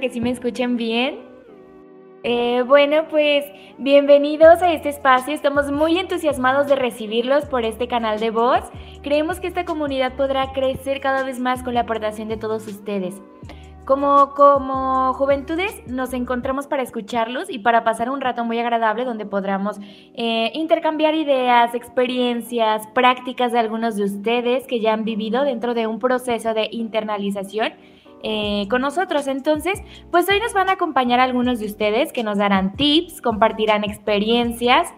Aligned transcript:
que 0.00 0.10
sí 0.10 0.20
me 0.20 0.30
escuchen 0.30 0.76
bien. 0.76 1.20
Eh, 2.22 2.62
bueno, 2.66 3.06
pues 3.08 3.44
bienvenidos 3.78 4.62
a 4.62 4.72
este 4.72 4.88
espacio. 4.88 5.34
Estamos 5.34 5.70
muy 5.70 5.98
entusiasmados 5.98 6.66
de 6.68 6.74
recibirlos 6.74 7.44
por 7.44 7.64
este 7.64 7.86
canal 7.86 8.18
de 8.18 8.30
voz. 8.30 8.62
Creemos 9.02 9.40
que 9.40 9.46
esta 9.46 9.64
comunidad 9.64 10.16
podrá 10.16 10.52
crecer 10.52 11.00
cada 11.00 11.22
vez 11.22 11.38
más 11.38 11.62
con 11.62 11.74
la 11.74 11.80
aportación 11.80 12.28
de 12.28 12.38
todos 12.38 12.66
ustedes. 12.66 13.20
Como, 13.84 14.34
como 14.34 15.12
juventudes 15.14 15.86
nos 15.86 16.12
encontramos 16.12 16.66
para 16.66 16.82
escucharlos 16.82 17.50
y 17.50 17.58
para 17.58 17.82
pasar 17.82 18.08
un 18.08 18.20
rato 18.20 18.44
muy 18.44 18.58
agradable 18.58 19.04
donde 19.04 19.26
podamos 19.26 19.78
eh, 20.14 20.50
intercambiar 20.54 21.14
ideas, 21.14 21.74
experiencias, 21.74 22.86
prácticas 22.88 23.52
de 23.52 23.58
algunos 23.58 23.96
de 23.96 24.04
ustedes 24.04 24.66
que 24.66 24.80
ya 24.80 24.92
han 24.92 25.04
vivido 25.04 25.42
dentro 25.42 25.74
de 25.74 25.86
un 25.86 25.98
proceso 25.98 26.54
de 26.54 26.68
internalización 26.70 27.72
eh, 28.22 28.66
con 28.68 28.82
nosotros. 28.82 29.26
Entonces, 29.26 29.80
pues 30.10 30.28
hoy 30.28 30.40
nos 30.40 30.52
van 30.52 30.68
a 30.68 30.72
acompañar 30.72 31.20
algunos 31.20 31.60
de 31.60 31.66
ustedes 31.66 32.12
que 32.12 32.22
nos 32.22 32.38
darán 32.38 32.74
tips, 32.74 33.20
compartirán 33.20 33.84
experiencias 33.84 34.88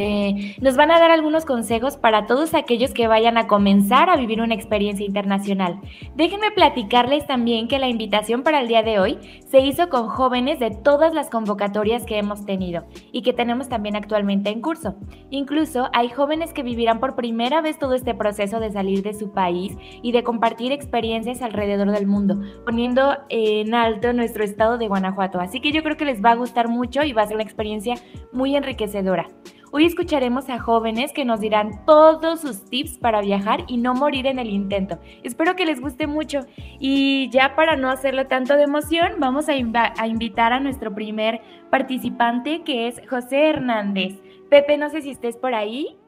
eh, 0.00 0.54
nos 0.60 0.76
van 0.76 0.92
a 0.92 1.00
dar 1.00 1.10
algunos 1.10 1.44
consejos 1.44 1.96
para 1.96 2.28
todos 2.28 2.54
aquellos 2.54 2.92
que 2.92 3.08
vayan 3.08 3.36
a 3.36 3.48
comenzar 3.48 4.08
a 4.10 4.16
vivir 4.16 4.40
una 4.40 4.54
experiencia 4.54 5.04
internacional. 5.04 5.80
Déjenme 6.14 6.52
platicarles 6.52 7.26
también 7.26 7.66
que 7.66 7.80
la 7.80 7.88
invitación 7.88 8.44
para 8.44 8.60
el 8.60 8.68
día 8.68 8.84
de 8.84 9.00
hoy 9.00 9.18
se 9.48 9.58
hizo 9.58 9.88
con 9.88 10.06
jóvenes 10.06 10.60
de 10.60 10.70
todas 10.70 11.14
las 11.14 11.30
convocatorias 11.30 12.06
que 12.06 12.16
hemos 12.16 12.46
tenido 12.46 12.86
y 13.10 13.22
que 13.22 13.32
tenemos 13.32 13.68
también 13.68 13.96
actualmente 13.96 14.50
en 14.50 14.60
curso. 14.60 14.94
Incluso 15.30 15.88
hay 15.92 16.10
jóvenes 16.10 16.52
que 16.52 16.62
vivirán 16.62 17.00
por 17.00 17.16
primera 17.16 17.60
vez 17.60 17.76
todo 17.80 17.94
este 17.94 18.14
proceso 18.14 18.60
de 18.60 18.70
salir 18.70 19.02
de 19.02 19.14
su 19.14 19.32
país 19.32 19.76
y 20.00 20.12
de 20.12 20.22
compartir 20.22 20.70
experiencias 20.70 21.42
alrededor 21.42 21.90
del 21.90 22.06
mundo, 22.06 22.40
poniendo 22.64 23.16
en 23.30 23.74
alto 23.74 24.12
nuestro 24.12 24.44
estado 24.44 24.78
de 24.78 24.86
Guanajuato. 24.86 25.40
Así 25.40 25.60
que 25.60 25.72
yo 25.72 25.82
creo 25.82 25.96
que 25.96 26.04
les 26.04 26.24
va 26.24 26.30
a 26.30 26.36
gustar 26.36 26.68
mucho 26.68 27.02
y 27.02 27.12
va 27.12 27.22
a 27.22 27.26
ser 27.26 27.34
una 27.34 27.42
experiencia 27.42 27.96
muy 28.32 28.54
enriquecedora. 28.54 29.26
Hoy 29.70 29.84
escucharemos 29.84 30.48
a 30.48 30.58
jóvenes 30.58 31.12
que 31.12 31.26
nos 31.26 31.40
dirán 31.40 31.84
todos 31.84 32.40
sus 32.40 32.64
tips 32.64 32.96
para 32.96 33.20
viajar 33.20 33.64
y 33.68 33.76
no 33.76 33.92
morir 33.92 34.26
en 34.26 34.38
el 34.38 34.48
intento. 34.48 34.98
Espero 35.22 35.56
que 35.56 35.66
les 35.66 35.78
guste 35.78 36.06
mucho 36.06 36.40
y 36.78 37.28
ya 37.30 37.54
para 37.54 37.76
no 37.76 37.90
hacerlo 37.90 38.26
tanto 38.28 38.56
de 38.56 38.62
emoción, 38.62 39.16
vamos 39.18 39.46
a, 39.50 39.56
invitar 39.56 40.54
a 40.54 40.60
nuestro 40.60 40.94
primer 40.94 41.42
participante 41.70 42.62
que 42.64 42.88
es 42.88 43.02
José 43.10 43.50
Hernández. 43.50 44.14
Pepe, 44.48 44.78
no 44.78 44.88
sé 44.88 45.02
si 45.02 45.10
estés 45.10 45.36
por 45.36 45.54
ahí. 45.54 45.98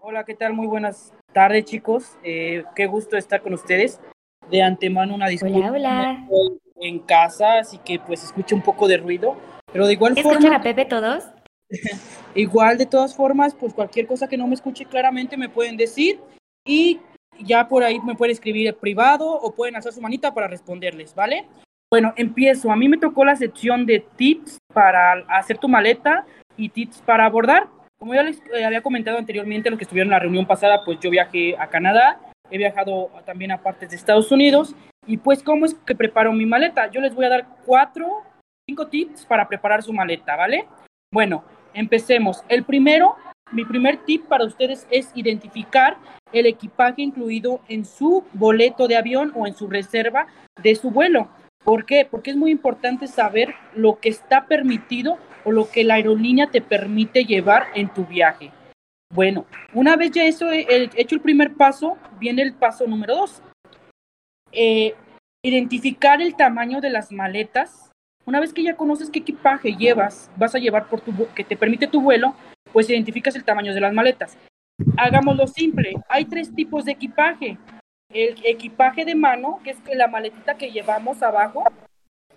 Hola, 0.00 0.24
¿qué 0.24 0.34
tal? 0.34 0.54
Muy 0.54 0.66
buenas 0.66 1.12
tardes 1.34 1.66
chicos. 1.66 2.16
Eh, 2.24 2.64
qué 2.74 2.86
gusto 2.86 3.18
estar 3.18 3.42
con 3.42 3.52
ustedes. 3.52 4.00
De 4.50 4.62
antemano 4.62 5.14
una 5.14 5.28
disculpa. 5.28 5.70
Hola, 5.70 6.26
hola. 6.30 6.56
En 6.76 7.00
casa, 7.00 7.58
así 7.58 7.76
que 7.84 7.98
pues 7.98 8.24
escucho 8.24 8.56
un 8.56 8.62
poco 8.62 8.88
de 8.88 8.96
ruido. 8.96 9.36
Pero 9.70 9.86
de 9.86 9.92
igual 9.92 10.16
¿Escuchan 10.16 10.40
forma... 10.40 10.56
a 10.56 10.62
Pepe 10.62 10.86
todos? 10.86 11.24
Igual, 12.34 12.78
de 12.78 12.86
todas 12.86 13.14
formas, 13.14 13.54
pues 13.54 13.74
cualquier 13.74 14.06
cosa 14.06 14.28
que 14.28 14.36
no 14.36 14.46
me 14.46 14.54
escuche 14.54 14.84
claramente 14.84 15.36
me 15.36 15.48
pueden 15.48 15.76
decir 15.76 16.20
y 16.64 17.00
ya 17.40 17.68
por 17.68 17.82
ahí 17.82 17.98
me 18.00 18.14
pueden 18.14 18.32
escribir 18.32 18.74
privado 18.76 19.28
o 19.28 19.54
pueden 19.54 19.76
hacer 19.76 19.92
su 19.92 20.00
manita 20.00 20.32
para 20.32 20.48
responderles, 20.48 21.14
¿vale? 21.14 21.46
Bueno, 21.90 22.14
empiezo. 22.16 22.70
A 22.70 22.76
mí 22.76 22.88
me 22.88 22.98
tocó 22.98 23.24
la 23.24 23.36
sección 23.36 23.84
de 23.84 24.04
tips 24.16 24.58
para 24.72 25.12
hacer 25.28 25.58
tu 25.58 25.68
maleta 25.68 26.24
y 26.56 26.68
tips 26.68 27.02
para 27.02 27.26
abordar. 27.26 27.68
Como 27.98 28.14
ya 28.14 28.22
les 28.22 28.40
eh, 28.54 28.64
había 28.64 28.82
comentado 28.82 29.18
anteriormente, 29.18 29.70
los 29.70 29.78
que 29.78 29.84
estuvieron 29.84 30.08
en 30.08 30.12
la 30.12 30.18
reunión 30.18 30.46
pasada, 30.46 30.82
pues 30.84 30.98
yo 31.00 31.10
viajé 31.10 31.56
a 31.58 31.68
Canadá, 31.68 32.18
he 32.50 32.58
viajado 32.58 33.10
también 33.26 33.52
a 33.52 33.62
partes 33.62 33.90
de 33.90 33.96
Estados 33.96 34.32
Unidos 34.32 34.74
y 35.06 35.18
pues 35.18 35.42
cómo 35.42 35.66
es 35.66 35.74
que 35.74 35.94
preparo 35.94 36.32
mi 36.32 36.46
maleta. 36.46 36.90
Yo 36.90 37.00
les 37.00 37.14
voy 37.14 37.26
a 37.26 37.30
dar 37.30 37.46
cuatro, 37.64 38.22
cinco 38.66 38.86
tips 38.88 39.26
para 39.26 39.46
preparar 39.46 39.82
su 39.82 39.92
maleta, 39.92 40.34
¿vale? 40.34 40.66
Bueno, 41.12 41.44
Empecemos. 41.74 42.42
El 42.48 42.64
primero, 42.64 43.16
mi 43.52 43.64
primer 43.64 43.98
tip 44.04 44.26
para 44.26 44.44
ustedes 44.44 44.86
es 44.90 45.10
identificar 45.14 45.96
el 46.32 46.46
equipaje 46.46 47.02
incluido 47.02 47.60
en 47.68 47.84
su 47.84 48.24
boleto 48.32 48.88
de 48.88 48.96
avión 48.96 49.32
o 49.34 49.46
en 49.46 49.54
su 49.54 49.68
reserva 49.68 50.26
de 50.62 50.74
su 50.74 50.90
vuelo. 50.90 51.28
¿Por 51.64 51.84
qué? 51.84 52.06
Porque 52.10 52.30
es 52.30 52.36
muy 52.36 52.50
importante 52.50 53.06
saber 53.06 53.54
lo 53.74 54.00
que 54.00 54.08
está 54.08 54.46
permitido 54.46 55.18
o 55.44 55.52
lo 55.52 55.70
que 55.70 55.84
la 55.84 55.94
aerolínea 55.94 56.50
te 56.50 56.60
permite 56.60 57.24
llevar 57.24 57.66
en 57.74 57.92
tu 57.92 58.04
viaje. 58.04 58.50
Bueno, 59.14 59.46
una 59.74 59.96
vez 59.96 60.10
ya 60.10 60.24
eso 60.24 60.50
hecho 60.50 61.14
el 61.14 61.20
primer 61.20 61.54
paso, 61.54 61.98
viene 62.18 62.42
el 62.42 62.54
paso 62.54 62.86
número 62.86 63.14
dos. 63.14 63.42
Eh, 64.50 64.94
identificar 65.44 66.20
el 66.22 66.34
tamaño 66.34 66.80
de 66.80 66.90
las 66.90 67.12
maletas 67.12 67.91
una 68.24 68.40
vez 68.40 68.52
que 68.52 68.62
ya 68.62 68.76
conoces 68.76 69.10
qué 69.10 69.20
equipaje 69.20 69.74
llevas, 69.74 70.30
vas 70.36 70.54
a 70.54 70.58
llevar 70.58 70.88
por 70.88 71.00
tu 71.00 71.12
que 71.34 71.44
te 71.44 71.56
permite 71.56 71.86
tu 71.86 72.00
vuelo, 72.00 72.34
pues 72.72 72.88
identificas 72.88 73.34
el 73.36 73.44
tamaño 73.44 73.74
de 73.74 73.80
las 73.80 73.92
maletas. 73.92 74.36
Hagámoslo 74.96 75.46
simple. 75.46 75.94
Hay 76.08 76.24
tres 76.24 76.54
tipos 76.54 76.84
de 76.84 76.92
equipaje. 76.92 77.58
El 78.10 78.36
equipaje 78.44 79.04
de 79.04 79.14
mano, 79.14 79.60
que 79.64 79.70
es 79.70 79.78
la 79.94 80.08
maletita 80.08 80.54
que 80.56 80.70
llevamos 80.70 81.22
abajo, 81.22 81.64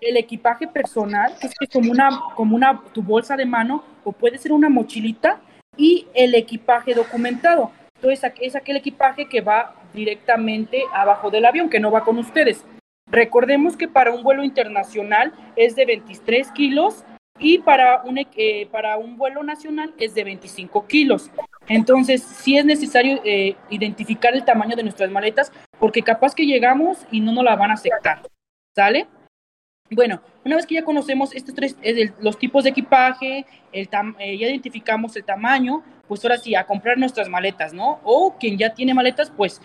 el 0.02 0.18
equipaje 0.18 0.68
personal, 0.68 1.34
que 1.40 1.48
es 1.48 1.54
como 1.72 1.92
una, 1.92 2.10
como 2.36 2.56
una 2.56 2.82
tu 2.94 3.02
bolsa 3.02 3.36
de 3.36 3.46
mano, 3.46 3.84
o 4.04 4.12
puede 4.12 4.38
ser 4.38 4.52
una 4.52 4.70
mochilita, 4.70 5.40
y 5.78 6.08
el 6.14 6.36
equipaje 6.36 6.94
documentado. 6.94 7.72
Entonces 7.96 8.32
es 8.42 8.56
aquel 8.56 8.78
equipaje 8.78 9.28
que 9.28 9.42
va 9.42 9.76
directamente 9.94 10.84
abajo 10.94 11.30
del 11.30 11.46
avión, 11.46 11.70
que 11.70 11.80
no 11.80 11.92
va 11.92 12.04
con 12.04 12.18
ustedes. 12.18 12.66
Recordemos 13.12 13.78
que 13.78 13.88
para 13.88 14.12
un 14.12 14.24
vuelo 14.24 14.44
internacional 14.44 15.34
es 15.56 15.76
de 15.76 15.86
23 15.86 16.52
kilos 16.52 17.06
y 17.38 17.60
para 17.60 18.02
un, 18.04 18.18
eh, 18.18 18.68
para 18.72 18.98
un 18.98 19.18
vuelo 19.18 19.44
nacional 19.44 19.94
es 19.98 20.16
de 20.16 20.24
25 20.24 20.88
kilos. 20.88 21.30
Entonces, 21.68 22.24
sí 22.24 22.58
es 22.58 22.66
necesario 22.66 23.22
eh, 23.24 23.56
identificar 23.70 24.34
el 24.34 24.46
tamaño 24.46 24.76
de 24.76 24.84
nuestras 24.84 25.12
maletas 25.12 25.52
porque 25.80 26.02
capaz 26.02 26.34
que 26.34 26.46
llegamos 26.46 27.06
y 27.12 27.20
no 27.20 27.32
nos 27.32 27.44
la 27.44 27.56
van 27.56 27.72
a 27.72 27.76
aceptar. 27.76 28.22
¿Sale? 28.76 29.08
Bueno, 29.92 30.22
una 30.44 30.56
vez 30.56 30.66
que 30.66 30.76
ya 30.76 30.84
conocemos 30.84 31.36
estos 31.36 31.54
tres, 31.54 31.78
los 32.20 32.40
tipos 32.40 32.64
de 32.64 32.72
equipaje, 32.72 33.46
eh, 33.72 33.88
ya 33.88 34.48
identificamos 34.48 35.16
el 35.16 35.24
tamaño, 35.24 35.84
pues 36.08 36.24
ahora 36.26 36.40
sí, 36.40 36.56
a 36.56 36.66
comprar 36.66 36.98
nuestras 36.98 37.30
maletas, 37.30 37.72
¿no? 37.72 38.00
O 38.04 38.36
quien 38.40 38.58
ya 38.58 38.74
tiene 38.74 38.96
maletas, 38.96 39.32
pues 39.32 39.62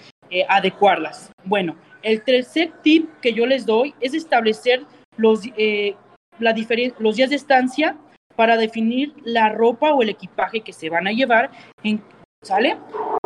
adecuarlas. 0.49 1.33
Bueno, 1.45 1.75
el 2.03 2.23
tercer 2.23 2.73
tip 2.83 3.11
que 3.21 3.33
yo 3.33 3.47
les 3.47 3.67
doy 3.67 3.95
es 4.01 4.15
establecer 4.15 4.85
los, 5.17 5.43
eh, 5.57 5.95
la 6.39 6.55
los 6.99 7.17
días 7.17 7.31
de 7.31 7.37
estancia 7.37 7.97
para 8.37 8.57
definir 8.57 9.15
la 9.25 9.51
ropa 9.51 9.93
o 9.93 10.03
el 10.03 10.09
equipaje 10.09 10.61
que 10.61 10.73
se 10.73 10.89
van 10.89 11.07
a 11.07 11.13
llevar. 11.13 11.51
En, 11.83 12.03
¿Sale? 12.43 12.79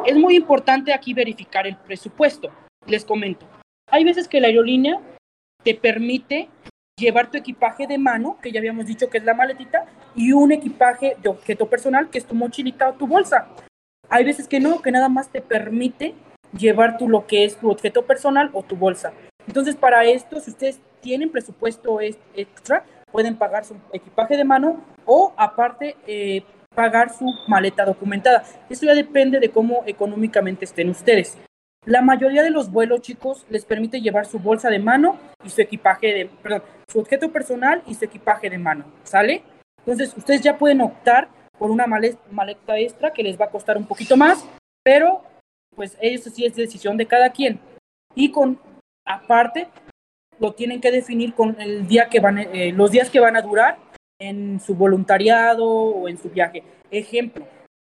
Es 0.05 0.17
muy 0.17 0.35
importante 0.35 0.93
aquí 0.93 1.15
verificar 1.15 1.67
el 1.67 1.77
presupuesto. 1.77 2.51
Les 2.87 3.05
comento. 3.05 3.47
Hay 3.91 4.03
veces 4.03 4.27
que 4.27 4.41
la 4.41 4.49
aerolínea 4.49 5.01
te 5.63 5.75
permite 5.75 6.49
llevar 6.99 7.31
tu 7.31 7.39
equipaje 7.39 7.87
de 7.87 7.97
mano, 7.97 8.39
que 8.43 8.51
ya 8.51 8.59
habíamos 8.59 8.87
dicho 8.87 9.09
que 9.09 9.19
es 9.19 9.25
la 9.25 9.35
maletita, 9.35 9.87
y 10.17 10.33
un 10.33 10.53
equipaje 10.53 11.17
de 11.23 11.29
objeto 11.29 11.69
personal, 11.69 12.11
que 12.11 12.19
es 12.19 12.27
tu 12.27 12.35
mochilita 12.35 12.89
o 12.89 12.95
tu 12.95 13.07
bolsa. 13.07 13.49
Hay 14.09 14.25
veces 14.25 14.49
que 14.49 14.61
no, 14.61 14.83
que 14.83 14.91
nada 14.91 15.09
más 15.09 15.29
te 15.31 15.41
permite 15.41 16.15
llevar 16.59 16.99
tú 16.99 17.09
lo 17.09 17.27
que 17.27 17.45
es 17.45 17.57
tu 17.57 17.71
objeto 17.71 18.05
personal 18.05 18.51
o 18.53 18.63
tu 18.63 18.77
bolsa. 18.77 19.13
Entonces, 19.47 19.77
para 19.77 20.05
esto, 20.05 20.41
si 20.41 20.51
ustedes 20.51 20.81
tienen 21.01 21.31
presupuesto 21.31 22.01
extra, 22.01 22.85
pueden 23.13 23.37
pagar 23.37 23.65
su 23.65 23.77
equipaje 23.93 24.37
de 24.37 24.45
mano 24.45 24.83
o 25.05 25.33
aparte 25.37 25.97
eh, 26.07 26.43
pagar 26.75 27.15
su 27.15 27.27
maleta 27.47 27.85
documentada. 27.85 28.43
Eso 28.69 28.87
ya 28.87 28.95
depende 28.95 29.39
de 29.39 29.51
cómo 29.51 29.83
económicamente 29.87 30.65
estén 30.65 30.89
ustedes. 30.89 31.39
La 31.87 32.01
mayoría 32.01 32.43
de 32.43 32.51
los 32.51 32.71
vuelos, 32.71 33.03
chicos, 33.03 33.45
les 33.51 33.67
permite 33.67 34.01
llevar 34.01 34.25
su 34.25 34.39
bolsa 34.39 34.71
de 34.71 34.79
mano 34.79 35.19
y 35.45 35.51
su 35.51 35.61
equipaje 35.61 36.15
de, 36.15 36.31
perdón, 36.43 36.63
su 36.89 36.99
objeto 36.99 37.31
personal 37.31 37.83
y 37.87 37.95
su 37.95 38.07
equipaje 38.07 38.49
de 38.49 38.57
mano, 38.57 38.87
¿sale? 39.03 39.43
Entonces, 39.81 40.15
ustedes 40.17 40.41
ya 40.41 40.57
pueden 40.57 40.81
optar 40.81 41.29
por 41.59 41.71
una 41.71 41.87
maleta 41.87 42.79
extra 42.79 43.13
que 43.13 43.23
les 43.23 43.39
va 43.39 43.45
a 43.45 43.51
costar 43.51 43.77
un 43.77 43.87
poquito 43.87 44.17
más, 44.17 44.45
pero 44.83 45.23
pues 45.75 45.97
eso 46.01 46.31
sí 46.31 46.45
es 46.45 46.55
decisión 46.55 46.97
de 46.97 47.07
cada 47.07 47.31
quien. 47.31 47.61
Y 48.15 48.31
con, 48.31 48.59
aparte, 49.07 49.69
lo 50.39 50.53
tienen 50.53 50.81
que 50.81 50.91
definir 50.91 51.35
con 51.35 51.61
el 51.61 51.87
día 51.87 52.09
que 52.09 52.21
van, 52.21 52.39
eh, 52.39 52.73
los 52.73 52.91
días 52.91 53.11
que 53.11 53.21
van 53.21 53.37
a 53.37 53.43
durar 53.43 53.79
en 54.19 54.61
su 54.61 54.75
voluntariado 54.75 55.65
o 55.67 56.09
en 56.09 56.19
su 56.19 56.31
viaje. 56.31 56.63
Ejemplo, 56.91 57.47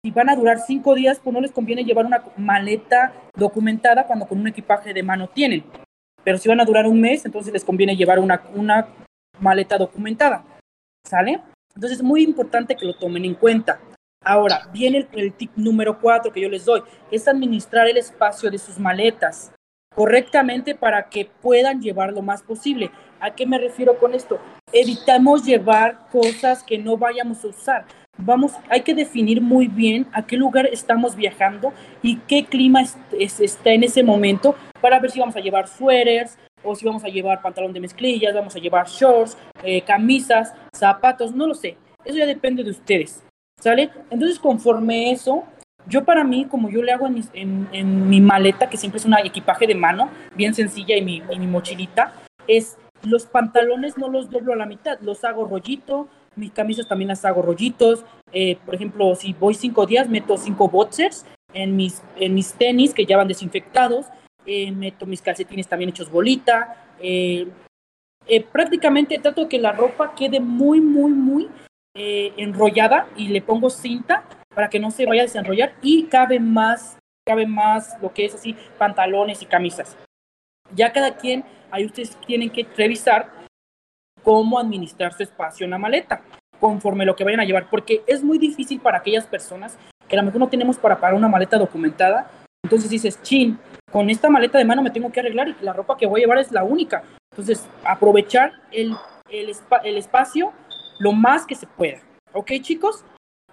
si 0.04 0.10
van 0.10 0.30
a 0.30 0.36
durar 0.36 0.58
cinco 0.58 0.94
días, 0.94 1.20
pues 1.20 1.32
no 1.32 1.40
les 1.40 1.52
conviene 1.52 1.84
llevar 1.84 2.06
una 2.06 2.24
maleta 2.36 3.12
documentada 3.36 4.06
cuando 4.06 4.26
con 4.26 4.40
un 4.40 4.48
equipaje 4.48 4.92
de 4.92 5.02
mano 5.02 5.28
tienen. 5.28 5.64
Pero 6.24 6.38
si 6.38 6.48
van 6.48 6.60
a 6.60 6.64
durar 6.64 6.86
un 6.86 7.00
mes, 7.00 7.24
entonces 7.24 7.52
les 7.52 7.64
conviene 7.64 7.96
llevar 7.96 8.18
una, 8.18 8.42
una 8.54 8.88
maleta 9.40 9.78
documentada. 9.78 10.44
¿Sale? 11.04 11.40
Entonces 11.74 11.98
es 11.98 12.04
muy 12.04 12.22
importante 12.22 12.76
que 12.76 12.86
lo 12.86 12.94
tomen 12.94 13.24
en 13.24 13.34
cuenta. 13.34 13.80
Ahora, 14.24 14.68
viene 14.72 15.08
el, 15.12 15.32
tip 15.32 15.50
número 15.56 15.98
cuatro 16.00 16.32
que 16.32 16.40
yo 16.40 16.48
les 16.48 16.64
doy, 16.64 16.82
es 17.10 17.26
administrar 17.26 17.88
el 17.88 17.96
espacio 17.96 18.50
de 18.50 18.58
sus 18.58 18.78
maletas. 18.78 19.52
correctamente 19.94 20.74
para 20.74 21.10
que 21.10 21.28
puedan 21.42 21.82
llevar 21.82 22.14
lo 22.14 22.22
más 22.22 22.42
posible. 22.42 22.90
¿A 23.20 23.34
qué 23.34 23.44
me 23.44 23.58
refiero 23.58 23.98
con 23.98 24.14
esto? 24.14 24.38
Evitamos 24.72 25.44
llevar 25.44 26.08
cosas 26.10 26.62
que 26.62 26.78
no 26.78 26.96
vayamos 26.96 27.44
a 27.44 27.48
usar. 27.48 27.84
Vamos, 28.16 28.52
hay 28.70 28.80
que 28.80 28.94
definir 28.94 29.42
muy 29.42 29.68
bien 29.68 30.06
a 30.12 30.26
qué 30.26 30.38
lugar 30.38 30.66
estamos 30.66 31.14
viajando 31.14 31.74
y 32.02 32.16
qué 32.20 32.46
clima 32.46 32.82
está 33.18 33.70
en 33.70 33.84
ese 33.84 34.02
momento 34.02 34.54
para 34.80 34.98
ver 34.98 35.10
si 35.10 35.20
vamos 35.20 35.36
a 35.36 35.40
llevar 35.40 35.68
suéteres 35.68 36.38
o 36.62 36.74
si 36.74 36.86
vamos 36.86 37.04
a 37.04 37.08
llevar 37.08 37.42
pantalón 37.42 37.72
de 37.72 37.80
mezclillas, 37.80 38.34
vamos 38.34 38.56
a 38.56 38.60
llevar 38.60 38.86
shorts, 38.86 39.36
eh, 39.62 39.82
camisas, 39.82 40.54
zapatos, 40.72 41.34
no 41.34 41.46
lo 41.46 41.54
sé. 41.54 41.76
Eso 42.04 42.18
ya 42.18 42.26
depende 42.26 42.64
de 42.64 42.70
ustedes, 42.70 43.24
¿sale? 43.62 43.90
Entonces, 44.10 44.40
conforme 44.40 45.12
eso, 45.12 45.44
yo 45.86 46.04
para 46.04 46.24
mí, 46.24 46.46
como 46.46 46.68
yo 46.68 46.82
le 46.82 46.90
hago 46.90 47.06
en, 47.06 48.08
mi 48.08 48.20
maleta, 48.20 48.68
que 48.68 48.76
siempre 48.76 48.98
es 48.98 49.04
un 49.04 49.14
equipaje 49.14 49.68
de 49.68 49.76
mano, 49.76 50.10
bien 50.34 50.52
sencilla, 50.52 50.96
y 50.96 51.02
mi, 51.02 51.22
mochilita, 51.46 52.12
es 52.48 52.76
los 53.04 53.26
pantalones 53.26 53.96
no 53.96 54.08
los 54.08 54.30
doblo 54.30 54.52
a 54.52 54.56
la 54.56 54.66
mitad, 54.66 54.98
los 55.00 55.22
hago 55.24 55.46
rollito, 55.46 56.08
mis 56.34 56.50
camisas 56.50 56.88
también 56.88 57.08
las 57.08 57.24
hago 57.24 57.42
rollitos. 57.42 58.04
Eh, 58.32 58.58
por 58.64 58.74
ejemplo, 58.74 59.14
si 59.14 59.32
voy 59.32 59.54
cinco 59.54 59.86
días, 59.86 60.08
meto 60.08 60.36
cinco 60.36 60.68
boxers 60.68 61.24
en 61.52 61.76
mis, 61.76 62.02
en 62.16 62.34
mis 62.34 62.54
tenis 62.54 62.94
que 62.94 63.06
ya 63.06 63.16
van 63.16 63.28
desinfectados. 63.28 64.06
Eh, 64.46 64.72
meto 64.72 65.06
mis 65.06 65.20
calcetines 65.20 65.68
también 65.68 65.90
hechos 65.90 66.10
bolita. 66.10 66.86
Eh, 67.00 67.48
prácticamente 68.50 69.18
trato 69.18 69.42
de 69.42 69.48
que 69.48 69.58
la 69.58 69.72
ropa 69.72 70.14
quede 70.14 70.40
muy, 70.40 70.80
muy, 70.80 71.12
muy 71.12 71.48
enrollada 71.94 73.08
y 73.16 73.28
le 73.28 73.42
pongo 73.42 73.70
cinta 73.70 74.24
para 74.54 74.68
que 74.68 74.80
no 74.80 74.90
se 74.90 75.06
vaya 75.06 75.22
a 75.22 75.26
desenrollar 75.26 75.74
y 75.82 76.04
cabe 76.04 76.40
más, 76.40 76.98
cabe 77.26 77.46
más 77.46 77.96
lo 78.00 78.12
que 78.12 78.26
es 78.26 78.34
así, 78.34 78.56
pantalones 78.78 79.42
y 79.42 79.46
camisas. 79.46 79.96
Ya 80.74 80.92
cada 80.92 81.16
quien, 81.16 81.44
ahí 81.70 81.84
ustedes 81.84 82.16
tienen 82.26 82.50
que 82.50 82.66
revisar 82.76 83.30
cómo 84.22 84.58
administrar 84.58 85.12
su 85.12 85.22
espacio 85.22 85.64
en 85.64 85.70
la 85.70 85.78
maleta, 85.78 86.22
conforme 86.60 87.04
lo 87.04 87.16
que 87.16 87.24
vayan 87.24 87.40
a 87.40 87.44
llevar, 87.44 87.68
porque 87.68 88.02
es 88.06 88.22
muy 88.22 88.38
difícil 88.38 88.80
para 88.80 88.98
aquellas 88.98 89.26
personas 89.26 89.76
que 90.08 90.16
a 90.16 90.20
lo 90.20 90.26
mejor 90.26 90.40
no 90.40 90.48
tenemos 90.48 90.78
para 90.78 90.96
pagar 90.96 91.14
una 91.14 91.28
maleta 91.28 91.58
documentada. 91.58 92.30
Entonces 92.64 92.90
dices, 92.90 93.20
chin, 93.22 93.58
con 93.90 94.08
esta 94.08 94.30
maleta 94.30 94.58
de 94.58 94.64
mano 94.64 94.82
me 94.82 94.90
tengo 94.90 95.10
que 95.10 95.20
arreglar 95.20 95.48
y 95.48 95.56
la 95.62 95.72
ropa 95.72 95.96
que 95.96 96.06
voy 96.06 96.20
a 96.20 96.24
llevar 96.24 96.38
es 96.38 96.52
la 96.52 96.62
única. 96.62 97.02
Entonces, 97.32 97.66
aprovechar 97.84 98.52
el, 98.70 98.94
el, 99.30 99.52
el 99.84 99.96
espacio 99.96 100.52
lo 101.02 101.12
más 101.12 101.44
que 101.44 101.56
se 101.56 101.66
pueda. 101.66 102.00
¿Ok, 102.32 102.52
chicos? 102.60 103.04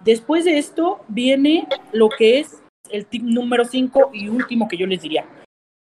Después 0.04 0.44
de 0.44 0.56
esto 0.56 1.00
viene 1.08 1.66
lo 1.92 2.08
que 2.08 2.38
es 2.38 2.62
el 2.90 3.06
tip 3.06 3.24
número 3.24 3.64
5 3.64 4.10
y 4.14 4.28
último 4.28 4.68
que 4.68 4.76
yo 4.76 4.86
les 4.86 5.02
diría. 5.02 5.26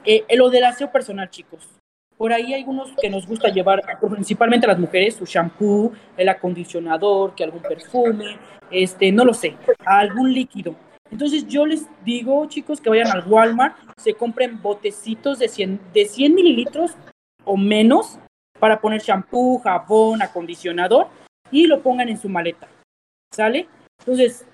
Eh, 0.03 0.25
lo 0.35 0.49
del 0.49 0.63
aseo 0.63 0.91
personal, 0.91 1.29
chicos. 1.29 1.69
Por 2.17 2.33
ahí 2.33 2.53
hay 2.53 2.61
algunos 2.61 2.91
que 2.99 3.09
nos 3.09 3.27
gusta 3.27 3.49
llevar, 3.49 3.81
principalmente 4.09 4.65
a 4.65 4.69
las 4.71 4.79
mujeres, 4.79 5.15
su 5.15 5.25
shampoo, 5.25 5.93
el 6.17 6.27
acondicionador, 6.27 7.35
que 7.35 7.43
algún 7.43 7.61
perfume, 7.61 8.37
este, 8.71 9.11
no 9.11 9.23
lo 9.23 9.33
sé, 9.33 9.55
algún 9.85 10.33
líquido. 10.33 10.75
Entonces 11.11 11.47
yo 11.47 11.67
les 11.67 11.85
digo, 12.03 12.45
chicos, 12.47 12.81
que 12.81 12.89
vayan 12.89 13.11
al 13.11 13.27
Walmart, 13.27 13.77
se 13.97 14.15
compren 14.15 14.59
botecitos 14.61 15.37
de 15.37 15.47
100, 15.47 15.79
de 15.93 16.05
100 16.05 16.33
mililitros 16.33 16.95
o 17.45 17.55
menos 17.55 18.17
para 18.59 18.81
poner 18.81 19.01
shampoo, 19.01 19.59
jabón, 19.59 20.21
acondicionador 20.21 21.07
y 21.51 21.67
lo 21.67 21.81
pongan 21.81 22.09
en 22.09 22.17
su 22.17 22.29
maleta. 22.29 22.67
¿Sale? 23.33 23.67
Entonces, 23.99 24.45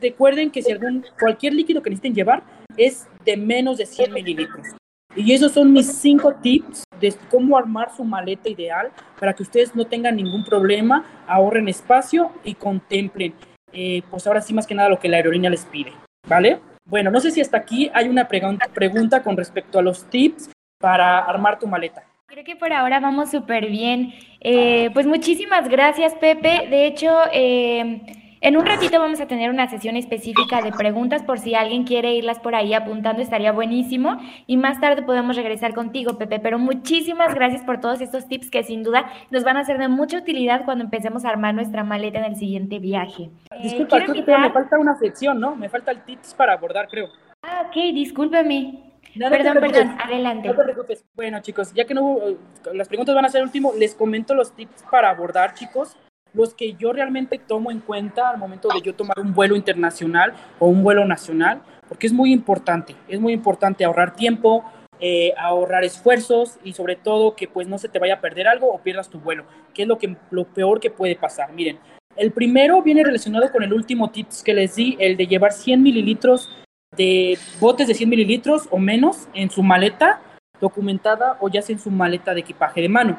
recuerden 0.00 0.50
que 0.50 0.62
si 0.62 0.72
algún, 0.72 1.04
cualquier 1.18 1.54
líquido 1.54 1.82
que 1.82 1.90
necesiten 1.90 2.14
llevar 2.14 2.42
es 2.76 3.08
de 3.24 3.36
menos 3.36 3.78
de 3.78 3.86
100 3.86 4.12
mililitros. 4.12 4.66
Y 5.14 5.32
esos 5.32 5.52
son 5.52 5.72
mis 5.72 5.92
cinco 5.92 6.34
tips 6.34 6.84
de 6.98 7.14
cómo 7.30 7.58
armar 7.58 7.94
su 7.94 8.04
maleta 8.04 8.48
ideal 8.48 8.90
para 9.20 9.34
que 9.34 9.42
ustedes 9.42 9.74
no 9.74 9.86
tengan 9.86 10.16
ningún 10.16 10.44
problema, 10.44 11.04
ahorren 11.26 11.68
espacio 11.68 12.32
y 12.44 12.54
contemplen, 12.54 13.34
eh, 13.72 14.02
pues 14.10 14.26
ahora 14.26 14.40
sí 14.40 14.54
más 14.54 14.66
que 14.66 14.74
nada 14.74 14.88
lo 14.88 14.98
que 14.98 15.08
la 15.08 15.18
aerolínea 15.18 15.50
les 15.50 15.66
pide, 15.66 15.92
¿vale? 16.26 16.60
Bueno, 16.86 17.10
no 17.10 17.20
sé 17.20 17.30
si 17.30 17.40
hasta 17.40 17.58
aquí 17.58 17.90
hay 17.92 18.08
una 18.08 18.26
pregunta 18.26 19.22
con 19.22 19.36
respecto 19.36 19.78
a 19.78 19.82
los 19.82 20.08
tips 20.08 20.50
para 20.80 21.18
armar 21.18 21.58
tu 21.58 21.66
maleta. 21.66 22.04
Creo 22.32 22.44
que 22.44 22.56
por 22.56 22.72
ahora 22.72 22.98
vamos 22.98 23.30
súper 23.30 23.66
bien. 23.66 24.14
Eh, 24.40 24.88
pues 24.94 25.06
muchísimas 25.06 25.68
gracias, 25.68 26.14
Pepe. 26.14 26.66
De 26.70 26.86
hecho, 26.86 27.14
eh, 27.30 28.00
en 28.40 28.56
un 28.56 28.64
ratito 28.64 28.98
vamos 28.98 29.20
a 29.20 29.26
tener 29.26 29.50
una 29.50 29.68
sesión 29.68 29.96
específica 29.96 30.62
de 30.62 30.72
preguntas 30.72 31.22
por 31.22 31.38
si 31.38 31.54
alguien 31.54 31.84
quiere 31.84 32.14
irlas 32.14 32.40
por 32.40 32.54
ahí 32.54 32.72
apuntando, 32.72 33.20
estaría 33.20 33.52
buenísimo. 33.52 34.18
Y 34.46 34.56
más 34.56 34.80
tarde 34.80 35.02
podemos 35.02 35.36
regresar 35.36 35.74
contigo, 35.74 36.16
Pepe. 36.16 36.40
Pero 36.40 36.58
muchísimas 36.58 37.34
gracias 37.34 37.60
por 37.64 37.80
todos 37.80 38.00
estos 38.00 38.26
tips 38.28 38.50
que 38.50 38.62
sin 38.62 38.82
duda 38.82 39.12
nos 39.30 39.44
van 39.44 39.58
a 39.58 39.64
ser 39.64 39.76
de 39.76 39.88
mucha 39.88 40.16
utilidad 40.16 40.64
cuando 40.64 40.84
empecemos 40.84 41.26
a 41.26 41.28
armar 41.28 41.54
nuestra 41.54 41.84
maleta 41.84 42.20
en 42.20 42.32
el 42.32 42.36
siguiente 42.36 42.78
viaje. 42.78 43.24
Eh, 43.50 43.62
Disculpa, 43.62 44.00
creo 44.00 44.14
que 44.24 44.38
me 44.38 44.50
falta 44.50 44.78
una 44.78 44.94
sección, 44.94 45.38
¿no? 45.38 45.54
Me 45.54 45.68
falta 45.68 45.90
el 45.90 46.02
tips 46.02 46.32
para 46.32 46.54
abordar, 46.54 46.88
creo. 46.88 47.10
Ah, 47.42 47.64
ok, 47.66 47.74
discúlpame. 47.92 48.91
Perdón, 49.18 49.58
perdón, 49.60 49.96
adelante. 50.00 50.48
No 50.48 50.54
te 50.54 50.62
preocupes. 50.64 51.04
Bueno, 51.14 51.40
chicos, 51.40 51.72
ya 51.74 51.84
que 51.84 51.94
no 51.94 52.18
eh, 52.28 52.36
las 52.74 52.88
preguntas 52.88 53.14
van 53.14 53.24
a 53.24 53.28
ser 53.28 53.42
último, 53.42 53.72
les 53.78 53.94
comento 53.94 54.34
los 54.34 54.54
tips 54.54 54.84
para 54.90 55.10
abordar, 55.10 55.54
chicos 55.54 55.96
los 56.34 56.54
que 56.54 56.74
yo 56.74 56.92
realmente 56.92 57.38
tomo 57.38 57.70
en 57.70 57.80
cuenta 57.80 58.30
al 58.30 58.38
momento 58.38 58.68
de 58.72 58.80
yo 58.80 58.94
tomar 58.94 59.18
un 59.20 59.34
vuelo 59.34 59.56
internacional 59.56 60.32
o 60.58 60.66
un 60.68 60.82
vuelo 60.82 61.04
nacional, 61.04 61.62
porque 61.88 62.06
es 62.06 62.12
muy 62.12 62.32
importante, 62.32 62.96
es 63.08 63.20
muy 63.20 63.32
importante 63.32 63.84
ahorrar 63.84 64.14
tiempo, 64.14 64.64
eh, 65.00 65.34
ahorrar 65.36 65.84
esfuerzos 65.84 66.58
y 66.64 66.72
sobre 66.72 66.96
todo 66.96 67.34
que 67.34 67.48
pues 67.48 67.66
no 67.66 67.78
se 67.78 67.88
te 67.88 67.98
vaya 67.98 68.14
a 68.14 68.20
perder 68.20 68.48
algo 68.48 68.72
o 68.72 68.78
pierdas 68.78 69.10
tu 69.10 69.20
vuelo, 69.20 69.44
que 69.74 69.82
es 69.82 69.88
lo, 69.88 69.98
que, 69.98 70.16
lo 70.30 70.44
peor 70.44 70.80
que 70.80 70.90
puede 70.90 71.16
pasar. 71.16 71.52
Miren, 71.52 71.78
el 72.16 72.30
primero 72.30 72.82
viene 72.82 73.04
relacionado 73.04 73.50
con 73.50 73.62
el 73.62 73.72
último 73.72 74.10
tips 74.10 74.42
que 74.42 74.54
les 74.54 74.76
di, 74.76 74.96
el 75.00 75.16
de 75.16 75.26
llevar 75.26 75.52
100 75.52 75.82
mililitros 75.82 76.50
de 76.96 77.38
botes 77.60 77.88
de 77.88 77.94
100 77.94 78.08
mililitros 78.08 78.68
o 78.70 78.78
menos 78.78 79.28
en 79.34 79.50
su 79.50 79.62
maleta 79.62 80.20
documentada 80.60 81.38
o 81.40 81.48
ya 81.48 81.62
sea 81.62 81.74
en 81.74 81.80
su 81.82 81.90
maleta 81.90 82.34
de 82.34 82.40
equipaje 82.40 82.80
de 82.80 82.88
mano. 82.88 83.18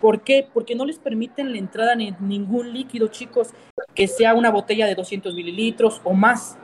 ¿Por 0.00 0.20
qué? 0.20 0.46
Porque 0.52 0.76
no 0.76 0.84
les 0.84 0.98
permiten 0.98 1.50
la 1.52 1.58
entrada 1.58 1.96
de 1.96 2.14
ningún 2.20 2.72
líquido, 2.72 3.08
chicos, 3.08 3.50
que 3.94 4.06
sea 4.06 4.34
una 4.34 4.50
botella 4.50 4.86
de 4.86 4.94
200 4.94 5.34
mililitros 5.34 6.00
o 6.04 6.12
más. 6.12 6.56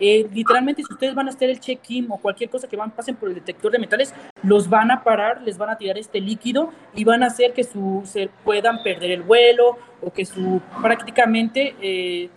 Eh, 0.00 0.26
literalmente, 0.32 0.82
si 0.82 0.92
ustedes 0.92 1.14
van 1.14 1.28
a 1.28 1.30
hacer 1.30 1.50
el 1.50 1.60
check-in 1.60 2.10
o 2.10 2.16
cualquier 2.16 2.50
cosa 2.50 2.66
que 2.66 2.76
van, 2.76 2.90
pasen 2.90 3.16
por 3.16 3.28
el 3.28 3.34
detector 3.34 3.70
de 3.70 3.78
metales, 3.78 4.14
los 4.42 4.68
van 4.68 4.90
a 4.90 5.04
parar, 5.04 5.42
les 5.42 5.58
van 5.58 5.68
a 5.68 5.76
tirar 5.76 5.98
este 5.98 6.20
líquido 6.20 6.72
y 6.94 7.04
van 7.04 7.22
a 7.22 7.26
hacer 7.26 7.52
que 7.52 7.62
su, 7.62 8.02
se 8.06 8.28
puedan 8.42 8.82
perder 8.82 9.10
el 9.10 9.22
vuelo 9.22 9.76
o 10.02 10.10
que 10.10 10.24
su 10.24 10.60
prácticamente 10.82 11.76
eh, 11.80 12.30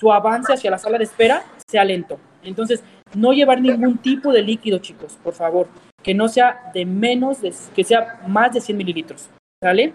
su 0.00 0.10
avance 0.10 0.52
hacia 0.52 0.70
la 0.70 0.78
sala 0.78 0.98
de 0.98 1.04
espera 1.04 1.44
sea 1.68 1.84
lento. 1.84 2.18
Entonces, 2.42 2.82
no 3.14 3.32
llevar 3.32 3.60
ningún 3.60 3.98
tipo 3.98 4.32
de 4.32 4.42
líquido, 4.42 4.78
chicos, 4.78 5.18
por 5.22 5.34
favor, 5.34 5.68
que 6.02 6.14
no 6.14 6.28
sea 6.28 6.70
de 6.74 6.84
menos, 6.84 7.40
de, 7.40 7.54
que 7.74 7.84
sea 7.84 8.20
más 8.26 8.52
de 8.52 8.60
100 8.60 8.76
mililitros. 8.76 9.28
¿Sale? 9.62 9.94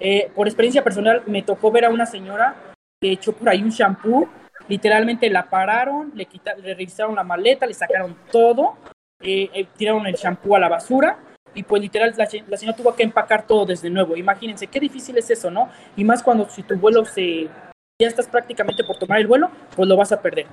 Eh, 0.00 0.30
por 0.34 0.46
experiencia 0.46 0.82
personal, 0.82 1.22
me 1.26 1.42
tocó 1.42 1.70
ver 1.70 1.84
a 1.84 1.90
una 1.90 2.06
señora 2.06 2.56
que 3.00 3.12
echó 3.12 3.32
por 3.32 3.48
ahí 3.48 3.62
un 3.62 3.70
shampoo, 3.70 4.28
literalmente 4.68 5.28
la 5.30 5.48
pararon, 5.48 6.12
le, 6.14 6.26
quitaron, 6.26 6.62
le 6.62 6.74
revisaron 6.74 7.14
la 7.14 7.22
maleta, 7.22 7.66
le 7.66 7.74
sacaron 7.74 8.16
todo, 8.32 8.76
eh, 9.20 9.50
eh, 9.52 9.66
tiraron 9.76 10.06
el 10.06 10.14
shampoo 10.14 10.56
a 10.56 10.58
la 10.58 10.68
basura 10.68 11.18
y 11.54 11.62
pues 11.62 11.80
literal 11.80 12.12
la, 12.16 12.26
señora 12.26 12.76
tuvo 12.76 12.94
que 12.94 13.02
empacar 13.02 13.46
todo 13.46 13.64
desde 13.64 13.90
nuevo. 13.90 14.16
Imagínense 14.16 14.66
qué 14.66 14.80
difícil 14.80 15.16
es 15.16 15.30
eso, 15.30 15.50
¿no? 15.50 15.68
Y 15.96 16.04
más 16.04 16.22
cuando 16.22 16.48
si 16.48 16.62
tu 16.62 16.76
vuelo 16.76 17.04
se 17.04 17.48
ya 18.00 18.08
estás 18.08 18.26
prácticamente 18.26 18.82
por 18.82 18.98
tomar 18.98 19.20
el 19.20 19.26
vuelo, 19.26 19.50
pues 19.76 19.88
lo 19.88 19.96
vas 19.96 20.10
a 20.12 20.20
perder. 20.20 20.46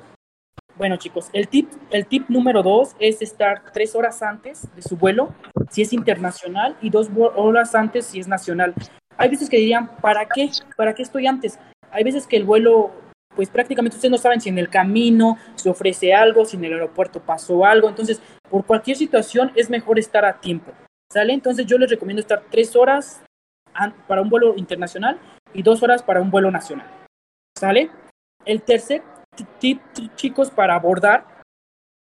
Bueno, 0.78 0.96
chicos, 0.98 1.30
el 1.34 1.48
tip, 1.48 1.70
el 1.92 2.06
tip 2.06 2.30
número 2.30 2.64
dos 2.64 2.96
es 3.00 3.22
estar 3.22 3.72
tres 3.74 3.96
horas 3.96 4.22
antes 4.24 4.68
de 4.76 4.82
su 4.82 4.98
vuelo, 4.98 5.34
si 5.70 5.82
es 5.82 5.94
internacional, 5.94 6.78
y 6.82 6.90
dos 6.90 7.10
horas 7.36 7.76
antes 7.76 8.06
si 8.06 8.20
es 8.20 8.28
nacional. 8.28 8.74
Hay 9.18 9.30
veces 9.30 9.50
que 9.50 9.58
dirían, 9.58 9.96
¿para 9.98 10.26
qué? 10.26 10.50
¿Para 10.78 10.94
qué 10.94 11.04
estoy 11.04 11.28
antes? 11.28 11.60
Hay 11.92 12.04
veces 12.04 12.26
que 12.26 12.38
el 12.38 12.46
vuelo, 12.46 12.92
pues 13.36 13.50
prácticamente 13.50 13.98
ustedes 13.98 14.12
no 14.12 14.18
saben 14.18 14.42
si 14.42 14.50
en 14.50 14.58
el 14.58 14.70
camino 14.70 15.38
se 15.56 15.70
ofrece 15.70 16.14
algo, 16.14 16.46
si 16.46 16.58
en 16.58 16.66
el 16.66 16.74
aeropuerto 16.74 17.20
pasó 17.22 17.66
algo. 17.66 17.90
Entonces, 17.90 18.22
por 18.50 18.66
cualquier 18.66 18.98
situación 18.98 19.52
es 19.56 19.70
mejor 19.70 20.00
estar 20.00 20.26
a 20.26 20.40
tiempo. 20.40 20.72
¿Sale? 21.12 21.34
Entonces 21.34 21.66
yo 21.66 21.78
les 21.78 21.90
recomiendo 21.90 22.22
estar 22.22 22.44
tres 22.50 22.74
horas 22.76 23.22
para 24.08 24.22
un 24.22 24.30
vuelo 24.30 24.56
internacional 24.56 25.20
y 25.54 25.62
dos 25.62 25.84
horas 25.84 26.02
para 26.02 26.22
un 26.22 26.32
vuelo 26.32 26.50
nacional. 26.52 26.88
¿Sale? 27.58 27.92
El 28.46 28.62
tercer 28.62 29.04
tip, 29.60 29.82
chicos, 30.16 30.50
para 30.50 30.76
abordar 30.76 31.42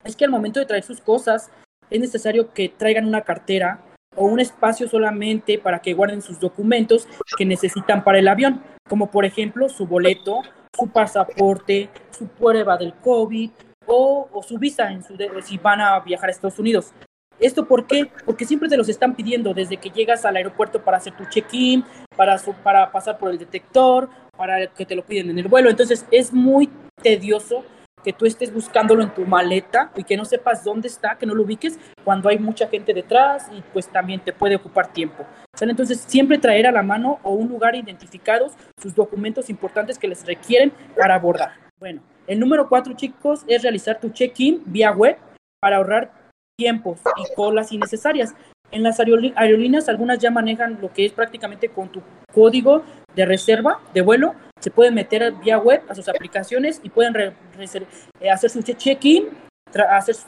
es 0.03 0.15
que 0.15 0.25
al 0.25 0.31
momento 0.31 0.59
de 0.59 0.65
traer 0.65 0.83
sus 0.83 1.01
cosas 1.01 1.51
es 1.89 1.99
necesario 1.99 2.53
que 2.53 2.69
traigan 2.69 3.05
una 3.05 3.21
cartera 3.21 3.83
o 4.15 4.25
un 4.25 4.39
espacio 4.39 4.87
solamente 4.87 5.59
para 5.59 5.79
que 5.79 5.93
guarden 5.93 6.21
sus 6.21 6.39
documentos 6.39 7.07
que 7.37 7.45
necesitan 7.45 8.03
para 8.03 8.19
el 8.19 8.27
avión, 8.27 8.63
como 8.87 9.11
por 9.11 9.25
ejemplo 9.25 9.69
su 9.69 9.87
boleto, 9.87 10.41
su 10.77 10.87
pasaporte, 10.87 11.89
su 12.11 12.27
prueba 12.27 12.77
del 12.77 12.93
COVID 12.95 13.51
o, 13.85 14.29
su 14.47 14.57
visa 14.57 14.91
en 14.91 15.03
su, 15.03 15.17
si 15.43 15.57
van 15.57 15.81
a 15.81 15.99
viajar 15.99 16.29
a 16.29 16.31
Estados 16.31 16.59
Unidos. 16.59 16.93
¿Esto 17.39 17.65
por 17.65 17.87
qué? 17.87 18.11
Porque 18.25 18.45
siempre 18.45 18.69
te 18.69 18.77
los 18.77 18.89
están 18.89 19.15
pidiendo 19.15 19.53
desde 19.53 19.77
que 19.77 19.89
llegas 19.89 20.25
al 20.25 20.35
aeropuerto 20.35 20.83
para 20.83 20.97
hacer 20.97 21.15
tu 21.15 21.25
check-in, 21.25 21.83
para, 22.15 22.37
para 22.63 22.91
pasar 22.91 23.17
por 23.17 23.31
el 23.31 23.37
detector, 23.37 24.09
para 24.35 24.67
que 24.67 24.85
te 24.85 24.95
lo 24.95 25.05
piden 25.05 25.29
en 25.29 25.39
el 25.39 25.47
vuelo. 25.47 25.69
Entonces 25.69 26.05
es 26.11 26.33
muy 26.33 26.69
tedioso 27.01 27.63
que 28.03 28.13
tú 28.13 28.25
estés 28.25 28.53
buscándolo 28.53 29.03
en 29.03 29.13
tu 29.13 29.25
maleta 29.25 29.91
y 29.95 30.03
que 30.03 30.17
no 30.17 30.25
sepas 30.25 30.63
dónde 30.63 30.87
está, 30.87 31.17
que 31.17 31.25
no 31.25 31.35
lo 31.35 31.43
ubiques 31.43 31.77
cuando 32.03 32.29
hay 32.29 32.39
mucha 32.39 32.67
gente 32.67 32.93
detrás 32.93 33.49
y 33.51 33.61
pues 33.73 33.87
también 33.87 34.21
te 34.21 34.33
puede 34.33 34.55
ocupar 34.55 34.91
tiempo. 34.93 35.25
Entonces 35.59 35.99
siempre 36.07 36.37
traer 36.37 36.67
a 36.67 36.71
la 36.71 36.83
mano 36.83 37.19
o 37.23 37.33
un 37.33 37.49
lugar 37.49 37.75
identificados 37.75 38.53
sus 38.81 38.95
documentos 38.95 39.49
importantes 39.49 39.99
que 39.99 40.07
les 40.07 40.25
requieren 40.25 40.71
para 40.97 41.15
abordar. 41.15 41.51
Bueno, 41.79 42.01
el 42.27 42.39
número 42.39 42.69
cuatro 42.69 42.93
chicos 42.93 43.43
es 43.47 43.61
realizar 43.63 43.99
tu 43.99 44.09
check-in 44.09 44.61
vía 44.65 44.91
web 44.91 45.17
para 45.59 45.77
ahorrar 45.77 46.18
tiempos 46.59 46.99
y 47.15 47.33
colas 47.35 47.71
innecesarias. 47.71 48.35
En 48.69 48.83
las 48.83 48.99
aerolíneas 48.99 49.87
algunas 49.87 50.19
ya 50.19 50.29
manejan 50.29 50.77
lo 50.81 50.91
que 50.93 51.05
es 51.05 51.13
prácticamente 51.13 51.69
con 51.69 51.89
tu 51.89 52.03
código 52.33 52.83
de 53.15 53.25
reserva 53.25 53.79
de 53.93 54.01
vuelo, 54.01 54.35
se 54.59 54.69
pueden 54.69 54.93
meter 54.93 55.31
vía 55.41 55.57
web 55.57 55.81
a 55.87 55.95
sus 55.95 56.09
aplicaciones 56.09 56.81
y 56.83 56.89
pueden 56.89 57.15
eh, 57.15 58.29
hacer 58.29 58.49
su 58.49 58.61
check-in, 58.61 59.29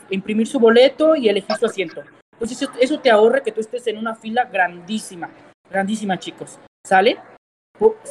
imprimir 0.09 0.47
su 0.47 0.57
boleto 0.57 1.15
y 1.17 1.27
elegir 1.27 1.55
su 1.57 1.65
asiento. 1.65 2.01
Entonces 2.31 2.69
eso, 2.79 2.99
te 2.99 3.11
ahorra 3.11 3.41
que 3.41 3.51
tú 3.51 3.59
estés 3.59 3.85
en 3.87 3.97
una 3.97 4.15
fila 4.15 4.45
grandísima, 4.45 5.29
grandísima 5.69 6.17
chicos. 6.17 6.57
¿Sale? 6.87 7.17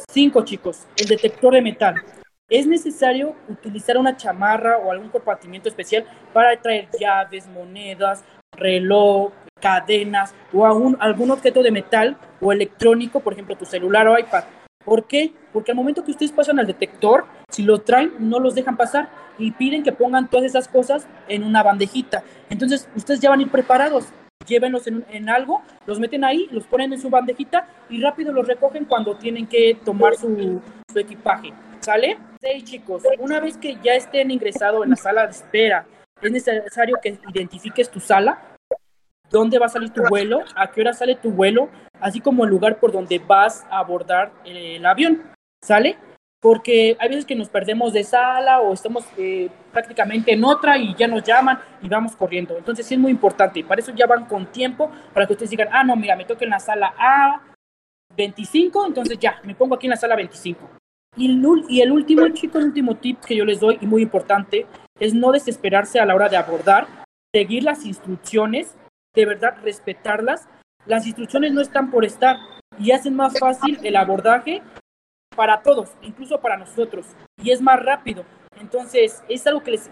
Cinco 0.09 0.45
chicos, 0.45 0.85
el 0.95 1.07
detector 1.07 1.53
de 1.55 1.61
metal. 1.61 1.95
Es 2.51 2.67
necesario 2.67 3.33
utilizar 3.47 3.97
una 3.97 4.17
chamarra 4.17 4.77
o 4.77 4.91
algún 4.91 5.07
compartimiento 5.07 5.69
especial 5.69 6.03
para 6.33 6.61
traer 6.61 6.89
llaves, 6.99 7.47
monedas, 7.47 8.25
reloj, 8.51 9.31
cadenas 9.61 10.35
o 10.51 10.65
algún 10.65 11.31
objeto 11.31 11.63
de 11.63 11.71
metal 11.71 12.17
o 12.41 12.51
electrónico, 12.51 13.21
por 13.21 13.31
ejemplo 13.31 13.55
tu 13.55 13.63
celular 13.63 14.05
o 14.09 14.19
iPad. 14.19 14.43
¿Por 14.83 15.07
qué? 15.07 15.31
Porque 15.53 15.71
al 15.71 15.77
momento 15.77 16.03
que 16.03 16.11
ustedes 16.11 16.33
pasan 16.33 16.59
al 16.59 16.67
detector, 16.67 17.23
si 17.49 17.63
lo 17.63 17.79
traen, 17.79 18.11
no 18.19 18.37
los 18.37 18.53
dejan 18.53 18.75
pasar 18.75 19.07
y 19.37 19.51
piden 19.51 19.81
que 19.81 19.93
pongan 19.93 20.29
todas 20.29 20.45
esas 20.45 20.67
cosas 20.67 21.07
en 21.29 21.45
una 21.45 21.63
bandejita. 21.63 22.21
Entonces, 22.49 22.89
ustedes 22.97 23.21
ya 23.21 23.29
van 23.29 23.39
a 23.39 23.43
ir 23.43 23.51
preparados. 23.51 24.07
Llévenlos 24.45 24.87
en, 24.87 25.05
en 25.09 25.29
algo, 25.29 25.61
los 25.85 26.01
meten 26.01 26.25
ahí, 26.25 26.49
los 26.51 26.65
ponen 26.65 26.91
en 26.91 26.99
su 26.99 27.09
bandejita 27.09 27.69
y 27.89 28.01
rápido 28.01 28.33
los 28.33 28.45
recogen 28.45 28.83
cuando 28.83 29.15
tienen 29.15 29.47
que 29.47 29.77
tomar 29.85 30.15
su, 30.15 30.59
su 30.91 30.99
equipaje. 30.99 31.53
¿Sale? 31.79 32.17
Sí, 32.41 32.63
chicos, 32.63 33.03
una 33.19 33.39
vez 33.39 33.55
que 33.55 33.77
ya 33.83 33.93
estén 33.93 34.31
ingresados 34.31 34.83
en 34.83 34.89
la 34.89 34.95
sala 34.95 35.25
de 35.25 35.31
espera, 35.31 35.85
es 36.19 36.31
necesario 36.31 36.97
que 36.99 37.19
identifiques 37.31 37.89
tu 37.89 37.99
sala 37.99 38.57
dónde 39.29 39.59
va 39.59 39.67
a 39.67 39.69
salir 39.69 39.91
tu 39.91 40.03
vuelo, 40.07 40.43
a 40.55 40.71
qué 40.71 40.81
hora 40.81 40.93
sale 40.93 41.15
tu 41.15 41.31
vuelo, 41.31 41.69
así 41.99 42.19
como 42.19 42.43
el 42.43 42.49
lugar 42.49 42.79
por 42.79 42.91
donde 42.91 43.19
vas 43.19 43.65
a 43.69 43.77
abordar 43.77 44.31
el 44.43 44.83
avión, 44.85 45.21
¿sale? 45.63 45.97
Porque 46.41 46.97
hay 46.99 47.09
veces 47.09 47.25
que 47.25 47.35
nos 47.35 47.47
perdemos 47.47 47.93
de 47.93 48.03
sala 48.03 48.59
o 48.59 48.73
estamos 48.73 49.05
eh, 49.17 49.49
prácticamente 49.71 50.33
en 50.33 50.43
otra 50.43 50.77
y 50.77 50.95
ya 50.95 51.07
nos 51.07 51.23
llaman 51.23 51.59
y 51.81 51.87
vamos 51.87 52.15
corriendo. 52.15 52.57
Entonces 52.57 52.87
sí 52.87 52.95
es 52.95 52.99
muy 52.99 53.11
importante. 53.11 53.63
Para 53.63 53.81
eso 53.81 53.93
ya 53.95 54.07
van 54.07 54.25
con 54.25 54.47
tiempo, 54.47 54.91
para 55.13 55.27
que 55.27 55.33
ustedes 55.33 55.51
digan, 55.51 55.69
ah, 55.71 55.83
no, 55.83 55.95
mira, 55.95 56.15
me 56.15 56.25
toca 56.25 56.43
en 56.43 56.49
la 56.49 56.59
sala 56.59 56.93
A25, 58.17 58.87
entonces 58.87 59.19
ya, 59.19 59.39
me 59.43 59.53
pongo 59.53 59.75
aquí 59.75 59.85
en 59.85 59.91
la 59.91 59.97
sala 59.97 60.15
25. 60.15 60.80
Y 61.15 61.25
el, 61.25 61.43
y 61.67 61.81
el 61.81 61.91
último, 61.91 62.27
chico, 62.29 62.57
el 62.57 62.65
último 62.65 62.95
tip 62.95 63.19
que 63.19 63.35
yo 63.35 63.45
les 63.45 63.59
doy 63.59 63.77
y 63.81 63.85
muy 63.85 64.01
importante 64.01 64.65
es 64.99 65.13
no 65.13 65.31
desesperarse 65.31 65.99
a 65.99 66.05
la 66.05 66.15
hora 66.15 66.29
de 66.29 66.37
abordar, 66.37 66.87
seguir 67.33 67.63
las 67.63 67.85
instrucciones 67.85 68.75
de 69.13 69.25
verdad 69.25 69.57
respetarlas. 69.61 70.47
Las 70.85 71.05
instrucciones 71.05 71.51
no 71.51 71.61
están 71.61 71.91
por 71.91 72.05
estar 72.05 72.37
y 72.79 72.91
hacen 72.91 73.15
más 73.15 73.37
fácil 73.37 73.79
el 73.83 73.95
abordaje 73.95 74.61
para 75.35 75.61
todos, 75.61 75.91
incluso 76.01 76.39
para 76.39 76.57
nosotros, 76.57 77.05
y 77.41 77.51
es 77.51 77.61
más 77.61 77.81
rápido. 77.83 78.25
Entonces, 78.59 79.23
es 79.29 79.45
algo 79.47 79.61
que 79.61 79.71
les, 79.71 79.89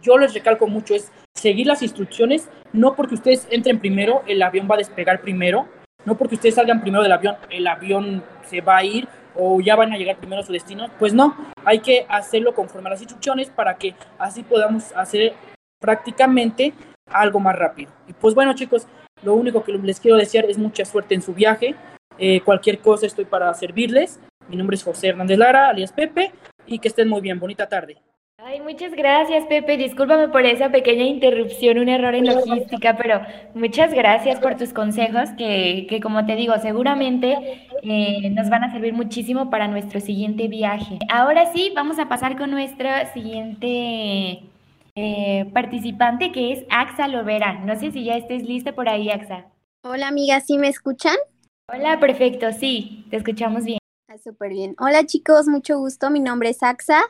yo 0.00 0.18
les 0.18 0.34
recalco 0.34 0.66
mucho, 0.66 0.94
es 0.94 1.12
seguir 1.34 1.66
las 1.66 1.82
instrucciones, 1.82 2.48
no 2.72 2.94
porque 2.94 3.14
ustedes 3.14 3.46
entren 3.50 3.78
primero, 3.78 4.22
el 4.26 4.42
avión 4.42 4.68
va 4.70 4.74
a 4.74 4.78
despegar 4.78 5.20
primero, 5.20 5.68
no 6.04 6.16
porque 6.16 6.34
ustedes 6.34 6.56
salgan 6.56 6.80
primero 6.80 7.02
del 7.02 7.12
avión, 7.12 7.36
el 7.50 7.66
avión 7.66 8.24
se 8.48 8.60
va 8.60 8.78
a 8.78 8.84
ir 8.84 9.08
o 9.36 9.60
ya 9.60 9.76
van 9.76 9.92
a 9.92 9.96
llegar 9.96 10.16
primero 10.16 10.42
a 10.42 10.46
su 10.46 10.52
destino, 10.52 10.88
pues 10.98 11.12
no, 11.12 11.36
hay 11.64 11.80
que 11.80 12.06
hacerlo 12.08 12.54
conforme 12.54 12.88
a 12.88 12.92
las 12.92 13.00
instrucciones 13.00 13.50
para 13.50 13.76
que 13.76 13.94
así 14.18 14.42
podamos 14.42 14.92
hacer 14.96 15.34
prácticamente 15.80 16.72
algo 17.06 17.40
más 17.40 17.56
rápido. 17.56 17.90
Y 18.08 18.12
pues 18.12 18.34
bueno 18.34 18.54
chicos, 18.54 18.86
lo 19.22 19.34
único 19.34 19.62
que 19.62 19.72
les 19.72 20.00
quiero 20.00 20.16
desear 20.16 20.44
es 20.46 20.58
mucha 20.58 20.84
suerte 20.84 21.14
en 21.14 21.22
su 21.22 21.34
viaje. 21.34 21.74
Eh, 22.18 22.40
cualquier 22.40 22.80
cosa 22.80 23.06
estoy 23.06 23.24
para 23.24 23.52
servirles. 23.54 24.20
Mi 24.48 24.56
nombre 24.56 24.76
es 24.76 24.82
José 24.82 25.08
Hernández 25.08 25.38
Lara, 25.38 25.68
alias 25.68 25.92
Pepe, 25.92 26.32
y 26.66 26.78
que 26.78 26.88
estén 26.88 27.08
muy 27.08 27.20
bien. 27.20 27.38
Bonita 27.38 27.68
tarde. 27.68 27.98
Ay, 28.44 28.60
muchas 28.60 28.90
gracias, 28.90 29.46
Pepe. 29.46 29.76
Discúlpame 29.76 30.28
por 30.28 30.44
esa 30.44 30.68
pequeña 30.70 31.04
interrupción, 31.04 31.78
un 31.78 31.88
error 31.88 32.16
en 32.16 32.26
logística, 32.26 32.96
pero 32.96 33.20
muchas 33.54 33.94
gracias 33.94 34.40
por 34.40 34.56
tus 34.56 34.72
consejos 34.72 35.30
que, 35.38 35.86
que 35.88 36.00
como 36.00 36.26
te 36.26 36.34
digo, 36.34 36.52
seguramente 36.58 37.68
eh, 37.84 38.30
nos 38.30 38.50
van 38.50 38.64
a 38.64 38.72
servir 38.72 38.94
muchísimo 38.94 39.48
para 39.48 39.68
nuestro 39.68 40.00
siguiente 40.00 40.48
viaje. 40.48 40.98
Ahora 41.08 41.52
sí, 41.52 41.72
vamos 41.76 42.00
a 42.00 42.08
pasar 42.08 42.36
con 42.36 42.50
nuestro 42.50 42.88
siguiente 43.14 44.42
eh, 44.96 45.48
participante 45.54 46.32
que 46.32 46.52
es 46.52 46.64
Axa 46.68 47.06
Lovera. 47.06 47.60
No 47.60 47.78
sé 47.78 47.92
si 47.92 48.02
ya 48.02 48.16
estés 48.16 48.42
lista 48.42 48.72
por 48.72 48.88
ahí, 48.88 49.08
Axa. 49.08 49.46
Hola, 49.84 50.08
amiga, 50.08 50.40
¿sí 50.40 50.58
me 50.58 50.66
escuchan? 50.66 51.14
Hola, 51.72 52.00
perfecto, 52.00 52.50
sí, 52.52 53.06
te 53.08 53.18
escuchamos 53.18 53.62
bien. 53.64 53.78
Ah, 54.08 54.18
súper 54.18 54.50
bien. 54.50 54.74
Hola, 54.80 55.06
chicos, 55.06 55.46
mucho 55.46 55.78
gusto. 55.78 56.10
Mi 56.10 56.18
nombre 56.18 56.48
es 56.48 56.60
Axa 56.64 57.04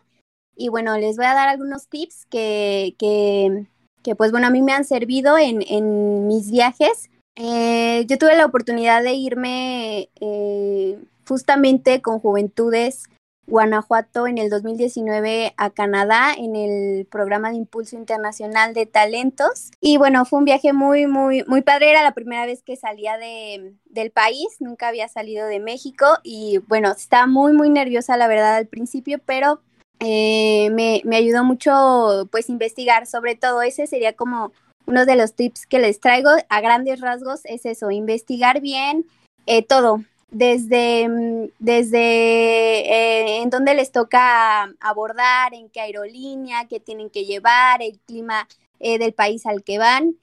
y 0.56 0.68
bueno, 0.68 0.96
les 0.98 1.16
voy 1.16 1.26
a 1.26 1.34
dar 1.34 1.48
algunos 1.48 1.88
tips 1.88 2.26
que, 2.26 2.94
que, 2.98 3.66
que 4.02 4.14
pues 4.14 4.30
bueno, 4.30 4.46
a 4.46 4.50
mí 4.50 4.62
me 4.62 4.72
han 4.72 4.84
servido 4.84 5.38
en, 5.38 5.62
en 5.68 6.26
mis 6.26 6.50
viajes. 6.50 7.10
Eh, 7.36 8.04
yo 8.06 8.18
tuve 8.18 8.36
la 8.36 8.46
oportunidad 8.46 9.02
de 9.02 9.14
irme 9.14 10.10
eh, 10.20 10.98
justamente 11.26 12.02
con 12.02 12.18
Juventudes 12.18 13.04
Guanajuato 13.46 14.26
en 14.26 14.38
el 14.38 14.50
2019 14.50 15.54
a 15.56 15.70
Canadá 15.70 16.32
en 16.36 16.54
el 16.54 17.06
programa 17.06 17.50
de 17.50 17.56
impulso 17.56 17.96
internacional 17.96 18.72
de 18.72 18.86
talentos. 18.86 19.70
Y 19.80 19.96
bueno, 19.96 20.24
fue 20.24 20.38
un 20.38 20.44
viaje 20.44 20.72
muy, 20.72 21.06
muy, 21.06 21.44
muy 21.46 21.62
padre. 21.62 21.90
Era 21.90 22.02
la 22.02 22.14
primera 22.14 22.46
vez 22.46 22.62
que 22.62 22.76
salía 22.76 23.18
de, 23.18 23.74
del 23.86 24.10
país, 24.10 24.46
nunca 24.60 24.88
había 24.88 25.08
salido 25.08 25.46
de 25.46 25.58
México 25.58 26.06
y 26.22 26.58
bueno, 26.68 26.92
estaba 26.92 27.26
muy, 27.26 27.52
muy 27.52 27.68
nerviosa 27.68 28.16
la 28.16 28.28
verdad 28.28 28.56
al 28.56 28.68
principio, 28.68 29.18
pero 29.24 29.60
eh, 30.04 30.68
me, 30.70 31.00
me 31.04 31.16
ayudó 31.16 31.44
mucho 31.44 32.28
pues 32.32 32.48
investigar 32.48 33.06
sobre 33.06 33.36
todo. 33.36 33.62
Ese 33.62 33.86
sería 33.86 34.14
como 34.14 34.52
uno 34.86 35.06
de 35.06 35.14
los 35.14 35.34
tips 35.34 35.66
que 35.66 35.78
les 35.78 36.00
traigo 36.00 36.30
a 36.48 36.60
grandes 36.60 37.00
rasgos, 37.00 37.42
es 37.44 37.64
eso, 37.66 37.90
investigar 37.92 38.60
bien 38.60 39.06
eh, 39.46 39.62
todo, 39.62 40.02
desde, 40.30 41.08
mm, 41.08 41.50
desde 41.60 42.00
eh, 42.00 43.42
en 43.42 43.50
dónde 43.50 43.74
les 43.74 43.92
toca 43.92 44.64
abordar, 44.80 45.54
en 45.54 45.68
qué 45.68 45.80
aerolínea, 45.80 46.66
qué 46.66 46.80
tienen 46.80 47.08
que 47.08 47.24
llevar, 47.24 47.80
el 47.82 47.98
clima 48.00 48.48
del 48.80 49.12
país 49.12 49.46
al 49.46 49.62
que 49.62 49.78
van. 49.78 50.16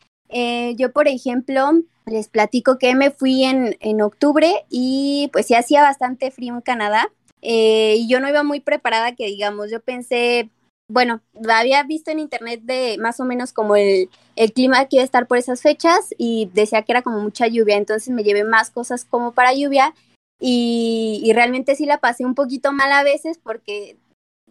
Yo, 0.76 0.92
por 0.92 1.08
ejemplo, 1.08 1.72
les 2.06 2.28
platico 2.28 2.78
que 2.78 2.94
me 2.94 3.10
fui 3.10 3.46
en, 3.46 3.78
en 3.80 4.02
octubre 4.02 4.66
y 4.70 5.30
pues 5.32 5.46
sí 5.46 5.56
hacía 5.56 5.82
bastante 5.82 6.30
frío 6.30 6.56
en 6.56 6.60
Canadá 6.60 7.10
y 7.42 8.08
yo 8.08 8.20
no 8.20 8.30
iba 8.30 8.44
muy 8.44 8.60
preparada 8.60 9.16
que 9.16 9.28
digamos, 9.28 9.72
yo 9.72 9.80
pensé, 9.82 10.50
bueno, 10.90 11.22
había 11.50 11.84
visto 11.84 12.12
en 12.12 12.20
internet 12.20 12.62
de 12.64 12.98
más 13.00 13.20
o 13.20 13.26
menos 13.26 13.54
como 13.54 13.76
el, 13.76 14.10
el 14.36 14.54
clima 14.54 14.86
que 14.86 14.98
iba 14.98 15.04
a 15.04 15.06
estar 15.06 15.28
por 15.28 15.38
esas 15.38 15.62
fechas 15.62 16.14
y 16.18 16.50
decía 16.54 16.82
que 16.82 16.92
era 16.92 17.02
como 17.02 17.20
mucha 17.20 17.48
lluvia, 17.48 17.78
entonces 17.78 18.10
me 18.14 18.24
llevé 18.24 18.44
más 18.44 18.72
cosas 18.72 19.06
como 19.06 19.34
para 19.34 19.54
lluvia 19.54 19.94
y, 20.40 21.22
y 21.24 21.34
realmente 21.34 21.76
sí 21.76 21.86
la 21.86 22.00
pasé 22.00 22.26
un 22.26 22.36
poquito 22.36 22.72
mal 22.72 22.92
a 22.92 23.04
veces 23.04 23.40
porque 23.42 23.98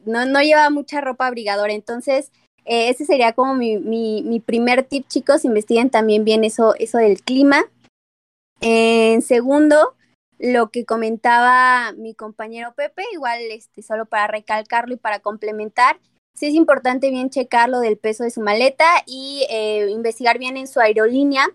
no, 0.05 0.27
no 0.27 0.41
llevaba 0.41 0.71
mucha 0.71 1.01
ropa 1.01 1.27
abrigadora, 1.27 1.73
entonces 1.73 2.31
eh, 2.65 2.91
ese 2.91 3.07
sería 3.07 3.33
como 3.33 3.55
mi, 3.55 3.79
mi, 3.79 4.23
mi, 4.23 4.41
primer 4.41 4.83
tip, 4.83 5.09
chicos, 5.09 5.47
investiguen 5.47 5.89
también 5.89 6.25
bien 6.25 6.45
eso, 6.45 6.75
eso 6.79 6.99
del 6.99 7.23
clima. 7.23 7.65
En 8.61 9.23
segundo, 9.23 9.95
lo 10.39 10.71
que 10.71 10.85
comentaba 10.85 11.93
mi 11.93 12.15
compañero 12.15 12.75
Pepe, 12.75 13.03
igual 13.13 13.41
este, 13.51 13.83
solo 13.83 14.07
para 14.07 14.27
recalcarlo 14.27 14.95
y 14.95 14.99
para 14.99 15.21
complementar, 15.21 15.99
sí 16.35 16.47
es 16.47 16.55
importante 16.55 17.11
bien 17.11 17.31
checar 17.31 17.69
lo 17.69 17.81
del 17.81 17.99
peso 17.99 18.25
de 18.25 18.31
su 18.31 18.41
maleta 18.41 18.87
y 19.07 19.47
eh, 19.51 19.89
investigar 19.91 20.39
bien 20.39 20.57
en 20.57 20.69
su 20.69 20.81
aerolínea 20.81 21.47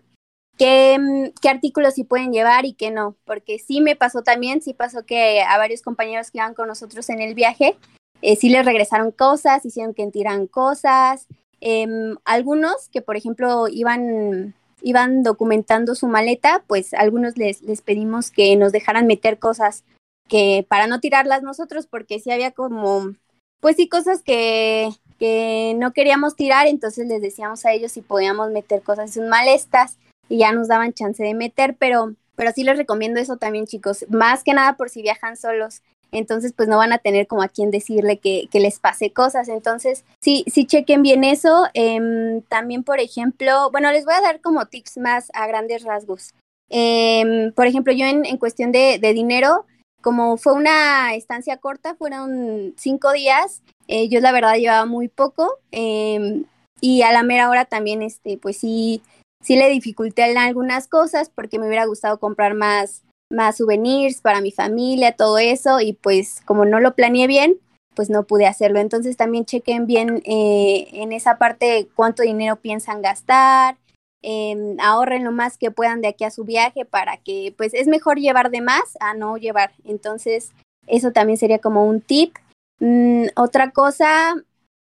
qué, 0.57 0.97
mm, 0.99 1.39
qué 1.41 1.49
artículos 1.49 1.93
sí 1.95 2.03
pueden 2.03 2.33
llevar 2.33 2.65
y 2.65 2.73
qué 2.73 2.91
no, 2.91 3.15
porque 3.25 3.59
sí 3.59 3.81
me 3.81 3.95
pasó 3.95 4.23
también, 4.23 4.61
sí 4.61 4.73
pasó 4.73 5.05
que 5.05 5.41
a 5.41 5.57
varios 5.57 5.81
compañeros 5.81 6.31
que 6.31 6.39
iban 6.39 6.53
con 6.53 6.67
nosotros 6.67 7.09
en 7.09 7.21
el 7.21 7.33
viaje, 7.33 7.77
eh, 8.21 8.35
sí 8.35 8.49
les 8.49 8.65
regresaron 8.65 9.11
cosas, 9.11 9.65
hicieron 9.65 9.93
que 9.93 10.05
tiran 10.07 10.47
cosas, 10.47 11.27
eh, 11.61 11.87
algunos 12.25 12.89
que 12.89 13.01
por 13.01 13.15
ejemplo 13.15 13.67
iban 13.69 14.53
iban 14.83 15.23
documentando 15.23 15.95
su 15.95 16.07
maleta, 16.07 16.63
pues 16.67 16.93
algunos 16.93 17.37
les, 17.37 17.61
les 17.63 17.81
pedimos 17.81 18.29
que 18.29 18.55
nos 18.57 18.71
dejaran 18.71 19.07
meter 19.07 19.39
cosas 19.39 19.83
que 20.27 20.65
para 20.67 20.87
no 20.87 20.99
tirarlas 20.99 21.41
nosotros, 21.41 21.87
porque 21.87 22.19
sí 22.19 22.31
había 22.31 22.51
como, 22.51 23.13
pues 23.61 23.77
sí, 23.77 23.87
cosas 23.87 24.21
que, 24.21 24.89
que 25.17 25.73
no 25.77 25.93
queríamos 25.93 26.35
tirar, 26.35 26.67
entonces 26.67 27.07
les 27.07 27.21
decíamos 27.21 27.65
a 27.65 27.71
ellos 27.71 27.93
si 27.93 28.01
podíamos 28.01 28.51
meter 28.51 28.81
cosas 28.81 29.15
en 29.15 29.29
malestas 29.29 29.97
y 30.27 30.39
ya 30.39 30.51
nos 30.51 30.67
daban 30.67 30.93
chance 30.93 31.23
de 31.23 31.33
meter, 31.33 31.75
pero, 31.79 32.13
pero 32.35 32.51
sí 32.51 32.63
les 32.63 32.77
recomiendo 32.77 33.19
eso 33.19 33.37
también, 33.37 33.65
chicos, 33.65 34.05
más 34.09 34.43
que 34.43 34.53
nada 34.53 34.75
por 34.75 34.89
si 34.89 35.01
viajan 35.01 35.37
solos. 35.37 35.81
Entonces, 36.13 36.53
pues 36.55 36.70
no 36.70 36.77
van 36.77 36.93
a 36.93 37.00
tener 37.00 37.27
como 37.27 37.41
a 37.41 37.48
quien 37.50 37.72
decirle 37.72 38.20
que, 38.20 38.48
que 38.51 38.60
les 38.60 38.79
pase 38.79 39.12
cosas. 39.12 39.50
Entonces, 39.50 40.05
sí, 40.22 40.46
sí 40.48 40.65
chequen 40.65 41.01
bien 41.01 41.24
eso. 41.24 41.65
Em, 41.74 42.41
también, 42.43 42.84
por 42.84 43.00
ejemplo, 43.00 43.72
bueno, 43.72 43.91
les 43.91 44.05
voy 44.05 44.13
a 44.13 44.22
dar 44.22 44.39
como 44.39 44.67
tips 44.67 44.98
más 44.98 45.32
a 45.34 45.48
grandes 45.48 45.84
rasgos. 45.84 46.34
Em, 46.70 47.51
por 47.53 47.67
ejemplo, 47.67 47.93
yo 47.93 48.05
en, 48.05 48.25
en 48.25 48.38
cuestión 48.38 48.72
de, 48.72 49.00
de, 49.00 49.13
dinero, 49.13 49.65
como 50.01 50.38
fue 50.38 50.53
una 50.53 51.13
estancia 51.15 51.58
corta, 51.58 51.96
fueron 51.96 52.74
cinco 52.77 53.12
días, 53.12 53.62
eh, 53.88 54.08
yo 54.10 54.20
la 54.22 54.32
verdad 54.32 54.55
llevaba 54.55 54.86
muy 54.86 55.08
poco 55.08 55.60
eh, 55.72 56.43
y 56.82 57.01
a 57.03 57.12
la 57.12 57.24
mera 57.24 57.50
hora 57.50 57.65
también, 57.65 58.01
este, 58.01 58.38
pues 58.38 58.58
sí, 58.58 59.01
sí 59.41 59.55
le 59.55 59.70
dificulté 59.70 60.29
en 60.32 60.38
algunas 60.38 60.88
cosas 60.88 61.29
porque 61.29 61.60
me 61.60 61.67
hubiera 61.67 61.86
gustado 61.86 62.20
comprar 62.20 62.55
más, 62.55 63.02
más 63.33 63.57
souvenirs 63.57 64.21
para 64.21 64.41
mi 64.41 64.51
familia, 64.51 65.15
todo 65.15 65.37
eso 65.37 65.81
y 65.81 65.93
pues 65.93 66.41
como 66.45 66.65
no 66.65 66.79
lo 66.79 66.95
planeé 66.95 67.27
bien, 67.27 67.59
pues 67.95 68.09
no 68.09 68.23
pude 68.23 68.45
hacerlo. 68.45 68.79
Entonces 68.79 69.17
también 69.17 69.45
chequen 69.45 69.85
bien 69.87 70.21
eh, 70.25 70.87
en 70.93 71.11
esa 71.11 71.37
parte 71.37 71.87
cuánto 71.95 72.23
dinero 72.23 72.57
piensan 72.57 73.01
gastar, 73.01 73.77
eh, 74.21 74.77
ahorren 74.79 75.23
lo 75.23 75.31
más 75.31 75.57
que 75.57 75.71
puedan 75.71 76.01
de 76.01 76.07
aquí 76.07 76.23
a 76.23 76.31
su 76.31 76.45
viaje 76.45 76.85
para 76.85 77.17
que 77.17 77.53
pues 77.57 77.73
es 77.73 77.87
mejor 77.87 78.19
llevar 78.19 78.51
de 78.51 78.61
más 78.61 78.97
a 78.99 79.13
no 79.13 79.37
llevar. 79.37 79.73
Entonces 79.83 80.51
eso 80.87 81.11
también 81.11 81.37
sería 81.37 81.59
como 81.59 81.85
un 81.85 82.01
tip. 82.01 82.35
Mm, 82.79 83.25
otra 83.35 83.71
cosa 83.71 84.35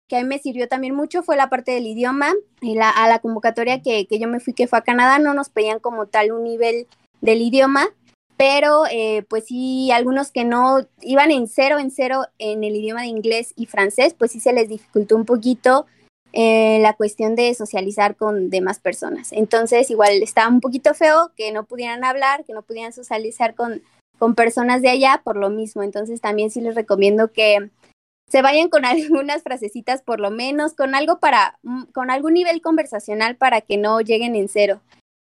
que 0.08 0.18
a 0.18 0.22
mí 0.22 0.28
me 0.28 0.40
sirvió 0.40 0.68
también 0.68 0.96
mucho 0.96 1.24
fue 1.24 1.38
la 1.38 1.50
parte 1.50 1.72
del 1.72 1.86
idioma. 1.88 2.34
A 2.96 3.08
la 3.08 3.20
convocatoria 3.20 3.82
que, 3.82 4.08
que, 4.08 4.20
yo 4.20 4.28
me 4.28 4.40
fui, 4.40 4.54
que 4.54 4.68
fue 4.68 4.80
a 4.80 4.84
Canadá, 4.84 5.20
no 5.20 5.34
nos 5.34 5.50
pedían 5.50 5.80
como 5.80 6.08
tal 6.08 6.32
un 6.32 6.44
nivel 6.44 6.88
del 7.22 7.42
idioma, 7.42 7.88
pero 8.40 8.84
eh, 8.90 9.26
pues 9.28 9.48
sí, 9.48 9.92
algunos 9.92 10.32
que 10.32 10.46
no 10.46 10.88
iban 11.02 11.30
en 11.30 11.50
cero, 11.50 11.78
en 11.78 11.92
cero 11.92 12.24
en 12.38 12.64
el 12.64 12.74
idioma 12.74 13.02
de 13.02 13.08
inglés 13.08 13.52
y 13.58 13.66
francés, 13.66 14.16
pues 14.18 14.32
sí 14.32 14.40
se 14.40 14.54
les 14.54 14.70
dificultó 14.70 15.18
un 15.18 15.26
poquito 15.26 15.88
eh, 16.32 16.80
la 16.80 16.94
cuestión 16.94 17.36
de 17.36 17.54
socializar 17.54 18.16
con 18.16 18.50
demás 18.50 18.80
personas. 18.80 19.34
Entonces, 19.34 19.92
igual 19.92 20.24
estaba 20.24 20.48
un 20.48 20.62
poquito 20.62 20.94
feo 20.94 21.34
que 21.36 21.52
no 21.52 21.66
pudieran 21.66 22.06
hablar, 22.06 22.46
que 22.46 22.54
no 22.54 22.62
pudieran 22.62 22.94
socializar 22.94 23.56
con, 23.56 23.82
con 24.18 24.36
personas 24.36 24.82
de 24.82 24.88
allá 24.88 25.20
por 25.22 25.36
lo 25.36 25.50
mismo. 25.50 25.84
Entonces, 25.84 26.22
también 26.22 26.50
sí 26.50 26.62
les 26.62 26.76
recomiendo 26.76 27.34
que 27.34 27.70
se 28.30 28.42
vayan 28.42 28.70
con 28.70 28.86
algunas 28.86 29.44
frasecitas 29.44 30.02
por 30.02 30.22
lo 30.22 30.32
menos, 30.32 30.76
con 30.76 30.96
algo 30.96 31.20
para, 31.20 31.60
mm, 31.64 31.88
con 31.94 32.10
algún 32.10 32.36
nivel 32.36 32.62
conversacional 32.62 33.36
para 33.36 33.60
que 33.60 33.76
no 33.76 34.00
lleguen 34.00 34.38
en 34.38 34.48
cero. 34.48 34.80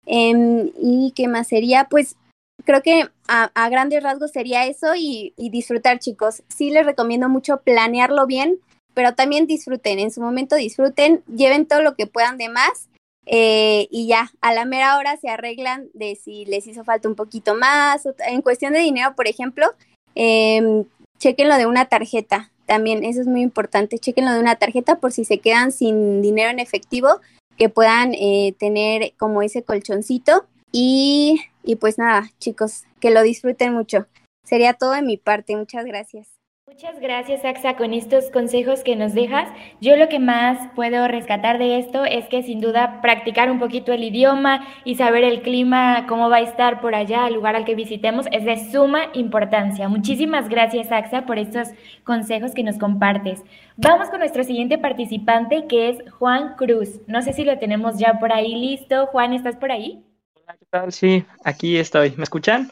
Eh, 0.04 0.72
y 0.82 1.12
qué 1.14 1.28
más 1.28 1.46
sería, 1.46 1.84
pues 1.84 2.16
creo 2.64 2.82
que 2.82 3.08
a, 3.28 3.50
a 3.54 3.68
grandes 3.68 4.02
rasgos 4.02 4.32
sería 4.32 4.66
eso 4.66 4.94
y, 4.96 5.32
disfrutar 5.36 5.98
chicos. 5.98 6.42
Sí 6.48 6.70
les 6.70 6.86
recomiendo 6.86 7.28
mucho 7.28 7.60
planearlo 7.62 8.26
bien, 8.26 8.58
pero 8.94 9.14
también 9.14 9.46
disfruten, 9.46 9.98
en 9.98 10.10
su 10.10 10.20
momento 10.20 10.56
disfruten, 10.56 11.22
lleven 11.34 11.66
todo 11.66 11.82
lo 11.82 11.94
que 11.94 12.06
puedan 12.06 12.38
de 12.38 12.48
más 12.48 12.88
eh, 13.26 13.88
y 13.90 14.06
ya, 14.06 14.30
a 14.40 14.52
la 14.52 14.64
mera 14.64 14.98
hora 14.98 15.16
se 15.16 15.28
arreglan 15.28 15.88
de 15.94 16.14
si 16.16 16.44
les 16.44 16.66
hizo 16.66 16.84
falta 16.84 17.08
un 17.08 17.14
poquito 17.14 17.54
más. 17.54 18.06
En 18.28 18.42
cuestión 18.42 18.72
de 18.72 18.80
dinero, 18.80 19.14
por 19.16 19.26
ejemplo, 19.26 19.66
eh, 20.14 20.84
chequen 21.18 21.48
lo 21.48 21.56
de 21.56 21.66
una 21.66 21.86
tarjeta, 21.86 22.50
también 22.66 23.04
eso 23.04 23.20
es 23.20 23.26
muy 23.26 23.42
importante, 23.42 23.98
chequen 23.98 24.24
lo 24.24 24.32
de 24.32 24.40
una 24.40 24.56
tarjeta 24.56 24.96
por 24.96 25.12
si 25.12 25.24
se 25.24 25.38
quedan 25.38 25.72
sin 25.72 26.22
dinero 26.22 26.50
en 26.50 26.58
efectivo, 26.58 27.20
que 27.56 27.68
puedan 27.68 28.14
eh, 28.14 28.54
tener 28.58 29.12
como 29.18 29.42
ese 29.42 29.62
colchoncito 29.62 30.46
y, 30.72 31.40
y 31.64 31.76
pues 31.76 31.98
nada, 31.98 32.30
chicos, 32.38 32.84
que 33.00 33.10
lo 33.10 33.22
disfruten 33.22 33.72
mucho. 33.72 34.06
Sería 34.44 34.74
todo 34.74 34.92
de 34.92 35.02
mi 35.02 35.16
parte, 35.16 35.56
muchas 35.56 35.84
gracias. 35.84 36.34
Muchas 36.66 36.98
gracias, 36.98 37.44
Axa, 37.44 37.76
con 37.76 37.92
estos 37.92 38.30
consejos 38.30 38.82
que 38.82 38.96
nos 38.96 39.14
dejas. 39.14 39.48
Yo 39.80 39.96
lo 39.96 40.08
que 40.08 40.18
más 40.18 40.58
puedo 40.74 41.06
rescatar 41.06 41.58
de 41.58 41.78
esto 41.78 42.04
es 42.04 42.26
que 42.26 42.42
sin 42.42 42.60
duda 42.60 43.00
practicar 43.00 43.50
un 43.50 43.60
poquito 43.60 43.92
el 43.92 44.02
idioma 44.02 44.66
y 44.84 44.96
saber 44.96 45.24
el 45.24 45.42
clima, 45.42 46.06
cómo 46.08 46.30
va 46.30 46.38
a 46.38 46.40
estar 46.40 46.80
por 46.80 46.94
allá, 46.94 47.28
el 47.28 47.34
lugar 47.34 47.54
al 47.54 47.64
que 47.64 47.74
visitemos, 47.74 48.26
es 48.32 48.44
de 48.44 48.56
suma 48.72 49.10
importancia. 49.12 49.88
Muchísimas 49.88 50.48
gracias, 50.48 50.90
Axa, 50.90 51.26
por 51.26 51.38
estos 51.38 51.68
consejos 52.02 52.54
que 52.54 52.64
nos 52.64 52.78
compartes. 52.78 53.42
Vamos 53.76 54.08
con 54.08 54.18
nuestro 54.18 54.42
siguiente 54.42 54.76
participante, 54.78 55.66
que 55.68 55.90
es 55.90 56.10
Juan 56.12 56.56
Cruz. 56.56 57.00
No 57.06 57.22
sé 57.22 57.34
si 57.34 57.44
lo 57.44 57.58
tenemos 57.58 57.98
ya 57.98 58.18
por 58.18 58.32
ahí 58.32 58.54
listo. 58.54 59.06
Juan, 59.06 59.32
¿estás 59.32 59.56
por 59.56 59.70
ahí? 59.70 60.02
Hola, 60.46 60.58
¿qué 60.58 60.66
tal? 60.68 60.92
Sí, 60.92 61.24
aquí 61.42 61.78
estoy. 61.78 62.12
¿Me 62.18 62.24
escuchan? 62.24 62.70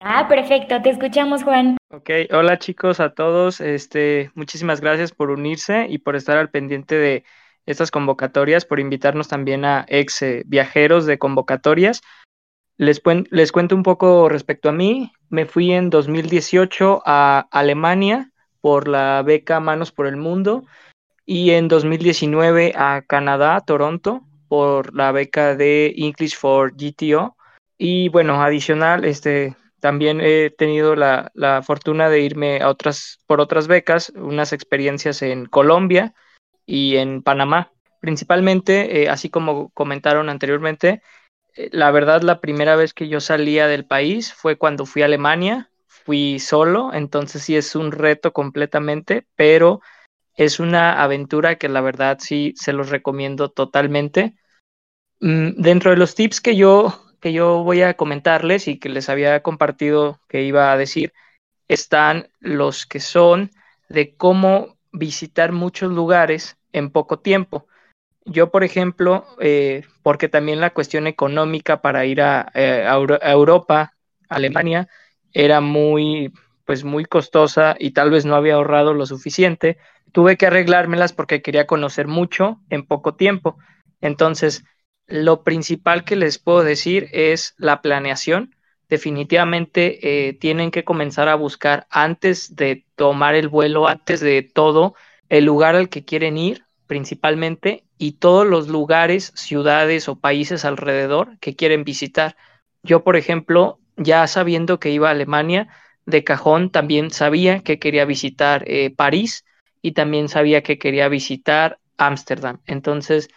Ah, 0.00 0.28
perfecto, 0.28 0.82
te 0.82 0.90
escuchamos, 0.90 1.42
Juan. 1.42 1.78
Ok, 1.88 2.10
hola 2.30 2.58
chicos 2.58 3.00
a 3.00 3.14
todos, 3.14 3.62
este, 3.62 4.30
muchísimas 4.34 4.82
gracias 4.82 5.10
por 5.10 5.30
unirse 5.30 5.86
y 5.88 5.96
por 5.96 6.14
estar 6.14 6.36
al 6.36 6.50
pendiente 6.50 6.96
de 6.96 7.24
estas 7.64 7.90
convocatorias, 7.90 8.66
por 8.66 8.80
invitarnos 8.80 9.28
también 9.28 9.64
a 9.64 9.86
ex 9.88 10.20
eh, 10.20 10.42
viajeros 10.44 11.06
de 11.06 11.18
convocatorias. 11.18 12.02
Les, 12.76 13.00
les 13.30 13.50
cuento 13.50 13.74
un 13.74 13.82
poco 13.82 14.28
respecto 14.28 14.68
a 14.68 14.72
mí, 14.72 15.10
me 15.30 15.46
fui 15.46 15.72
en 15.72 15.88
2018 15.88 17.02
a 17.06 17.48
Alemania 17.50 18.30
por 18.60 18.88
la 18.88 19.22
beca 19.22 19.58
Manos 19.58 19.90
por 19.90 20.06
el 20.06 20.18
Mundo 20.18 20.64
y 21.24 21.52
en 21.52 21.68
2019 21.68 22.74
a 22.76 23.02
Canadá, 23.06 23.58
Toronto, 23.62 24.26
por 24.50 24.92
la 24.96 25.12
beca 25.12 25.54
de 25.54 25.94
English 25.96 26.36
for 26.36 26.72
GTO. 26.76 27.36
Y 27.78 28.08
bueno, 28.08 28.42
adicional, 28.42 29.04
este, 29.04 29.54
también 29.78 30.20
he 30.20 30.50
tenido 30.50 30.96
la, 30.96 31.30
la, 31.34 31.62
fortuna 31.62 32.10
de 32.10 32.22
irme 32.22 32.60
a 32.60 32.68
otras, 32.68 33.20
por 33.28 33.40
otras 33.40 33.68
becas, 33.68 34.10
unas 34.16 34.52
experiencias 34.52 35.22
en 35.22 35.46
Colombia 35.46 36.14
y 36.66 36.96
en 36.96 37.22
Panamá. 37.22 37.70
Principalmente, 38.00 39.04
eh, 39.04 39.08
así 39.08 39.30
como 39.30 39.70
comentaron 39.70 40.28
anteriormente, 40.28 41.00
eh, 41.54 41.68
la 41.70 41.92
verdad 41.92 42.22
la 42.22 42.40
primera 42.40 42.74
vez 42.74 42.92
que 42.92 43.06
yo 43.06 43.20
salía 43.20 43.68
del 43.68 43.86
país 43.86 44.34
fue 44.34 44.56
cuando 44.58 44.84
fui 44.84 45.02
a 45.02 45.04
Alemania, 45.04 45.70
fui 45.86 46.40
solo, 46.40 46.92
entonces 46.92 47.44
sí 47.44 47.56
es 47.56 47.76
un 47.76 47.92
reto 47.92 48.32
completamente, 48.32 49.28
pero 49.36 49.80
es 50.40 50.58
una 50.58 51.02
aventura 51.02 51.56
que 51.56 51.68
la 51.68 51.82
verdad 51.82 52.16
sí 52.18 52.54
se 52.56 52.72
los 52.72 52.88
recomiendo 52.88 53.50
totalmente. 53.50 54.36
Mm, 55.20 55.60
dentro 55.60 55.90
de 55.90 55.98
los 55.98 56.14
tips 56.14 56.40
que 56.40 56.56
yo 56.56 56.98
que 57.20 57.34
yo 57.34 57.62
voy 57.62 57.82
a 57.82 57.92
comentarles 57.94 58.66
y 58.66 58.78
que 58.78 58.88
les 58.88 59.10
había 59.10 59.42
compartido 59.42 60.18
que 60.26 60.42
iba 60.42 60.72
a 60.72 60.78
decir, 60.78 61.12
están 61.68 62.30
los 62.40 62.86
que 62.86 63.00
son 63.00 63.50
de 63.90 64.16
cómo 64.16 64.78
visitar 64.92 65.52
muchos 65.52 65.92
lugares 65.92 66.56
en 66.72 66.88
poco 66.88 67.18
tiempo. 67.18 67.66
Yo, 68.24 68.50
por 68.50 68.64
ejemplo, 68.64 69.26
eh, 69.40 69.84
porque 70.02 70.30
también 70.30 70.60
la 70.60 70.70
cuestión 70.70 71.06
económica 71.06 71.82
para 71.82 72.06
ir 72.06 72.22
a, 72.22 72.50
eh, 72.54 72.86
Europa, 73.20 73.92
Alemania, 74.30 74.88
era 75.34 75.60
muy, 75.60 76.32
pues 76.70 76.84
muy 76.84 77.04
costosa 77.04 77.74
y 77.80 77.90
tal 77.90 78.12
vez 78.12 78.24
no 78.24 78.36
había 78.36 78.54
ahorrado 78.54 78.94
lo 78.94 79.04
suficiente, 79.04 79.76
tuve 80.12 80.36
que 80.36 80.46
arreglármelas 80.46 81.12
porque 81.12 81.42
quería 81.42 81.66
conocer 81.66 82.06
mucho 82.06 82.60
en 82.70 82.86
poco 82.86 83.16
tiempo. 83.16 83.58
Entonces, 84.00 84.62
lo 85.08 85.42
principal 85.42 86.04
que 86.04 86.14
les 86.14 86.38
puedo 86.38 86.62
decir 86.62 87.08
es 87.10 87.54
la 87.58 87.82
planeación. 87.82 88.54
Definitivamente 88.88 90.28
eh, 90.28 90.32
tienen 90.34 90.70
que 90.70 90.84
comenzar 90.84 91.28
a 91.28 91.34
buscar 91.34 91.88
antes 91.90 92.54
de 92.54 92.86
tomar 92.94 93.34
el 93.34 93.48
vuelo, 93.48 93.88
antes 93.88 94.20
de 94.20 94.40
todo, 94.42 94.94
el 95.28 95.46
lugar 95.46 95.74
al 95.74 95.88
que 95.88 96.04
quieren 96.04 96.38
ir 96.38 96.66
principalmente 96.86 97.82
y 97.98 98.12
todos 98.12 98.46
los 98.46 98.68
lugares, 98.68 99.32
ciudades 99.34 100.08
o 100.08 100.20
países 100.20 100.64
alrededor 100.64 101.36
que 101.40 101.56
quieren 101.56 101.82
visitar. 101.82 102.36
Yo, 102.84 103.02
por 103.02 103.16
ejemplo, 103.16 103.80
ya 103.96 104.24
sabiendo 104.28 104.78
que 104.78 104.90
iba 104.90 105.08
a 105.08 105.10
Alemania, 105.10 105.66
de 106.06 106.24
cajón 106.24 106.70
también 106.70 107.10
sabía 107.10 107.60
que 107.60 107.78
quería 107.78 108.04
visitar 108.04 108.64
eh, 108.66 108.94
París 108.94 109.44
y 109.82 109.92
también 109.92 110.28
sabía 110.28 110.62
que 110.62 110.78
quería 110.78 111.08
visitar 111.08 111.78
Ámsterdam. 111.96 112.60
Entonces, 112.66 113.28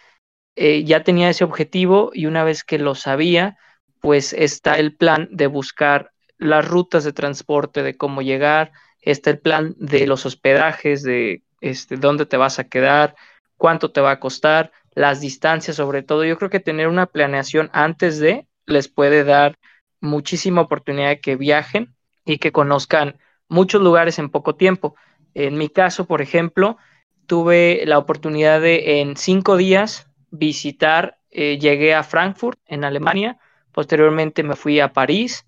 eh, 0.56 0.84
ya 0.84 1.02
tenía 1.04 1.30
ese 1.30 1.44
objetivo 1.44 2.10
y 2.14 2.26
una 2.26 2.44
vez 2.44 2.64
que 2.64 2.78
lo 2.78 2.94
sabía, 2.94 3.58
pues 4.00 4.32
está 4.32 4.78
el 4.78 4.96
plan 4.96 5.28
de 5.30 5.46
buscar 5.46 6.12
las 6.38 6.66
rutas 6.66 7.04
de 7.04 7.12
transporte, 7.12 7.82
de 7.82 7.96
cómo 7.96 8.22
llegar, 8.22 8.72
está 9.00 9.30
el 9.30 9.40
plan 9.40 9.74
de 9.78 10.06
los 10.06 10.26
hospedajes, 10.26 11.02
de 11.02 11.42
este, 11.60 11.96
dónde 11.96 12.26
te 12.26 12.36
vas 12.36 12.58
a 12.58 12.68
quedar, 12.68 13.16
cuánto 13.56 13.90
te 13.92 14.00
va 14.00 14.12
a 14.12 14.20
costar. 14.20 14.72
las 14.94 15.20
distancias 15.20 15.76
sobre 15.76 16.02
todo. 16.02 16.24
Yo 16.24 16.38
creo 16.38 16.50
que 16.50 16.60
tener 16.60 16.88
una 16.88 17.06
planeación 17.06 17.68
antes 17.72 18.18
de 18.20 18.46
les 18.66 18.88
puede 18.88 19.24
dar 19.24 19.58
muchísima 20.00 20.60
oportunidad 20.62 21.08
de 21.08 21.20
que 21.20 21.36
viajen 21.36 21.94
y 22.24 22.38
que 22.38 22.52
conozcan 22.52 23.18
muchos 23.48 23.82
lugares 23.82 24.18
en 24.18 24.30
poco 24.30 24.54
tiempo. 24.56 24.96
En 25.34 25.58
mi 25.58 25.68
caso, 25.68 26.06
por 26.06 26.22
ejemplo, 26.22 26.78
tuve 27.26 27.82
la 27.86 27.98
oportunidad 27.98 28.60
de 28.60 29.00
en 29.00 29.16
cinco 29.16 29.56
días 29.56 30.08
visitar, 30.30 31.18
eh, 31.30 31.58
llegué 31.58 31.94
a 31.94 32.02
Frankfurt, 32.02 32.58
en 32.66 32.84
Alemania, 32.84 33.38
posteriormente 33.72 34.42
me 34.42 34.56
fui 34.56 34.80
a 34.80 34.92
París, 34.92 35.46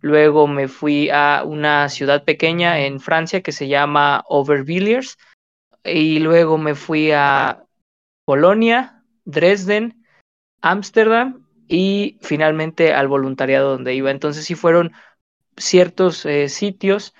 luego 0.00 0.46
me 0.46 0.68
fui 0.68 1.10
a 1.10 1.42
una 1.44 1.88
ciudad 1.88 2.24
pequeña 2.24 2.80
en 2.80 3.00
Francia 3.00 3.42
que 3.42 3.52
se 3.52 3.68
llama 3.68 4.24
Overvilliers, 4.28 5.18
y 5.84 6.18
luego 6.18 6.58
me 6.58 6.74
fui 6.74 7.12
a 7.12 7.64
Polonia, 8.24 9.02
Dresden, 9.24 10.04
Ámsterdam 10.60 11.46
y 11.68 12.18
finalmente 12.20 12.92
al 12.92 13.08
voluntariado 13.08 13.70
donde 13.70 13.94
iba. 13.94 14.10
Entonces 14.10 14.44
sí 14.44 14.54
fueron 14.54 14.92
ciertos 15.58 16.24
eh, 16.26 16.48
sitios 16.48 17.14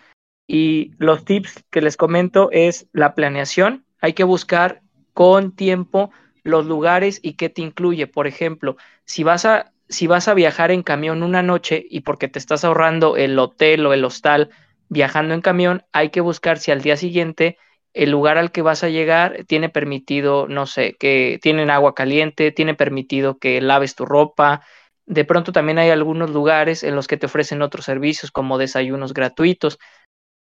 y 0.47 0.93
los 0.99 1.25
tips 1.25 1.65
que 1.71 1.83
les 1.83 1.97
comento 1.97 2.51
es 2.53 2.89
la 2.93 3.15
planeación. 3.15 3.85
Hay 4.01 4.15
que 4.15 4.25
buscar 4.25 4.83
con 5.13 5.55
tiempo 5.55 6.11
los 6.43 6.67
lugares 6.67 7.21
y 7.23 7.35
qué 7.35 7.49
te 7.49 7.63
incluye. 7.63 8.07
Por 8.07 8.27
ejemplo, 8.27 8.77
si 9.05 9.25
vas 9.25 9.45
a 9.45 9.73
si 9.89 10.07
vas 10.07 10.29
a 10.29 10.35
viajar 10.35 10.71
en 10.71 10.83
camión 10.83 11.23
una 11.23 11.43
noche 11.43 11.87
y 11.89 12.01
porque 12.01 12.29
te 12.29 12.39
estás 12.39 12.65
ahorrando 12.65 13.17
el 13.17 13.39
hotel 13.39 13.87
o 13.87 13.95
el 13.95 14.05
hostal 14.05 14.51
viajando 14.91 15.35
en 15.35 15.41
camión, 15.41 15.83
hay 15.93 16.11
que 16.11 16.21
buscar 16.21 16.59
si 16.59 16.71
al 16.71 16.83
día 16.83 16.97
siguiente 16.97 17.57
el 17.95 18.11
lugar 18.11 18.39
al 18.39 18.53
que 18.53 18.63
vas 18.63 18.85
a 18.85 18.91
llegar 18.91 19.45
tiene 19.47 19.71
permitido, 19.71 20.47
no 20.47 20.67
sé, 20.67 20.95
que 20.99 21.39
tienen 21.43 21.71
agua 21.71 21.95
caliente, 21.95 22.53
tiene 22.53 22.75
permitido 22.75 23.39
que 23.39 23.61
laves 23.61 23.95
tu 23.95 24.05
ropa. 24.05 24.63
De 25.09 25.25
pronto 25.25 25.53
también 25.53 25.79
hay 25.79 25.89
algunos 25.89 26.31
lugares 26.31 26.85
en 26.85 26.95
los 26.95 27.07
que 27.07 27.17
te 27.17 27.27
ofrecen 27.27 27.63
otros 27.63 27.87
servicios 27.87 28.31
como 28.31 28.59
desayunos 28.59 29.15
gratuitos. 29.15 29.79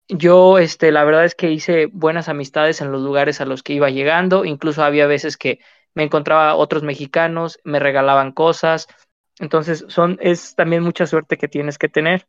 Yo, 0.10 0.58
este, 0.58 0.92
la 0.92 1.06
verdad 1.06 1.24
es 1.24 1.36
que 1.36 1.52
hice 1.52 1.86
buenas 1.86 2.28
amistades 2.28 2.82
en 2.82 2.92
los 2.92 3.02
lugares 3.02 3.40
a 3.40 3.46
los 3.46 3.64
que 3.64 3.72
iba 3.72 3.90
llegando, 3.90 4.44
incluso 4.44 4.84
había 4.84 5.08
veces 5.08 5.38
que 5.38 5.60
me 5.94 6.04
encontraba 6.04 6.56
otros 6.56 6.84
mexicanos, 6.84 7.60
me 7.64 7.80
regalaban 7.80 8.34
cosas. 8.34 8.88
Entonces, 9.40 9.86
son, 9.88 10.18
es 10.22 10.54
también 10.56 10.84
mucha 10.84 11.06
suerte 11.06 11.38
que 11.38 11.48
tienes 11.48 11.78
que 11.78 11.88
tener. 11.88 12.28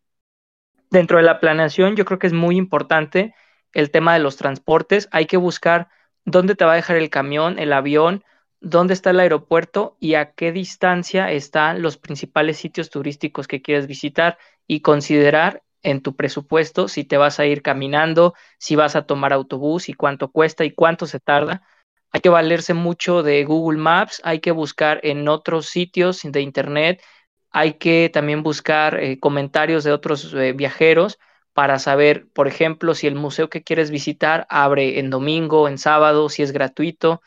Dentro 0.90 1.18
de 1.18 1.24
la 1.24 1.40
planeación, 1.40 1.96
yo 1.96 2.04
creo 2.04 2.20
que 2.20 2.28
es 2.28 2.32
muy 2.32 2.56
importante 2.56 3.34
el 3.72 3.90
tema 3.90 4.14
de 4.14 4.20
los 4.20 4.36
transportes, 4.36 5.08
hay 5.10 5.26
que 5.26 5.36
buscar 5.36 5.88
dónde 6.24 6.54
te 6.54 6.64
va 6.64 6.72
a 6.72 6.76
dejar 6.76 6.96
el 6.96 7.10
camión, 7.10 7.58
el 7.58 7.72
avión, 7.72 8.22
dónde 8.60 8.94
está 8.94 9.10
el 9.10 9.20
aeropuerto 9.20 9.96
y 10.00 10.14
a 10.14 10.32
qué 10.32 10.52
distancia 10.52 11.30
están 11.32 11.82
los 11.82 11.96
principales 11.96 12.56
sitios 12.56 12.90
turísticos 12.90 13.48
que 13.48 13.62
quieres 13.62 13.86
visitar 13.86 14.38
y 14.66 14.80
considerar 14.80 15.62
en 15.82 16.02
tu 16.02 16.16
presupuesto 16.16 16.88
si 16.88 17.04
te 17.04 17.16
vas 17.16 17.38
a 17.40 17.46
ir 17.46 17.62
caminando, 17.62 18.34
si 18.58 18.76
vas 18.76 18.96
a 18.96 19.06
tomar 19.06 19.32
autobús 19.32 19.88
y 19.88 19.94
cuánto 19.94 20.30
cuesta 20.30 20.64
y 20.64 20.72
cuánto 20.72 21.06
se 21.06 21.20
tarda. 21.20 21.62
Hay 22.10 22.20
que 22.20 22.28
valerse 22.30 22.74
mucho 22.74 23.22
de 23.22 23.44
Google 23.44 23.78
Maps, 23.78 24.20
hay 24.24 24.40
que 24.40 24.50
buscar 24.50 25.00
en 25.02 25.28
otros 25.28 25.66
sitios 25.66 26.22
de 26.22 26.40
Internet, 26.40 27.02
hay 27.50 27.74
que 27.74 28.10
también 28.12 28.42
buscar 28.42 28.98
eh, 29.02 29.18
comentarios 29.20 29.84
de 29.84 29.92
otros 29.92 30.34
eh, 30.34 30.52
viajeros 30.52 31.18
para 31.52 31.78
saber, 31.78 32.28
por 32.32 32.48
ejemplo, 32.48 32.94
si 32.94 33.06
el 33.06 33.14
museo 33.14 33.48
que 33.50 33.62
quieres 33.62 33.90
visitar 33.90 34.46
abre 34.48 34.98
en 35.00 35.10
domingo, 35.10 35.68
en 35.68 35.78
sábado, 35.78 36.28
si 36.28 36.42
es 36.42 36.52
gratuito. 36.52 37.20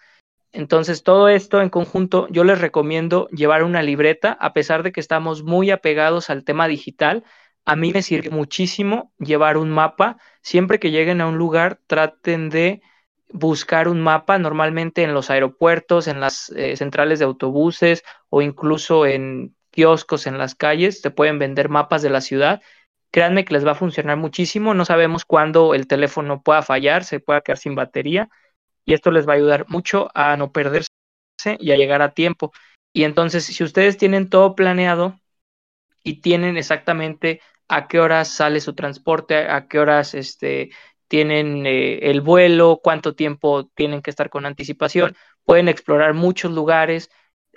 Entonces, 0.53 1.03
todo 1.03 1.29
esto 1.29 1.61
en 1.61 1.69
conjunto, 1.69 2.27
yo 2.29 2.43
les 2.43 2.59
recomiendo 2.59 3.27
llevar 3.29 3.63
una 3.63 3.81
libreta, 3.81 4.33
a 4.33 4.53
pesar 4.53 4.83
de 4.83 4.91
que 4.91 4.99
estamos 4.99 5.43
muy 5.43 5.71
apegados 5.71 6.29
al 6.29 6.43
tema 6.43 6.67
digital. 6.67 7.23
A 7.65 7.75
mí 7.75 7.91
me 7.93 8.01
sirve 8.01 8.29
muchísimo 8.29 9.13
llevar 9.19 9.57
un 9.57 9.69
mapa. 9.69 10.17
Siempre 10.41 10.79
que 10.79 10.91
lleguen 10.91 11.21
a 11.21 11.27
un 11.27 11.37
lugar, 11.37 11.79
traten 11.87 12.49
de 12.49 12.81
buscar 13.29 13.87
un 13.87 14.01
mapa, 14.01 14.37
normalmente 14.39 15.03
en 15.03 15.13
los 15.13 15.29
aeropuertos, 15.29 16.07
en 16.07 16.19
las 16.19 16.49
eh, 16.49 16.75
centrales 16.75 17.19
de 17.19 17.25
autobuses 17.25 18.03
o 18.29 18.41
incluso 18.41 19.05
en 19.05 19.55
kioscos 19.71 20.27
en 20.27 20.37
las 20.37 20.53
calles, 20.53 21.01
te 21.01 21.11
pueden 21.11 21.39
vender 21.39 21.69
mapas 21.69 22.01
de 22.01 22.09
la 22.09 22.19
ciudad 22.19 22.61
Créanme 23.11 23.43
que 23.43 23.53
les 23.53 23.65
va 23.65 23.71
a 23.71 23.75
funcionar 23.75 24.17
muchísimo. 24.17 24.73
No 24.73 24.85
sabemos 24.85 25.25
cuándo 25.25 25.73
el 25.73 25.85
teléfono 25.87 26.41
pueda 26.41 26.61
fallar, 26.61 27.03
se 27.03 27.19
pueda 27.19 27.41
quedar 27.41 27.57
sin 27.57 27.75
batería. 27.75 28.29
Y 28.85 28.93
esto 28.93 29.11
les 29.11 29.27
va 29.27 29.33
a 29.33 29.35
ayudar 29.35 29.65
mucho 29.69 30.09
a 30.13 30.35
no 30.37 30.51
perderse 30.51 30.89
y 31.59 31.71
a 31.71 31.77
llegar 31.77 32.01
a 32.01 32.13
tiempo. 32.13 32.51
Y 32.93 33.03
entonces, 33.03 33.45
si 33.45 33.63
ustedes 33.63 33.97
tienen 33.97 34.29
todo 34.29 34.55
planeado 34.55 35.19
y 36.03 36.21
tienen 36.21 36.57
exactamente 36.57 37.41
a 37.67 37.87
qué 37.87 37.99
horas 37.99 38.27
sale 38.27 38.59
su 38.59 38.73
transporte, 38.73 39.37
a 39.49 39.67
qué 39.67 39.79
horas 39.79 40.13
este, 40.13 40.71
tienen 41.07 41.65
eh, 41.65 41.99
el 42.09 42.21
vuelo, 42.21 42.81
cuánto 42.83 43.15
tiempo 43.15 43.69
tienen 43.75 44.01
que 44.01 44.09
estar 44.09 44.29
con 44.29 44.45
anticipación, 44.45 45.15
pueden 45.45 45.69
explorar 45.69 46.13
muchos 46.13 46.51
lugares. 46.51 47.09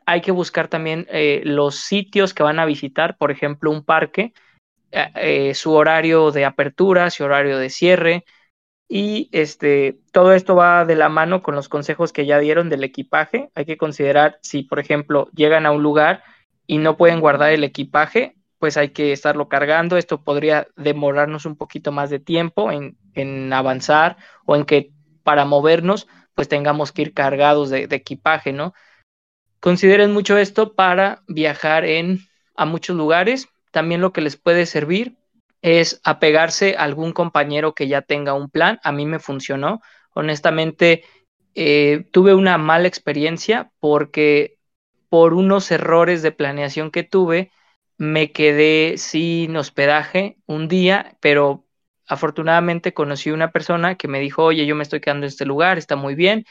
Hay 0.06 0.20
que 0.20 0.30
buscar 0.30 0.68
también 0.68 1.06
eh, 1.10 1.42
los 1.44 1.76
sitios 1.76 2.34
que 2.34 2.42
van 2.42 2.58
a 2.58 2.66
visitar, 2.66 3.16
por 3.16 3.30
ejemplo, 3.30 3.70
un 3.70 3.84
parque 3.84 4.32
eh, 4.94 5.54
su 5.54 5.72
horario 5.72 6.30
de 6.30 6.44
apertura, 6.44 7.10
su 7.10 7.24
horario 7.24 7.58
de 7.58 7.68
cierre. 7.68 8.24
Y 8.88 9.28
este, 9.32 9.98
todo 10.12 10.32
esto 10.32 10.54
va 10.54 10.84
de 10.84 10.94
la 10.94 11.08
mano 11.08 11.42
con 11.42 11.54
los 11.54 11.68
consejos 11.68 12.12
que 12.12 12.26
ya 12.26 12.38
dieron 12.38 12.68
del 12.68 12.84
equipaje. 12.84 13.50
Hay 13.54 13.64
que 13.64 13.76
considerar 13.76 14.38
si, 14.42 14.62
por 14.62 14.78
ejemplo, 14.78 15.28
llegan 15.34 15.66
a 15.66 15.70
un 15.70 15.82
lugar 15.82 16.22
y 16.66 16.78
no 16.78 16.96
pueden 16.96 17.20
guardar 17.20 17.52
el 17.52 17.64
equipaje, 17.64 18.36
pues 18.58 18.76
hay 18.76 18.90
que 18.90 19.12
estarlo 19.12 19.48
cargando. 19.48 19.96
Esto 19.96 20.22
podría 20.22 20.68
demorarnos 20.76 21.46
un 21.46 21.56
poquito 21.56 21.92
más 21.92 22.10
de 22.10 22.20
tiempo 22.20 22.70
en, 22.70 22.96
en 23.14 23.52
avanzar 23.52 24.16
o 24.44 24.56
en 24.56 24.64
que 24.64 24.92
para 25.22 25.44
movernos, 25.44 26.06
pues 26.34 26.48
tengamos 26.48 26.92
que 26.92 27.02
ir 27.02 27.14
cargados 27.14 27.70
de, 27.70 27.86
de 27.86 27.96
equipaje, 27.96 28.52
¿no? 28.52 28.74
Consideren 29.60 30.12
mucho 30.12 30.36
esto 30.36 30.74
para 30.74 31.22
viajar 31.26 31.86
en, 31.86 32.20
a 32.54 32.66
muchos 32.66 32.96
lugares 32.96 33.48
también 33.74 34.00
lo 34.00 34.12
que 34.12 34.20
les 34.20 34.36
puede 34.36 34.66
servir 34.66 35.18
es 35.64 35.98
apegarse 36.04 36.76
a 36.76 36.82
algún 36.82 37.12
compañero 37.14 37.74
que 37.74 37.88
ya 37.88 38.02
tenga 38.02 38.34
un 38.34 38.50
plan. 38.50 38.78
A 38.84 38.92
mí 38.92 39.06
me 39.06 39.18
funcionó. 39.18 39.80
Honestamente, 40.12 41.04
eh, 41.54 42.04
tuve 42.12 42.34
una 42.34 42.58
mala 42.58 42.86
experiencia 42.86 43.72
porque 43.80 44.58
por 45.08 45.32
unos 45.32 45.70
errores 45.70 46.20
de 46.20 46.32
planeación 46.32 46.90
que 46.90 47.02
tuve, 47.02 47.50
me 47.96 48.30
quedé 48.30 48.98
sin 48.98 49.56
hospedaje 49.56 50.36
un 50.44 50.68
día, 50.68 51.16
pero 51.20 51.64
afortunadamente 52.06 52.92
conocí 52.92 53.30
una 53.30 53.50
persona 53.50 53.94
que 53.94 54.06
me 54.06 54.20
dijo, 54.20 54.44
oye, 54.44 54.66
yo 54.66 54.76
me 54.76 54.82
estoy 54.82 55.00
quedando 55.00 55.24
en 55.24 55.28
este 55.28 55.46
lugar, 55.46 55.78
está 55.78 55.96
muy 55.96 56.14
bien. 56.14 56.44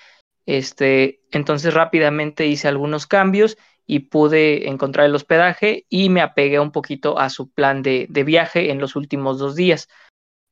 Este, 0.47 1.21
entonces 1.29 1.75
rápidamente 1.75 2.47
hice 2.47 2.67
algunos 2.67 3.05
cambios 3.05 3.59
y 3.85 3.99
pude 3.99 4.69
encontrar 4.69 5.05
el 5.05 5.15
hospedaje 5.15 5.85
y 5.89 6.09
me 6.09 6.21
apegué 6.21 6.59
un 6.59 6.71
poquito 6.71 7.19
a 7.19 7.29
su 7.29 7.49
plan 7.49 7.83
de, 7.83 8.07
de 8.09 8.23
viaje 8.23 8.71
en 8.71 8.79
los 8.79 8.95
últimos 8.95 9.39
dos 9.39 9.55
días. 9.55 9.89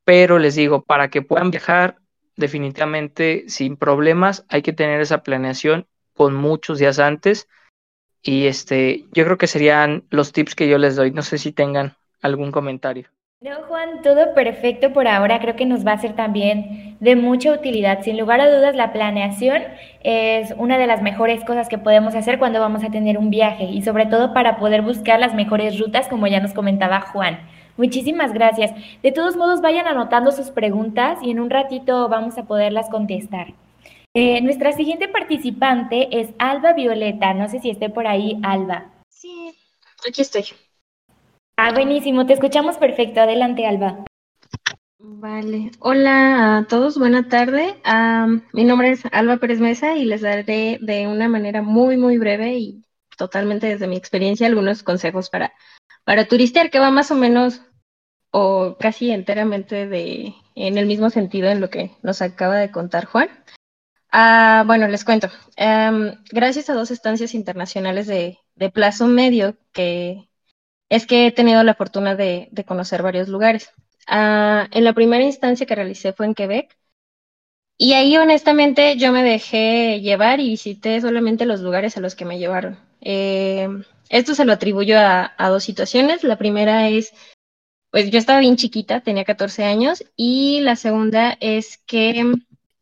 Pero 0.04 0.40
les 0.40 0.56
digo, 0.56 0.84
para 0.84 1.10
que 1.10 1.22
puedan 1.22 1.52
viajar 1.52 1.98
definitivamente 2.36 3.46
sin 3.48 3.78
problemas, 3.78 4.46
hay 4.50 4.62
que 4.62 4.74
tener 4.74 5.00
esa 5.02 5.24
planeación 5.24 5.88
con 6.14 6.36
muchos 6.36 6.80
días 6.80 7.00
antes. 7.00 7.48
Y 8.22 8.46
este, 8.48 9.06
yo 9.14 9.26
creo 9.26 9.38
que 9.38 9.48
serían 9.48 10.06
los 10.10 10.32
tips 10.32 10.56
que 10.56 10.68
yo 10.68 10.78
les 10.78 10.96
doy. 10.96 11.12
No 11.12 11.22
sé 11.22 11.38
si 11.38 11.52
tengan 11.52 11.96
algún 12.22 12.52
comentario. 12.52 13.10
No, 13.44 13.64
Juan, 13.68 14.04
todo 14.04 14.36
perfecto 14.36 14.94
por 14.94 15.08
ahora. 15.08 15.40
Creo 15.40 15.56
que 15.56 15.66
nos 15.66 15.84
va 15.84 15.94
a 15.94 15.98
ser 15.98 16.16
también 16.16 16.96
de 17.00 17.16
mucha 17.16 17.52
utilidad. 17.52 18.04
Sin 18.04 18.20
lugar 18.20 18.40
a 18.40 18.56
dudas, 18.56 18.76
la 18.76 18.94
planeación 18.94 19.64
es 20.04 20.54
una 20.58 20.78
de 20.78 20.86
las 20.86 21.02
mejores 21.02 21.44
cosas 21.44 21.68
que 21.68 21.80
podemos 21.80 22.14
hacer 22.14 22.38
cuando 22.38 22.60
vamos 22.60 22.84
a 22.84 22.92
tener 22.92 23.18
un 23.18 23.32
viaje 23.32 23.64
y 23.64 23.82
sobre 23.82 24.06
todo 24.06 24.32
para 24.36 24.58
poder 24.58 24.84
buscar 24.84 25.20
las 25.20 25.34
mejores 25.34 25.80
rutas, 25.80 26.08
como 26.08 26.28
ya 26.28 26.40
nos 26.40 26.54
comentaba 26.54 27.02
Juan. 27.02 27.40
Muchísimas 27.78 28.32
gracias. 28.32 28.76
De 29.02 29.12
todos 29.12 29.36
modos, 29.36 29.62
vayan 29.62 29.88
anotando 29.88 30.32
sus 30.32 30.52
preguntas 30.52 31.18
y 31.24 31.32
en 31.32 31.40
un 31.40 31.50
ratito 31.50 32.10
vamos 32.10 32.38
a 32.38 32.46
poderlas 32.46 32.92
contestar. 32.92 33.56
Eh, 34.14 34.40
nuestra 34.42 34.72
siguiente 34.74 35.08
participante 35.08 36.20
es 36.22 36.30
Alba 36.38 36.74
Violeta. 36.74 37.34
No 37.34 37.50
sé 37.50 37.60
si 37.60 37.72
esté 37.72 37.90
por 37.90 38.06
ahí, 38.06 38.40
Alba. 38.44 38.92
Sí, 39.10 39.52
aquí 40.08 40.22
estoy. 40.22 40.44
Ah, 41.64 41.72
buenísimo, 41.74 42.26
te 42.26 42.34
escuchamos 42.34 42.78
perfecto. 42.78 43.22
Adelante, 43.22 43.68
Alba. 43.68 44.04
Vale, 44.98 45.70
hola 45.78 46.58
a 46.58 46.66
todos, 46.66 46.98
buena 46.98 47.30
tarde. 47.30 47.76
mi 48.52 48.64
nombre 48.64 48.90
es 48.90 49.04
Alba 49.12 49.38
Pérez 49.38 49.60
Mesa 49.60 49.96
y 49.96 50.06
les 50.06 50.22
daré 50.22 50.80
de 50.82 51.06
una 51.06 51.30
manera 51.30 51.62
muy, 51.62 51.98
muy 51.98 52.18
breve 52.18 52.58
y 52.58 52.84
totalmente 53.16 53.68
desde 53.68 53.86
mi 53.86 53.96
experiencia 53.96 54.48
algunos 54.48 54.82
consejos 54.82 55.30
para, 55.30 55.54
para 56.04 56.26
turistear, 56.26 56.72
que 56.72 56.80
va 56.80 56.90
más 56.90 57.12
o 57.12 57.16
menos 57.16 57.62
o 58.32 58.76
casi 58.80 59.12
enteramente 59.12 59.86
de, 59.86 60.34
en 60.56 60.80
el 60.80 60.88
mismo 60.88 61.12
sentido 61.12 61.48
en 61.50 61.62
lo 61.62 61.70
que 61.70 61.92
nos 62.02 62.24
acaba 62.24 62.58
de 62.58 62.72
contar 62.72 63.06
Juan. 63.06 63.30
Ah, 64.12 64.64
bueno, 64.66 64.88
les 64.88 65.06
cuento. 65.06 65.30
Em, 65.58 66.16
gracias 66.32 66.72
a 66.72 66.74
dos 66.74 66.90
estancias 66.90 67.36
internacionales 67.36 68.08
de, 68.08 68.40
plazo 68.74 69.06
medio, 69.06 69.58
que 69.72 70.31
es 70.92 71.08
que 71.08 71.26
he 71.26 71.32
tenido 71.32 71.64
la 71.64 71.74
fortuna 71.74 72.16
de, 72.16 72.50
conocer 72.68 73.02
varios 73.02 73.30
lugares. 73.30 73.72
Ah, 74.08 74.68
en 74.72 74.84
la 74.84 74.92
primera 74.92 75.24
instancia 75.24 75.66
que 75.66 75.74
realicé 75.74 76.12
fue 76.12 76.26
en 76.26 76.36
Quebec. 76.36 76.78
Y 77.78 77.94
ahí 77.94 78.18
honestamente 78.18 78.98
yo 78.98 79.14
me 79.14 79.24
dejé 79.24 80.02
llevar 80.02 80.42
y 80.42 80.50
visité 80.50 81.00
solamente 81.00 81.46
los 81.46 81.62
lugares 81.62 81.96
a 81.96 82.02
los 82.02 82.14
que 82.14 82.26
me 82.26 82.40
llevaron. 82.40 82.78
Em, 83.00 83.86
esto 84.10 84.36
se 84.36 84.44
lo 84.44 84.52
atribuyo 84.52 85.00
a, 85.00 85.34
a, 85.38 85.50
dos 85.50 85.64
situaciones. 85.64 86.26
La 86.26 86.38
primera 86.38 86.90
es, 86.90 87.14
pues 87.90 88.12
yo 88.12 88.20
estaba 88.20 88.42
bien 88.42 88.58
chiquita, 88.58 89.00
tenía 89.00 89.24
14 89.24 89.64
años, 89.64 90.04
y 90.18 90.60
la 90.60 90.76
segunda 90.76 91.38
es 91.40 91.78
que 91.78 92.34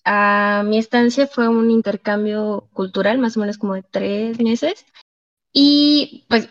a 0.04 0.64
mi 0.66 0.80
estancia 0.80 1.28
fue 1.28 1.48
un 1.48 1.70
intercambio 1.70 2.68
cultural, 2.74 3.20
más 3.20 3.38
o 3.38 3.42
menos 3.42 3.60
como 3.60 3.76
de 3.76 3.84
tres 3.84 4.40
meses. 4.40 4.84
Y 5.54 6.26
pues 6.28 6.50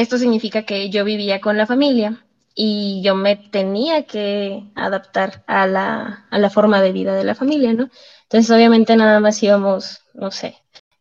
esto 0.00 0.16
significa 0.16 0.62
que 0.62 0.90
yo 0.90 1.04
vivía 1.04 1.40
con 1.40 1.56
la 1.56 1.66
familia 1.66 2.24
y 2.54 3.02
yo 3.02 3.14
me 3.14 3.36
tenía 3.36 4.04
que 4.04 4.64
adaptar 4.74 5.44
a 5.46 5.66
la, 5.66 6.26
a 6.30 6.38
la 6.38 6.50
forma 6.50 6.80
de 6.80 6.92
vida 6.92 7.14
de 7.14 7.24
la 7.24 7.34
familia, 7.34 7.72
¿no? 7.72 7.90
Entonces, 8.22 8.50
obviamente, 8.50 8.96
nada 8.96 9.20
más 9.20 9.42
íbamos, 9.42 10.02
no 10.14 10.30
sé, 10.30 10.56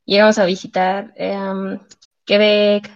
íbamos 0.06 0.40
a 0.40 0.46
visitar 0.46 1.14
em, 1.16 1.80
Quebec, 2.26 2.90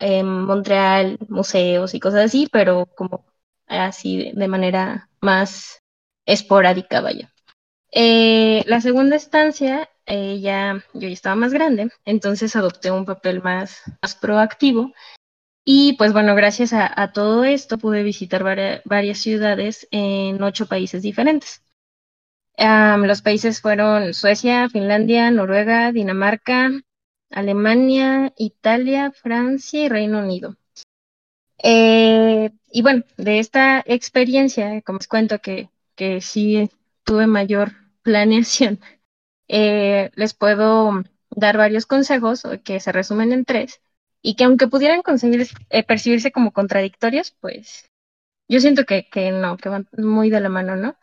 em, 0.00 0.26
Montreal, 0.26 1.18
museos 1.28 1.94
y 1.94 2.00
cosas 2.00 2.24
así, 2.26 2.48
pero 2.50 2.86
como 2.86 3.24
así 3.66 4.32
de 4.34 4.48
manera 4.48 5.08
más 5.20 5.80
esporádica, 6.26 7.00
vaya. 7.00 7.32
Eh, 7.92 8.64
la 8.66 8.80
segunda 8.80 9.14
estancia, 9.16 9.88
eh, 10.06 10.40
ya, 10.40 10.82
yo 10.94 11.08
ya 11.08 11.14
estaba 11.14 11.36
más 11.36 11.52
grande, 11.52 11.90
entonces 12.04 12.56
adopté 12.56 12.90
un 12.90 13.04
papel 13.04 13.40
más, 13.40 13.82
más 14.02 14.16
proactivo. 14.16 14.92
Y 15.64 15.94
pues 15.94 16.12
bueno, 16.12 16.34
gracias 16.34 16.72
a, 16.74 17.12
todo 17.12 17.44
esto 17.44 17.78
pude 17.78 18.02
visitar 18.02 18.44
varias 18.84 19.18
ciudades 19.18 19.88
en 19.90 20.42
ocho 20.42 20.66
países 20.66 21.02
diferentes. 21.02 21.62
los 22.58 23.22
países 23.22 23.60
fueron 23.62 24.12
Suecia, 24.12 24.68
Finlandia, 24.68 25.30
Noruega, 25.30 25.90
Dinamarca, 25.92 26.70
Alemania, 27.30 28.34
Italia, 28.36 29.10
Francia 29.10 29.84
y 29.84 29.88
Reino 29.88 30.18
Unido. 30.18 30.56
Eh, 31.62 32.50
y 32.70 32.82
bueno, 32.82 33.04
de 33.16 33.38
esta 33.38 33.82
experiencia, 33.86 34.82
como 34.82 34.98
os 34.98 35.08
cuento 35.08 35.38
que, 35.38 35.70
que 35.94 36.20
sí 36.20 36.70
tuve 37.04 37.26
mayor 37.26 37.72
planeación, 38.02 38.80
eh, 39.48 40.10
les 40.14 40.34
puedo 40.34 41.04
dar 41.30 41.56
varios 41.56 41.86
consejos 41.86 42.42
que 42.64 42.80
se 42.80 42.92
resumen 42.92 43.32
en 43.32 43.44
tres 43.46 43.80
y 44.24 44.36
que 44.36 44.44
aunque 44.44 44.66
pudieran 44.66 45.02
conseguir, 45.02 45.46
eh, 45.70 45.84
percibirse 45.84 46.32
como 46.32 46.52
contradictorios, 46.52 47.36
pues 47.40 47.90
yo 48.48 48.58
siento 48.60 48.84
que, 48.84 49.08
que 49.08 49.30
no, 49.30 49.56
que 49.56 49.68
van 49.68 49.86
muy 49.96 50.30
de 50.30 50.40
la 50.40 50.48
mano, 50.48 50.76
¿no? 50.76 50.96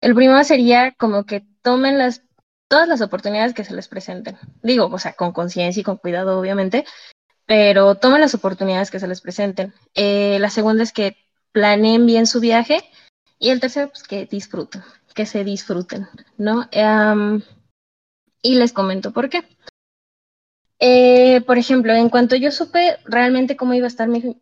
El 0.00 0.14
primero 0.14 0.42
sería 0.44 0.92
como 0.92 1.24
que 1.24 1.44
tomen 1.62 1.98
las 1.98 2.22
todas 2.68 2.88
las 2.88 3.00
oportunidades 3.02 3.54
que 3.54 3.64
se 3.64 3.74
les 3.74 3.88
presenten. 3.88 4.38
Digo, 4.62 4.86
o 4.86 4.98
sea, 4.98 5.14
con 5.14 5.32
conciencia 5.32 5.80
y 5.80 5.84
con 5.84 5.98
cuidado, 5.98 6.38
obviamente, 6.38 6.84
pero 7.46 7.96
tomen 7.96 8.20
las 8.20 8.34
oportunidades 8.34 8.90
que 8.90 9.00
se 9.00 9.08
les 9.08 9.20
presenten. 9.20 9.74
Eh, 9.94 10.38
la 10.40 10.50
segunda 10.50 10.82
es 10.82 10.92
que 10.92 11.16
planeen 11.52 12.06
bien 12.06 12.26
su 12.26 12.40
viaje 12.40 12.78
y 13.38 13.50
el 13.50 13.60
tercero, 13.60 13.90
pues 13.90 14.04
que 14.04 14.26
disfruten 14.26 14.82
que 15.14 15.26
se 15.26 15.44
disfruten, 15.44 16.08
¿no? 16.36 16.68
y 18.42 18.56
les 18.56 18.72
comento 18.74 19.12
por 19.12 19.30
qué. 19.30 19.42
Eh, 20.86 21.40
por 21.46 21.56
ejemplo, 21.56 21.94
en 21.94 22.10
cuanto 22.10 22.36
yo 22.36 22.50
supe 22.50 22.98
realmente 23.06 23.56
cómo 23.56 23.72
iba 23.72 23.86
a 23.86 23.88
estar 23.88 24.06
mi, 24.06 24.36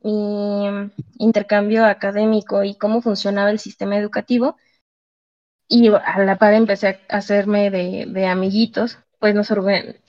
intercambio 1.16 1.84
académico 1.84 2.64
y 2.64 2.74
cómo 2.74 3.00
funcionaba 3.00 3.52
el 3.52 3.60
sistema 3.60 3.96
educativo, 3.96 4.56
y 5.68 5.86
a 5.86 6.18
la 6.24 6.38
par 6.38 6.54
empecé 6.54 6.98
a 7.08 7.16
hacerme 7.18 7.70
de, 7.70 8.26
amiguitos, 8.26 8.98
pues 9.20 9.36
nos 9.36 9.46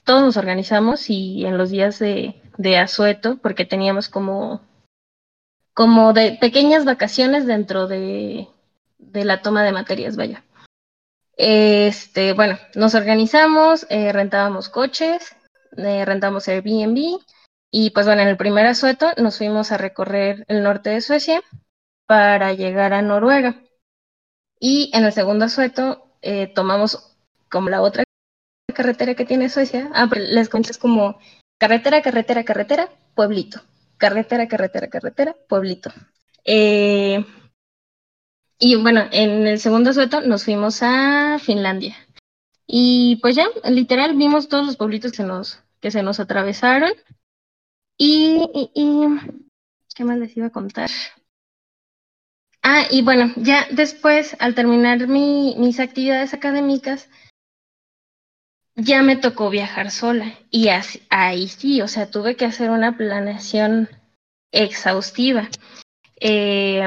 todos 0.03 0.23
nos 0.23 0.35
organizamos 0.35 1.07
y 1.11 1.45
en 1.45 1.55
los 1.59 1.69
días 1.69 1.99
de, 1.99 2.41
de 2.57 2.77
asueto, 2.77 3.37
porque 3.37 3.65
teníamos 3.65 4.09
como, 4.09 4.59
como 5.75 6.13
de 6.13 6.39
pequeñas 6.41 6.83
vacaciones 6.83 7.45
dentro 7.45 7.85
de, 7.85 8.47
la 9.13 9.43
toma 9.43 9.63
de 9.63 9.71
materias, 9.71 10.15
vaya. 10.15 10.43
Este, 11.37 12.33
bueno, 12.33 12.57
nos 12.73 12.95
organizamos, 12.95 13.85
eh, 13.91 14.11
rentábamos 14.11 14.67
coches, 14.69 15.35
eh, 15.77 16.05
rentamos 16.05 16.47
Airbnb 16.47 17.19
y 17.71 17.89
pues 17.89 18.05
bueno, 18.05 18.21
en 18.21 18.27
el 18.27 18.38
primer 18.38 18.65
asueto 18.67 19.12
nos 19.17 19.38
fuimos 19.38 19.71
a 19.71 19.77
recorrer 19.77 20.45
el 20.47 20.62
norte 20.62 20.91
de 20.91 21.01
Suecia 21.01 21.41
para 22.05 22.53
llegar 22.53 22.93
a 22.93 23.01
Noruega. 23.01 23.62
Y 24.59 24.91
en 24.93 25.05
el 25.05 25.12
segundo 25.12 25.45
asueto 25.45 26.15
eh, 26.21 26.47
tomamos 26.53 27.17
como 27.49 27.69
la 27.69 27.81
otra 27.81 28.03
carretera 28.73 29.15
que 29.15 29.25
tiene 29.25 29.49
Suecia. 29.49 29.89
Ah, 29.93 30.07
pero 30.09 30.23
les 30.23 30.49
cuento, 30.49 30.71
es 30.71 30.77
como 30.77 31.19
carretera, 31.57 32.01
carretera, 32.01 32.43
carretera, 32.43 32.89
pueblito. 33.15 33.62
Carretera, 33.97 34.47
carretera, 34.47 34.88
carretera, 34.88 35.36
pueblito. 35.47 35.91
Eh, 36.45 37.25
y 38.59 38.75
bueno, 38.75 39.05
en 39.12 39.47
el 39.47 39.59
segundo 39.59 39.93
sueto 39.93 40.21
nos 40.21 40.43
fuimos 40.43 40.79
a 40.83 41.39
Finlandia. 41.39 41.95
Y 42.65 43.17
pues 43.21 43.36
ya, 43.36 43.47
literal, 43.69 44.15
vimos 44.15 44.47
todos 44.47 44.65
los 44.65 44.78
pueblitos 44.78 45.12
que, 45.12 45.23
nos, 45.23 45.62
que 45.80 45.91
se 45.91 46.04
nos 46.04 46.19
atravesaron. 46.19 46.91
Y, 47.97 48.41
¿qué 49.95 50.04
más 50.04 50.17
les 50.17 50.36
iba 50.36 50.47
a 50.47 50.52
contar? 50.52 50.89
Ah, 52.62 52.86
y 52.89 53.02
bueno, 53.02 53.32
ya 53.36 53.67
después, 53.71 54.36
al 54.39 54.56
terminar 54.56 55.08
mis 55.08 55.80
actividades 55.80 56.34
académicas, 56.34 57.10
ya 58.76 59.04
me 59.04 59.17
tocó 59.17 59.49
viajar 59.49 59.91
sola. 59.91 60.34
Y 60.49 60.69
ahí 61.10 61.47
sí, 61.47 61.82
o 61.82 61.88
sea, 61.88 62.10
tuve 62.10 62.36
que 62.36 62.45
hacer 62.45 62.69
una 62.69 62.97
planeación 62.97 63.89
exhaustiva. 64.52 65.49
Eh, 66.19 66.84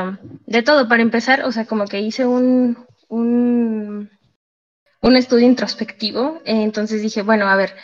de 0.46 0.62
todo, 0.62 0.88
para 0.88 1.02
empezar, 1.02 1.44
o 1.44 1.52
sea, 1.52 1.66
como 1.66 1.86
que 1.86 2.00
hice 2.00 2.24
un, 2.24 2.86
un, 3.08 4.10
estudio 5.14 5.46
introspectivo, 5.46 6.40
entonces 6.44 7.02
dije, 7.02 7.22
bueno, 7.22 7.46
a 7.48 7.54
ver, 7.54 7.76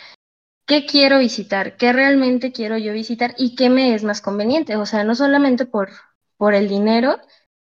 ¿qué 0.65 0.85
quiero 0.85 1.19
visitar? 1.19 1.77
¿Qué 1.77 1.93
realmente 1.93 2.51
quiero 2.51 2.77
yo 2.77 2.93
visitar? 2.93 3.35
¿Y 3.37 3.55
qué 3.55 3.69
me 3.69 3.95
es 3.95 4.03
más 4.03 4.21
conveniente? 4.21 4.75
O 4.75 4.85
sea, 4.85 5.03
no 5.03 5.15
solamente 5.15 5.65
por, 5.65 5.91
por 6.37 6.53
el 6.53 6.67
dinero, 6.67 7.19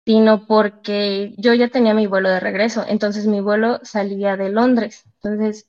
sino 0.05 0.47
porque 0.47 1.35
yo 1.39 1.55
ya 1.55 1.69
tenía 1.69 1.95
mi 1.95 2.07
vuelo 2.07 2.29
de 2.29 2.41
regreso, 2.41 2.85
entonces 2.89 3.27
mi 3.27 3.41
vuelo 3.41 3.81
salía 3.83 4.37
de 4.37 4.51
Londres, 4.51 5.05
entonces, 5.23 5.69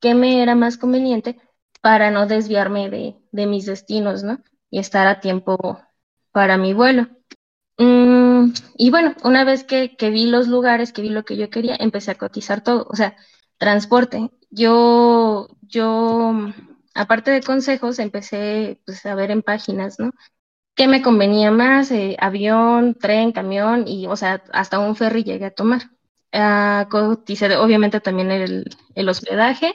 ¿qué 0.00 0.14
me 0.14 0.42
era 0.42 0.54
más 0.54 0.78
conveniente 0.78 1.38
para 1.82 2.10
no 2.10 2.26
desviarme 2.26 2.88
de, 2.90 3.16
de 3.32 3.46
mis 3.46 3.66
destinos, 3.66 4.22
¿no? 4.22 4.42
Y 4.70 4.78
estar 4.78 5.06
a 5.06 5.20
tiempo 5.20 5.82
para 6.32 6.56
mi 6.56 6.72
vuelo. 6.72 7.08
Mm, 7.78 8.52
y 8.76 8.90
bueno, 8.90 9.14
una 9.24 9.44
vez 9.44 9.64
que, 9.64 9.96
vi 10.10 10.26
los 10.26 10.48
lugares, 10.48 10.92
que 10.92 11.02
vi 11.02 11.08
lo 11.08 11.24
que 11.24 11.36
yo 11.36 11.50
quería, 11.50 11.76
empecé 11.78 12.12
a 12.12 12.14
cotizar 12.16 12.62
todo, 12.62 12.86
o 12.90 12.96
sea, 12.96 13.16
transporte. 13.58 14.30
Yo, 14.50 15.48
yo, 15.62 16.32
aparte 16.94 17.30
de 17.30 17.42
consejos, 17.42 17.98
empecé 17.98 18.80
pues, 18.86 19.04
a 19.06 19.14
ver 19.14 19.30
en 19.30 19.42
páginas, 19.42 19.98
¿no? 19.98 20.12
¿Qué 20.76 20.88
me 20.88 21.02
convenía 21.02 21.50
más? 21.52 21.90
Eh, 21.92 22.16
avión, 22.20 22.96
tren, 22.96 23.32
camión 23.32 23.88
y, 23.88 24.06
o 24.08 24.16
sea, 24.16 24.44
hasta 24.52 24.80
un 24.80 24.96
ferry 24.96 25.24
llegué 25.24 25.46
a 25.46 25.54
tomar. 25.54 25.82
Uh, 26.32 26.84
obviamente 27.60 28.00
también 28.00 28.30
el, 28.32 28.64
el 28.96 29.08
hospedaje 29.08 29.74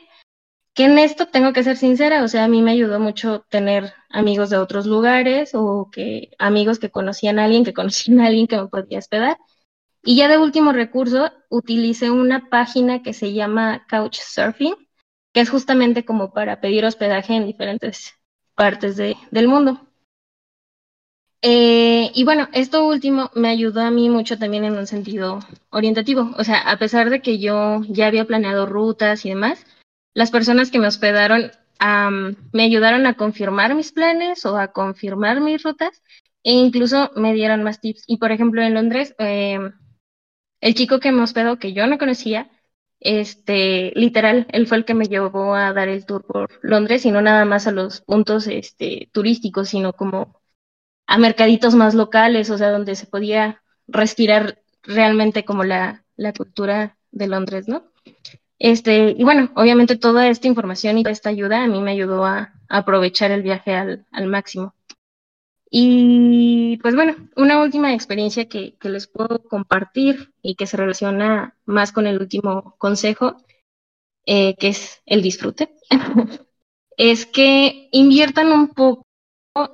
que 0.79 0.85
en 0.85 0.97
esto 0.97 1.25
tengo 1.27 1.51
que 1.51 1.61
ser 1.61 1.75
sincera, 1.75 2.23
o 2.23 2.29
sea, 2.29 2.45
a 2.45 2.47
mí 2.47 2.61
me 2.61 2.71
ayudó 2.71 3.01
mucho 3.01 3.45
tener 3.49 3.91
amigos 4.09 4.49
de 4.49 4.55
otros 4.55 4.85
lugares 4.85 5.51
o 5.53 5.89
que 5.91 6.31
amigos 6.39 6.79
que 6.79 6.89
conocían 6.89 7.37
a 7.37 7.43
alguien, 7.43 7.65
que 7.65 7.73
conocían 7.81 8.21
a 8.21 8.27
alguien 8.27 8.47
que 8.47 8.55
me 8.55 8.69
podía 8.69 8.99
hospedar. 8.99 9.37
Y 10.05 10.15
ya 10.15 10.29
de 10.29 10.37
último 10.37 10.71
recurso, 10.71 11.33
utilicé 11.49 12.11
una 12.11 12.47
página 12.49 13.03
que 13.03 13.11
se 13.11 13.33
llama 13.33 13.85
Couchsurfing, 13.89 14.73
que 15.33 15.41
es 15.41 15.49
justamente 15.49 16.05
como 16.05 16.31
para 16.31 16.61
pedir 16.61 16.85
hospedaje 16.85 17.35
en 17.35 17.45
diferentes 17.45 18.13
partes 18.55 18.95
del 18.95 19.47
mundo. 19.49 19.85
Eh, 21.41 22.09
y 22.15 22.23
bueno, 22.23 22.47
esto 22.53 22.87
último 22.87 23.31
me 23.35 23.49
ayudó 23.49 23.81
a 23.81 23.91
mí 23.91 24.09
mucho 24.09 24.39
también 24.39 24.63
en 24.63 24.77
un 24.77 24.87
sentido 24.87 25.39
orientativo. 25.71 26.31
O 26.37 26.45
sea, 26.45 26.59
a 26.61 26.77
pesar 26.79 27.09
de 27.09 27.21
que 27.21 27.37
yo 27.37 27.81
ya 27.89 28.07
había 28.07 28.23
planeado 28.23 28.65
rutas 28.65 29.25
y 29.25 29.29
demás, 29.29 29.65
las 30.13 30.31
personas 30.31 30.71
que 30.71 30.79
me 30.79 30.87
hospedaron 30.87 31.51
me 32.51 32.63
ayudaron 32.63 33.05
a 33.05 33.15
confirmar 33.15 33.75
mis 33.75 33.91
planes 33.91 34.45
o 34.45 34.57
a 34.57 34.69
confirmar 34.69 35.39
mis 35.41 35.63
rutas 35.63 36.01
e 36.43 36.51
incluso 36.51 37.11
me 37.15 37.33
dieron 37.33 37.63
más 37.63 37.79
tips. 37.79 38.03
Y 38.07 38.17
por 38.17 38.31
ejemplo, 38.31 38.61
en 38.61 38.73
Londres, 38.73 39.15
em, 39.17 39.73
el 40.61 40.75
chico 40.75 40.99
que 40.99 41.11
me 41.11 41.21
hospedó, 41.23 41.59
que 41.59 41.73
yo 41.73 41.87
no 41.87 41.97
conocía, 41.97 42.49
este, 42.99 43.91
literal, 43.95 44.47
él 44.51 44.67
fue 44.67 44.77
el 44.77 44.85
que 44.85 44.93
me 44.93 45.05
llevó 45.05 45.55
a 45.55 45.73
dar 45.73 45.87
el 45.87 46.05
tour 46.05 46.25
por 46.25 46.59
Londres 46.63 47.05
y 47.05 47.11
no 47.11 47.21
nada 47.21 47.45
más 47.45 47.67
a 47.67 47.71
los 47.71 48.01
puntos 48.01 48.47
este, 48.47 49.09
turísticos, 49.13 49.69
sino 49.69 49.93
como 49.93 50.41
a 51.07 51.17
mercaditos 51.17 51.75
más 51.75 51.95
locales, 51.95 52.49
o 52.49 52.57
sea, 52.57 52.71
donde 52.71 52.95
se 52.95 53.07
podía 53.07 53.63
respirar 53.87 54.61
realmente 54.83 55.45
como 55.45 55.63
la, 55.63 56.05
la 56.17 56.33
cultura 56.33 56.97
de 57.11 57.27
Londres, 57.27 57.67
¿no? 57.67 57.91
Este, 58.59 59.15
y 59.17 59.23
bueno, 59.23 59.51
obviamente 59.55 59.95
toda 59.97 60.27
esta 60.27 60.47
información 60.47 60.97
y 60.97 61.03
toda 61.03 61.13
esta 61.13 61.29
ayuda 61.29 61.63
a 61.63 61.67
mí 61.67 61.81
me 61.81 61.91
ayudó 61.91 62.25
a, 62.25 62.53
aprovechar 62.67 63.31
el 63.31 63.41
viaje 63.41 63.73
al, 63.73 64.27
máximo. 64.27 64.75
Y 65.71 66.77
pues 66.81 66.95
bueno, 66.95 67.15
una 67.35 67.61
última 67.61 67.93
experiencia 67.93 68.47
que, 68.49 68.75
que, 68.77 68.89
les 68.89 69.07
puedo 69.07 69.43
compartir 69.43 70.33
y 70.41 70.55
que 70.55 70.67
se 70.67 70.77
relaciona 70.77 71.55
más 71.65 71.91
con 71.91 72.07
el 72.07 72.19
último 72.19 72.75
consejo, 72.77 73.37
eh, 74.25 74.55
que 74.57 74.69
es 74.69 75.01
el 75.05 75.21
disfrute, 75.21 75.75
es 76.97 77.25
que 77.25 77.89
inviertan 77.91 78.51
un 78.51 78.69
poco 78.69 79.05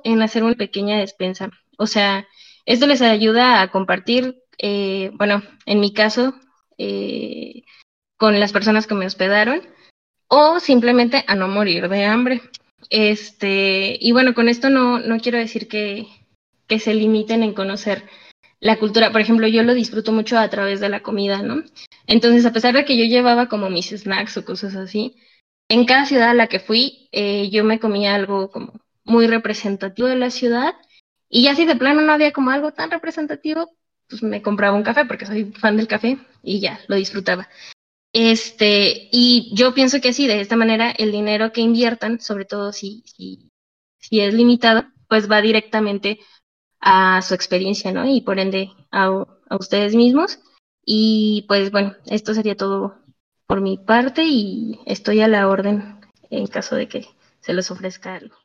en 0.04 0.22
hacer 0.22 0.44
una 0.44 0.54
pequeña 0.54 0.98
despensa. 0.98 1.50
O 1.78 1.86
sea, 1.86 2.26
esto 2.66 2.86
les 2.86 3.02
ayuda 3.02 3.62
a 3.62 3.70
compartir, 3.70 4.42
eh, 4.58 5.10
bueno, 5.14 5.42
en 5.66 5.80
mi 5.80 5.92
caso, 5.92 6.34
eh, 6.78 7.64
con 8.16 8.40
las 8.40 8.52
personas 8.52 8.86
que 8.86 8.94
me 8.94 9.06
hospedaron 9.06 9.62
o 10.28 10.60
simplemente 10.60 11.24
a 11.26 11.34
no 11.34 11.48
morir 11.48 11.88
de 11.88 12.04
hambre. 12.04 12.42
Este, 12.90 13.96
y 14.00 14.12
bueno, 14.12 14.34
con 14.34 14.48
esto 14.48 14.70
no, 14.70 14.98
no 14.98 15.18
quiero 15.18 15.38
decir 15.38 15.68
que, 15.68 16.06
que 16.66 16.78
se 16.78 16.94
limiten 16.94 17.42
en 17.42 17.54
conocer 17.54 18.04
la 18.60 18.78
cultura. 18.78 19.12
Por 19.12 19.20
ejemplo, 19.20 19.46
yo 19.46 19.62
lo 19.62 19.74
disfruto 19.74 20.12
mucho 20.12 20.38
a 20.38 20.48
través 20.48 20.80
de 20.80 20.88
la 20.88 21.02
comida, 21.02 21.42
¿no? 21.42 21.62
Entonces, 22.06 22.46
a 22.46 22.52
pesar 22.52 22.74
de 22.74 22.84
que 22.84 22.96
yo 22.96 23.04
llevaba 23.04 23.48
como 23.48 23.70
mis 23.70 23.90
snacks 23.90 24.36
o 24.36 24.44
cosas 24.44 24.76
así, 24.76 25.16
en 25.68 25.84
cada 25.84 26.06
ciudad 26.06 26.30
a 26.30 26.34
la 26.34 26.46
que 26.46 26.60
fui, 26.60 27.08
eh, 27.12 27.48
yo 27.50 27.64
me 27.64 27.80
comía 27.80 28.14
algo 28.14 28.50
como 28.50 28.80
muy 29.04 29.26
representativo 29.26 30.08
de 30.08 30.16
la 30.16 30.30
ciudad. 30.30 30.74
Y 31.28 31.42
ya 31.42 31.54
si 31.54 31.64
de 31.64 31.76
plano 31.76 32.02
no 32.02 32.12
había 32.12 32.32
como 32.32 32.50
algo 32.50 32.72
tan 32.72 32.90
representativo, 32.90 33.68
pues 34.08 34.22
me 34.22 34.42
compraba 34.42 34.76
un 34.76 34.84
café 34.84 35.04
porque 35.04 35.26
soy 35.26 35.52
fan 35.52 35.76
del 35.76 35.88
café 35.88 36.18
y 36.42 36.60
ya, 36.60 36.80
lo 36.86 36.96
disfrutaba. 36.96 37.48
Este, 38.18 39.10
y 39.12 39.50
yo 39.54 39.74
pienso 39.74 40.00
que 40.00 40.14
sí, 40.14 40.26
de 40.26 40.40
esta 40.40 40.56
manera 40.56 40.90
el 40.90 41.12
dinero 41.12 41.52
que 41.52 41.60
inviertan, 41.60 42.18
sobre 42.18 42.46
todo 42.46 42.72
si, 42.72 43.02
si, 43.04 43.50
si 43.98 44.20
es 44.20 44.32
limitado, 44.32 44.86
pues 45.06 45.30
va 45.30 45.42
directamente 45.42 46.20
a 46.80 47.20
su 47.20 47.34
experiencia, 47.34 47.92
¿no? 47.92 48.08
Y 48.08 48.22
por 48.22 48.38
ende 48.38 48.70
a, 48.90 49.10
ustedes 49.50 49.94
mismos. 49.94 50.38
Y 50.82 51.44
pues 51.46 51.70
bueno, 51.70 51.94
esto 52.06 52.32
sería 52.32 52.56
todo 52.56 53.02
por 53.46 53.60
mi 53.60 53.76
parte 53.76 54.24
y 54.24 54.80
estoy 54.86 55.20
a 55.20 55.28
la 55.28 55.46
orden 55.46 56.00
en 56.30 56.46
caso 56.46 56.74
de 56.74 56.88
que 56.88 57.06
se 57.40 57.52
les 57.52 57.70
ofrezca 57.70 58.14
algo. 58.14 58.36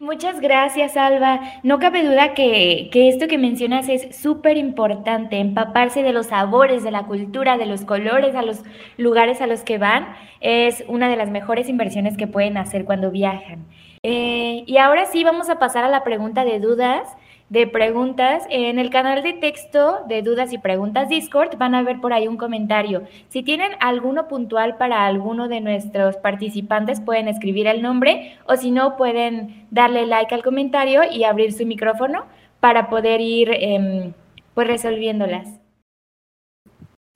Muchas 0.00 0.40
gracias, 0.40 0.96
Alba. 0.96 1.40
No 1.62 1.78
cabe 1.78 2.02
duda 2.02 2.34
que, 2.34 2.88
que 2.92 3.08
esto 3.08 3.28
que 3.28 3.38
mencionas 3.38 3.88
es 3.88 4.16
súper 4.16 4.56
importante, 4.56 5.38
empaparse 5.38 6.02
de 6.02 6.12
los 6.12 6.26
sabores, 6.26 6.82
de 6.82 6.90
la 6.90 7.04
cultura, 7.04 7.56
de 7.58 7.66
los 7.66 7.84
colores, 7.84 8.34
a 8.34 8.42
los 8.42 8.64
lugares 8.96 9.40
a 9.40 9.46
los 9.46 9.62
que 9.62 9.78
van, 9.78 10.08
es 10.40 10.84
una 10.88 11.08
de 11.08 11.16
las 11.16 11.30
mejores 11.30 11.68
inversiones 11.68 12.16
que 12.16 12.26
pueden 12.26 12.56
hacer 12.56 12.84
cuando 12.84 13.12
viajan. 13.12 13.66
Eh, 14.02 14.64
y 14.66 14.76
ahora 14.78 15.06
sí, 15.06 15.22
vamos 15.22 15.48
a 15.48 15.60
pasar 15.60 15.84
a 15.84 15.88
la 15.88 16.02
pregunta 16.02 16.44
de 16.44 16.58
dudas 16.58 17.16
de 17.54 17.68
preguntas. 17.68 18.42
En 18.50 18.78
el 18.78 18.90
canal 18.90 19.22
de 19.22 19.32
texto 19.32 20.00
de 20.08 20.22
dudas 20.22 20.52
y 20.52 20.58
preguntas 20.58 21.08
Discord 21.08 21.56
van 21.56 21.74
a 21.74 21.82
ver 21.82 22.00
por 22.00 22.12
ahí 22.12 22.26
un 22.28 22.36
comentario. 22.36 23.04
Si 23.28 23.42
tienen 23.42 23.70
alguno 23.80 24.28
puntual 24.28 24.76
para 24.76 25.06
alguno 25.06 25.48
de 25.48 25.60
nuestros 25.60 26.16
participantes, 26.16 27.00
pueden 27.00 27.28
escribir 27.28 27.68
el 27.68 27.80
nombre 27.80 28.36
o 28.46 28.56
si 28.56 28.72
no, 28.72 28.96
pueden 28.96 29.66
darle 29.70 30.04
like 30.04 30.34
al 30.34 30.42
comentario 30.42 31.02
y 31.10 31.22
abrir 31.24 31.52
su 31.52 31.64
micrófono 31.64 32.26
para 32.58 32.90
poder 32.90 33.20
ir 33.20 33.50
eh, 33.52 34.12
pues 34.52 34.66
resolviéndolas. 34.66 35.60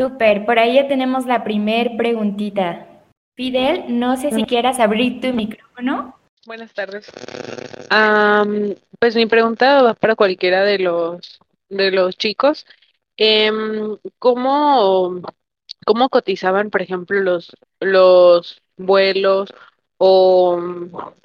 Super, 0.01 0.47
por 0.47 0.61
ahí 0.61 0.77
ya 0.77 0.87
tenemos 0.87 1.27
la 1.27 1.43
primer 1.43 1.97
preguntita. 1.97 2.87
Fidel, 3.37 3.85
no 3.89 4.17
sé 4.17 4.31
si 4.31 4.45
quieras 4.45 4.79
abrir 4.79 5.21
tu 5.21 5.33
micrófono. 5.33 6.15
Buenas 6.49 6.73
tardes. 6.73 7.07
pues 8.99 9.15
mi 9.17 9.27
pregunta 9.27 9.83
va 9.83 9.95
para 9.95 10.17
cualquiera 10.17 10.65
de 10.65 10.79
los 10.79 11.41
de 11.69 11.91
los 11.91 12.17
chicos. 12.17 12.65
Em, 13.19 13.99
¿cómo, 14.19 15.21
¿Cómo 15.85 16.09
cotizaban, 16.09 16.71
por 16.71 16.83
ejemplo, 16.83 17.21
los 17.21 17.55
los 17.81 18.63
vuelos 18.79 19.53
o, 19.99 20.59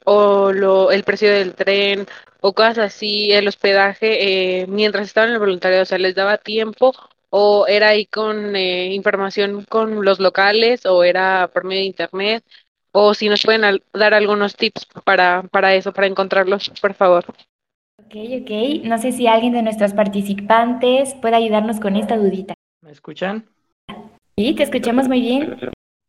o 0.06 0.52
lo, 0.52 0.92
el 0.92 1.04
precio 1.06 1.32
del 1.32 1.56
tren 1.56 2.06
o 2.42 2.54
cosas 2.54 2.80
así, 2.80 3.32
el 3.32 3.48
hospedaje 3.48 4.64
eh, 4.64 4.68
mientras 4.68 5.08
estaban 5.08 5.30
en 5.30 5.36
el 5.36 5.40
voluntariado? 5.40 5.84
O 5.84 5.86
sea, 5.86 6.00
¿les 6.00 6.16
daba 6.16 6.38
tiempo 6.38 6.94
o 7.30 7.66
era 7.68 7.90
ahí 7.90 8.06
con 8.08 8.56
eh, 8.58 8.94
información 8.94 9.66
con 9.70 10.04
los 10.06 10.20
locales 10.20 10.86
o 10.86 11.04
era 11.06 11.50
por 11.54 11.64
medio 11.64 11.82
de 11.82 11.88
internet? 11.88 12.44
O 12.93 13.13
si 13.13 13.27
nos 13.27 13.43
pueden 13.43 13.82
dar 13.91 14.13
algunos 14.13 14.56
tips 14.56 14.88
para, 15.03 15.43
para 15.51 15.75
eso, 15.75 15.91
para 15.91 16.08
encontrarlos, 16.08 16.71
por 16.82 16.93
favor. 16.93 17.25
Ok, 17.97 18.15
ok. 18.41 18.86
No 18.86 18.97
sé 18.97 19.12
si 19.12 19.27
alguien 19.27 19.53
de 19.53 19.63
nuestros 19.63 19.93
participantes 19.93 21.15
puede 21.15 21.36
ayudarnos 21.36 21.79
con 21.79 21.95
esta 21.95 22.15
dudita. 22.15 22.53
¿Me 22.82 22.91
escuchan? 22.91 23.49
Sí, 24.38 24.53
te 24.53 24.63
escuchamos 24.63 25.08
muy 25.08 25.21
bien. 25.21 25.58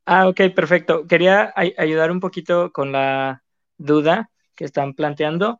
Ah, 0.07 0.29
ok, 0.29 0.41
perfecto. 0.55 1.07
Quería 1.07 1.53
ayudar 1.57 2.11
un 2.11 2.21
poquito 2.21 2.71
con 2.73 2.93
la 2.93 3.43
duda 3.79 4.31
que 4.55 4.65
están 4.65 4.93
planteando. 4.93 5.59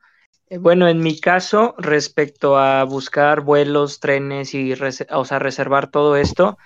Eh, 0.51 0.59
bueno, 0.59 0.87
en 0.89 1.01
mi 1.01 1.19
caso, 1.19 1.75
respecto 1.79 2.59
a 2.59 2.85
buscar 2.85 3.41
vuelos, 3.41 4.01
trenes 4.01 4.55
y 4.55 4.75
o 5.11 5.25
sea, 5.25 5.39
reservar 5.39 5.91
todo 5.91 6.17
esto, 6.17 6.59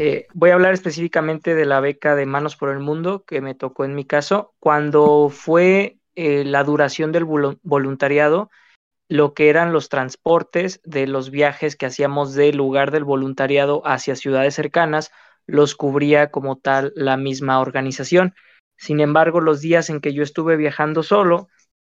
eh, 0.00 0.26
voy 0.32 0.50
a 0.50 0.54
hablar 0.54 0.74
específicamente 0.74 1.56
de 1.56 1.64
la 1.66 1.80
beca 1.80 2.14
de 2.14 2.24
Manos 2.24 2.56
por 2.56 2.70
el 2.70 2.78
Mundo 2.78 3.24
que 3.24 3.40
me 3.40 3.56
tocó 3.56 3.84
en 3.84 3.96
mi 3.96 4.04
caso. 4.04 4.54
Cuando 4.60 5.28
fue 5.28 5.98
eh, 6.14 6.44
la 6.44 6.62
duración 6.62 7.10
del 7.10 7.24
voluntariado, 7.24 8.50
lo 9.08 9.34
que 9.34 9.48
eran 9.48 9.72
los 9.72 9.88
transportes 9.88 10.80
de 10.84 11.08
los 11.08 11.30
viajes 11.30 11.74
que 11.74 11.86
hacíamos 11.86 12.34
del 12.34 12.56
lugar 12.56 12.92
del 12.92 13.02
voluntariado 13.02 13.82
hacia 13.84 14.14
ciudades 14.14 14.54
cercanas, 14.54 15.10
los 15.46 15.74
cubría 15.74 16.30
como 16.30 16.58
tal 16.58 16.92
la 16.94 17.16
misma 17.16 17.58
organización. 17.58 18.34
Sin 18.76 19.00
embargo, 19.00 19.40
los 19.40 19.60
días 19.60 19.90
en 19.90 20.00
que 20.00 20.12
yo 20.12 20.22
estuve 20.22 20.56
viajando 20.56 21.02
solo, 21.02 21.48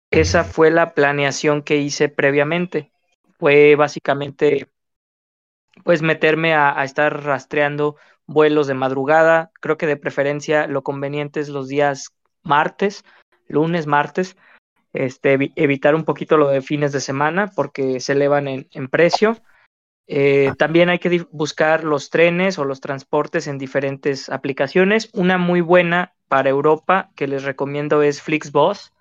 esa 0.09 0.43
fue 0.43 0.71
la 0.71 0.95
planeación 0.95 1.61
que 1.61 1.78
hice 1.78 2.09
previamente. 2.09 2.91
Fue 3.38 3.75
básicamente 3.75 4.70
pues 5.84 6.01
meterme 6.01 6.53
a, 6.53 6.84
estar 6.84 7.24
rastreando 7.24 7.95
vuelos 8.28 8.67
de 8.67 8.74
madrugada. 8.74 9.51
Creo 9.59 9.78
que 9.78 9.88
de 9.88 9.97
preferencia 9.97 10.67
lo 10.67 10.84
conveniente 10.84 11.39
es 11.39 11.49
los 11.49 11.67
días 11.67 12.09
martes, 12.43 13.03
lunes, 13.47 13.88
martes. 13.88 14.38
Este, 14.93 15.51
evitar 15.55 15.95
un 15.95 16.03
poquito 16.03 16.38
lo 16.38 16.49
de 16.49 16.61
fines 16.61 16.91
de 16.91 16.99
semana 16.99 17.51
porque 17.55 17.99
se 17.99 18.13
elevan 18.13 18.47
en, 18.47 18.88
precio. 18.89 19.38
Eh, 20.07 20.49
ah. 20.49 20.55
también 20.55 20.89
hay 20.89 20.99
que 20.99 21.26
buscar 21.32 21.84
los 21.86 22.09
trenes 22.09 22.59
o 22.59 22.65
los 22.65 22.82
transportes 22.82 23.47
en 23.47 23.57
diferentes 23.57 24.30
aplicaciones. 24.30 25.09
Una 25.13 25.38
muy 25.38 25.61
buena 25.61 26.13
para 26.28 26.49
Europa 26.49 27.11
que 27.15 27.28
les 27.28 27.43
recomiendo 27.43 28.01
es 28.01 28.22
Flixbus. 28.22 28.93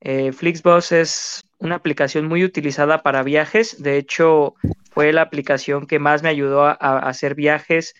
Eh, 0.00 0.32
Flixbus 0.32 0.92
es 0.92 1.44
una 1.58 1.76
aplicación 1.76 2.26
muy 2.26 2.44
utilizada 2.44 3.02
para 3.02 3.22
viajes. 3.22 3.82
De 3.82 3.98
hecho, 3.98 4.54
fue 4.90 5.12
la 5.12 5.22
aplicación 5.22 5.86
que 5.86 5.98
más 5.98 6.22
me 6.22 6.30
ayudó 6.30 6.64
a, 6.64 6.72
hacer 6.72 7.34
viajes 7.34 7.94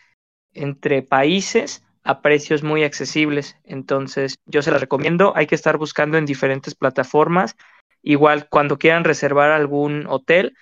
entre 0.53 1.03
países 1.03 1.85
a 2.03 2.23
precios 2.23 2.63
muy 2.63 2.85
accesibles. 2.85 3.57
Entonces, 3.65 4.37
yo 4.47 4.63
se 4.63 4.71
la 4.71 4.79
recomiendo. 4.79 5.35
Hay 5.37 5.47
que 5.47 5.55
estar 5.55 5.77
buscando 5.77 6.17
en 6.17 6.27
diferentes 6.27 6.75
plataformas. 6.75 7.57
Igual, 8.03 8.49
cuando 8.49 8.79
quieran 8.79 9.05
reservar 9.05 9.51
algún 9.51 10.07
hotel, 10.07 10.55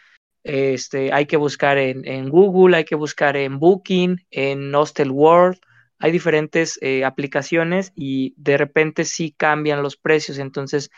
este, 0.43 1.13
hay 1.13 1.27
que 1.27 1.37
buscar 1.37 1.79
en, 1.79 2.29
Google, 2.29 2.77
hay 2.77 2.85
que 2.85 2.97
buscar 2.97 3.37
en 3.37 3.61
Booking, 3.61 4.27
en 4.31 4.75
Hostel 4.75 5.13
World. 5.13 5.61
Hay 6.01 6.11
diferentes 6.11 6.79
eh, 6.83 7.05
aplicaciones 7.05 7.93
y 7.95 8.35
de 8.37 8.57
repente 8.57 9.05
sí 9.05 9.33
cambian 9.37 9.83
los 9.83 9.97
precios. 9.97 10.39
Entonces, 10.39 10.91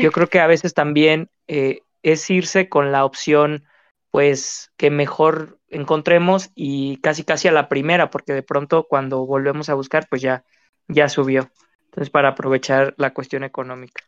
yo 0.00 0.12
creo 0.12 0.28
que 0.28 0.40
a 0.40 0.46
veces 0.46 0.74
también 0.74 1.28
eh, 1.46 1.80
es 2.02 2.28
irse 2.30 2.68
con 2.68 2.92
la 2.92 3.04
opción 3.04 3.64
pues 4.10 4.70
que 4.76 4.90
mejor 4.90 5.58
encontremos 5.68 6.52
y 6.54 6.98
casi 6.98 7.24
casi 7.24 7.48
a 7.48 7.52
la 7.52 7.68
primera, 7.68 8.10
porque 8.10 8.32
de 8.32 8.44
pronto 8.44 8.86
cuando 8.88 9.26
volvemos 9.26 9.68
a 9.68 9.74
buscar, 9.74 10.06
pues 10.08 10.22
ya, 10.22 10.44
ya 10.86 11.08
subió. 11.08 11.50
Entonces, 11.86 12.10
para 12.10 12.28
aprovechar 12.28 12.94
la 12.96 13.12
cuestión 13.12 13.42
económica. 13.42 14.04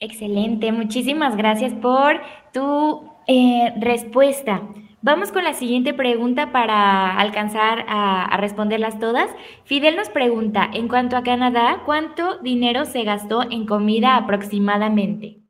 Excelente, 0.00 0.72
muchísimas 0.72 1.36
gracias 1.36 1.74
por 1.74 2.20
tu 2.52 3.12
eh, 3.26 3.74
respuesta. 3.78 4.62
Vamos 5.04 5.32
con 5.32 5.44
la 5.44 5.52
siguiente 5.52 5.92
pregunta 5.92 6.50
para 6.50 7.18
alcanzar 7.18 7.84
a, 7.86 8.34
responderlas 8.38 8.98
todas. 8.98 9.28
Fidel 9.66 9.96
nos 9.96 10.08
pregunta, 10.08 10.70
en 10.72 10.88
cuanto 10.88 11.18
a 11.18 11.22
Canadá, 11.22 11.82
¿cuánto 11.84 12.38
dinero 12.38 12.86
se 12.86 13.04
gastó 13.04 13.42
en 13.42 13.66
comida 13.66 14.16
aproximadamente? 14.16 15.42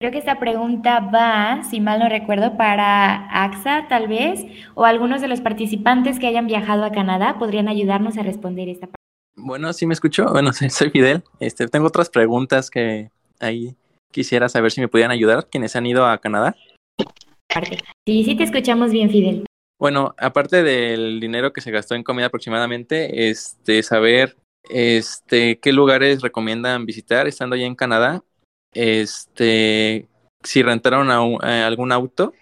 Creo 0.00 0.12
que 0.12 0.18
esta 0.18 0.38
pregunta 0.40 1.00
va, 1.00 1.62
si 1.62 1.78
mal 1.78 1.98
no 1.98 2.08
recuerdo, 2.08 2.56
para 2.56 3.26
AXA 3.44 3.86
tal 3.86 4.08
vez, 4.08 4.46
o 4.74 4.86
algunos 4.86 5.20
de 5.20 5.28
los 5.28 5.42
participantes 5.42 6.18
que 6.18 6.26
hayan 6.26 6.46
viajado 6.46 6.82
a 6.82 6.92
Canadá 6.92 7.38
podrían 7.38 7.68
ayudarnos 7.68 8.16
a 8.16 8.22
responder 8.22 8.70
esta 8.70 8.86
pregunta. 8.86 8.96
Bueno, 9.36 9.74
sí 9.74 9.86
me 9.86 9.92
escucho. 9.92 10.24
Bueno, 10.32 10.52
soy 10.70 10.88
Fidel. 10.88 11.22
Este, 11.38 11.68
tengo 11.68 11.88
otras 11.88 12.08
preguntas 12.08 12.70
que 12.70 13.10
ahí 13.40 13.76
quisiera 14.10 14.48
saber 14.48 14.72
si 14.72 14.80
me 14.80 14.88
pudieran 14.88 15.12
ayudar, 15.12 15.48
quienes 15.50 15.76
han 15.76 15.84
ido 15.84 16.06
a 16.06 16.16
Canadá. 16.16 16.56
Sí, 18.06 18.24
sí 18.24 18.36
te 18.36 18.44
escuchamos 18.44 18.90
bien, 18.92 19.10
Fidel. 19.10 19.44
Bueno, 19.78 20.14
aparte 20.18 20.62
del 20.62 21.20
dinero 21.20 21.52
que 21.52 21.60
se 21.60 21.70
gastó 21.70 21.94
en 21.94 22.04
comida 22.04 22.26
aproximadamente, 22.26 23.30
este, 23.30 23.82
saber 23.82 24.36
este, 24.70 25.58
qué 25.58 25.72
lugares 25.72 26.22
recomiendan 26.22 26.86
visitar 26.86 27.26
estando 27.26 27.56
allá 27.56 27.66
en 27.66 27.74
Canadá, 27.74 28.22
este, 28.72 30.08
si 30.42 30.62
rentaron 30.62 31.10
a 31.10 31.66
algún 31.66 31.92
auto, 31.92 32.32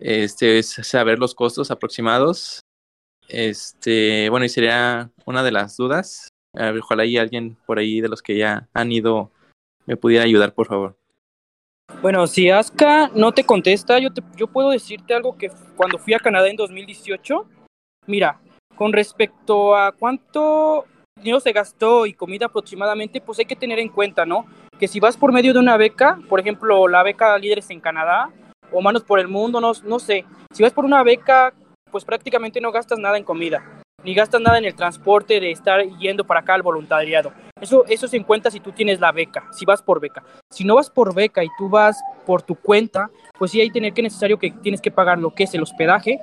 este, 0.00 0.62
saber 0.62 1.18
los 1.18 1.34
costos 1.34 1.70
aproximados, 1.70 2.60
este, 3.28 4.28
bueno, 4.30 4.46
y 4.46 4.48
sería 4.48 5.10
una 5.26 5.42
de 5.42 5.52
las 5.52 5.76
dudas. 5.76 6.28
Ojalá 6.54 7.04
hay 7.04 7.16
alguien 7.16 7.56
por 7.66 7.78
ahí 7.78 8.00
de 8.00 8.08
los 8.08 8.22
que 8.22 8.36
ya 8.36 8.68
han 8.74 8.92
ido 8.92 9.30
me 9.86 9.96
pudiera 9.96 10.24
ayudar, 10.24 10.54
por 10.54 10.66
favor. 10.66 10.96
Bueno, 12.00 12.26
si 12.26 12.50
Aska 12.50 13.10
no 13.14 13.32
te 13.32 13.44
contesta, 13.44 13.98
yo, 13.98 14.12
te, 14.12 14.22
yo 14.36 14.46
puedo 14.46 14.70
decirte 14.70 15.14
algo 15.14 15.36
que 15.36 15.50
cuando 15.76 15.98
fui 15.98 16.14
a 16.14 16.18
Canadá 16.18 16.48
en 16.48 16.56
2018, 16.56 17.46
mira, 18.06 18.40
con 18.76 18.92
respecto 18.92 19.76
a 19.76 19.92
cuánto 19.92 20.86
dinero 21.16 21.40
se 21.40 21.52
gastó 21.52 22.06
y 22.06 22.14
comida 22.14 22.46
aproximadamente, 22.46 23.20
pues 23.20 23.38
hay 23.38 23.44
que 23.44 23.56
tener 23.56 23.78
en 23.78 23.88
cuenta, 23.88 24.26
¿no? 24.26 24.46
Que 24.78 24.88
si 24.88 24.98
vas 24.98 25.16
por 25.16 25.32
medio 25.32 25.52
de 25.52 25.60
una 25.60 25.76
beca, 25.76 26.18
por 26.28 26.40
ejemplo, 26.40 26.88
la 26.88 27.02
beca 27.02 27.38
Líderes 27.38 27.70
en 27.70 27.80
Canadá 27.80 28.30
o 28.72 28.80
Manos 28.80 29.04
por 29.04 29.20
el 29.20 29.28
Mundo, 29.28 29.60
no, 29.60 29.72
no 29.84 29.98
sé, 29.98 30.24
si 30.52 30.62
vas 30.62 30.72
por 30.72 30.84
una 30.84 31.02
beca, 31.02 31.52
pues 31.90 32.04
prácticamente 32.04 32.60
no 32.60 32.72
gastas 32.72 32.98
nada 32.98 33.18
en 33.18 33.24
comida, 33.24 33.81
ni 34.04 34.14
gastas 34.14 34.40
nada 34.40 34.58
en 34.58 34.64
el 34.64 34.74
transporte 34.74 35.38
de 35.40 35.50
estar 35.50 35.82
yendo 35.98 36.24
para 36.24 36.40
acá 36.40 36.54
al 36.54 36.62
voluntariado. 36.62 37.32
Eso, 37.60 37.84
eso 37.88 38.08
se 38.08 38.16
encuentra 38.16 38.50
si 38.50 38.58
tú 38.60 38.72
tienes 38.72 38.98
la 39.00 39.12
beca, 39.12 39.48
si 39.52 39.64
vas 39.64 39.82
por 39.82 40.00
beca. 40.00 40.22
Si 40.50 40.64
no 40.64 40.74
vas 40.74 40.90
por 40.90 41.14
beca 41.14 41.44
y 41.44 41.48
tú 41.58 41.68
vas 41.68 42.00
por 42.26 42.42
tu 42.42 42.56
cuenta, 42.56 43.10
pues 43.38 43.52
sí 43.52 43.60
hay 43.60 43.70
tener 43.70 43.92
que 43.92 44.02
necesario 44.02 44.38
que 44.38 44.50
tienes 44.50 44.80
que 44.80 44.90
pagar 44.90 45.18
lo 45.18 45.32
que 45.34 45.44
es 45.44 45.54
el 45.54 45.62
hospedaje, 45.62 46.20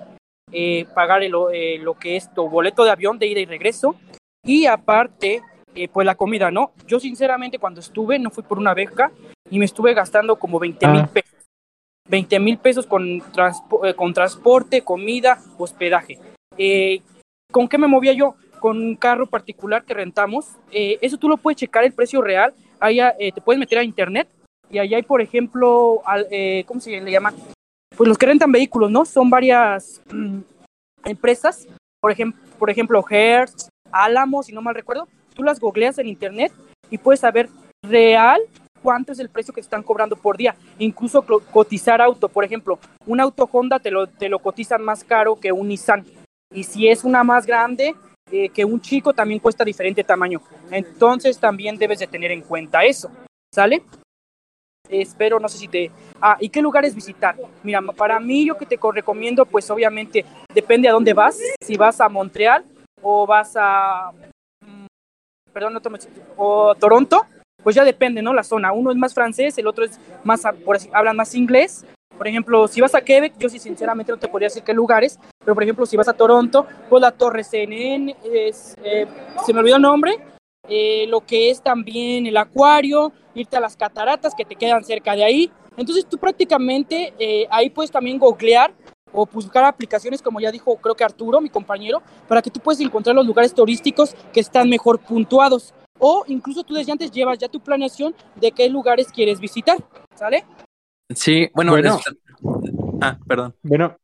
eh, 0.51 0.85
pagar 0.93 1.23
el, 1.23 1.33
eh, 1.53 1.77
lo 1.79 1.93
que 1.97 2.17
es 2.17 2.33
tu 2.33 2.49
boleto 2.49 2.83
de 2.83 2.91
avión 2.91 3.17
de 3.19 3.27
ida 3.27 3.39
y 3.39 3.45
regreso, 3.45 3.95
y 4.43 4.65
aparte, 4.65 5.41
eh, 5.75 5.87
pues 5.87 6.05
la 6.05 6.15
comida, 6.15 6.51
¿no? 6.51 6.71
Yo 6.87 6.99
sinceramente 6.99 7.59
cuando 7.59 7.79
estuve, 7.79 8.19
no 8.19 8.31
fui 8.31 8.43
por 8.43 8.57
una 8.57 8.73
beca 8.73 9.11
y 9.49 9.59
me 9.59 9.65
estuve 9.65 9.93
gastando 9.93 10.37
como 10.37 10.59
20 10.59 10.87
mil 10.87 11.01
Ah. 11.01 11.09
pesos. 11.13 11.29
20 12.09 12.39
mil 12.39 12.57
pesos 12.57 12.85
con, 12.87 13.21
transpo- 13.31 13.95
con 13.95 14.13
transporte, 14.13 14.81
comida, 14.81 15.39
hospedaje. 15.57 16.19
Eh, 16.57 17.01
¿Con 17.51 17.67
qué 17.67 17.79
me 17.79 17.87
movía 17.87 18.13
yo? 18.13 18.35
Con 18.59 18.77
un 18.77 18.95
carro 18.95 19.25
particular 19.25 19.83
que 19.83 19.95
rentamos. 19.95 20.55
Eh, 20.71 20.99
eso 21.01 21.17
tú 21.17 21.27
lo 21.27 21.37
puedes 21.37 21.57
checar 21.57 21.83
el 21.83 21.93
precio 21.93 22.21
real. 22.21 22.53
Allá 22.79 23.15
eh, 23.17 23.31
te 23.31 23.41
puedes 23.41 23.59
meter 23.59 23.79
a 23.79 23.83
internet 23.83 24.27
y 24.69 24.77
allá 24.77 24.97
hay, 24.97 25.03
por 25.03 25.19
ejemplo, 25.19 26.01
al, 26.05 26.27
eh, 26.29 26.63
¿cómo 26.67 26.79
se 26.79 27.01
le 27.01 27.11
llama? 27.11 27.33
Pues 27.97 28.07
los 28.07 28.19
que 28.19 28.27
rentan 28.27 28.51
vehículos, 28.51 28.91
¿no? 28.91 29.03
Son 29.03 29.29
varias 29.31 29.99
mm, 30.11 30.39
empresas. 31.05 31.67
Por, 31.99 32.11
ejem 32.11 32.33
por 32.59 32.69
ejemplo, 32.69 33.03
Hertz, 33.09 33.69
Álamo, 33.91 34.43
si 34.43 34.53
no 34.53 34.61
mal 34.61 34.75
recuerdo. 34.75 35.07
Tú 35.33 35.43
las 35.43 35.59
googleas 35.59 35.97
en 35.97 36.07
internet 36.07 36.51
y 36.91 36.99
puedes 36.99 37.21
saber 37.21 37.49
real 37.83 38.41
cuánto 38.83 39.11
es 39.11 39.19
el 39.19 39.29
precio 39.29 39.55
que 39.55 39.61
están 39.61 39.81
cobrando 39.81 40.15
por 40.15 40.37
día. 40.37 40.55
Incluso 40.77 41.25
cotizar 41.51 41.99
auto, 41.99 42.29
por 42.29 42.45
ejemplo, 42.45 42.77
un 43.07 43.19
auto 43.19 43.49
Honda 43.51 43.79
te 43.79 43.89
lo, 43.89 44.05
te 44.05 44.29
lo 44.29 44.37
cotizan 44.37 44.83
más 44.83 45.03
caro 45.03 45.35
que 45.35 45.51
un 45.51 45.67
Nissan. 45.67 46.05
Y 46.51 46.63
si 46.63 46.87
es 46.87 47.03
una 47.03 47.23
más 47.23 47.45
grande 47.45 47.95
eh, 48.31 48.49
que 48.49 48.65
un 48.65 48.81
chico, 48.81 49.13
también 49.13 49.39
cuesta 49.39 49.63
diferente 49.63 50.03
tamaño. 50.03 50.41
Entonces 50.71 51.37
también 51.39 51.77
debes 51.77 51.99
de 51.99 52.07
tener 52.07 52.31
en 52.31 52.41
cuenta 52.41 52.83
eso. 52.83 53.11
¿Sale? 53.53 53.83
Espero, 54.89 55.39
no 55.39 55.47
sé 55.47 55.57
si 55.59 55.67
te... 55.67 55.91
Ah, 56.19 56.37
¿y 56.39 56.49
qué 56.49 56.61
lugares 56.61 56.95
visitar? 56.95 57.35
Mira, 57.63 57.81
para 57.95 58.19
mí 58.19 58.45
yo 58.47 58.57
que 58.57 58.65
te 58.65 58.77
co- 58.77 58.91
recomiendo, 58.91 59.45
pues 59.45 59.69
obviamente 59.69 60.25
depende 60.53 60.89
a 60.89 60.93
dónde 60.93 61.13
vas. 61.13 61.39
Si 61.61 61.77
vas 61.77 62.01
a 62.01 62.09
Montreal 62.09 62.65
o 63.01 63.27
vas 63.27 63.53
a... 63.55 64.11
mm, 64.65 64.87
Perdón, 65.53 65.73
no 65.73 65.81
tomes... 65.81 66.09
O 66.35 66.73
Toronto, 66.73 67.21
pues 67.61 67.75
ya 67.75 67.83
depende, 67.83 68.23
¿no? 68.23 68.33
La 68.33 68.43
zona. 68.43 68.71
Uno 68.71 68.89
es 68.89 68.97
más 68.97 69.13
francés, 69.13 69.55
el 69.59 69.67
otro 69.67 69.85
es 69.85 69.99
más, 70.23 70.41
por 70.65 70.77
así, 70.77 70.89
hablan 70.91 71.15
más 71.17 71.35
inglés. 71.35 71.85
Por 72.19 72.27
ejemplo, 72.27 72.67
si 72.67 72.81
vas 72.81 72.93
a 72.95 72.99
Quebec, 72.99 73.35
yo 73.39 73.47
sí 73.47 73.59
sinceramente 73.59 74.11
no 74.11 74.17
te 74.17 74.27
podría 74.27 74.47
decir 74.47 74.61
qué 74.61 74.73
lugares, 74.73 75.17
pero 75.39 75.53
por 75.53 75.63
ejemplo, 75.63 75.85
si 75.85 75.95
vas 75.95 76.09
a 76.09 76.13
Toronto, 76.13 76.67
pues 76.89 77.01
la 77.01 77.11
Torre 77.11 77.45
CNN, 77.45 78.13
es, 78.25 78.75
eh, 78.83 79.07
se 79.45 79.53
me 79.53 79.61
olvidó 79.61 79.77
el 79.77 79.81
nombre, 79.81 80.17
eh, 80.67 81.05
lo 81.07 81.21
que 81.21 81.49
es 81.49 81.61
también 81.61 82.27
el 82.27 82.35
acuario, 82.35 83.13
irte 83.35 83.55
a 83.55 83.61
las 83.61 83.77
cataratas 83.77 84.35
que 84.35 84.43
te 84.43 84.57
quedan 84.57 84.83
cerca 84.83 85.15
de 85.15 85.23
ahí. 85.23 85.49
Entonces 85.77 86.05
tú 86.07 86.17
prácticamente 86.17 87.13
eh, 87.19 87.47
ahí 87.49 87.69
puedes 87.69 87.89
también 87.89 88.19
googlear 88.19 88.73
o 89.13 89.25
buscar 89.25 89.63
aplicaciones, 89.63 90.21
como 90.21 90.41
ya 90.41 90.51
dijo 90.51 90.75
creo 90.75 90.95
que 90.95 91.05
Arturo, 91.05 91.39
mi 91.39 91.49
compañero, 91.49 92.01
para 92.27 92.41
que 92.41 92.51
tú 92.51 92.59
puedas 92.59 92.81
encontrar 92.81 93.15
los 93.15 93.25
lugares 93.25 93.53
turísticos 93.53 94.13
que 94.33 94.41
están 94.41 94.69
mejor 94.69 94.99
puntuados. 94.99 95.73
O 95.97 96.25
incluso 96.27 96.65
tú 96.65 96.73
desde 96.73 96.91
antes 96.91 97.11
llevas 97.11 97.37
ya 97.37 97.47
tu 97.47 97.61
planeación 97.61 98.13
de 98.35 98.51
qué 98.51 98.67
lugares 98.67 99.07
quieres 99.07 99.39
visitar, 99.39 99.77
¿sale? 100.15 100.43
Sí, 101.09 101.49
bueno, 101.53 101.71
Bueno. 101.71 101.97
les- 101.97 102.15
ah, 103.01 103.17
perdón. 103.27 103.55
Bueno, 103.63 103.97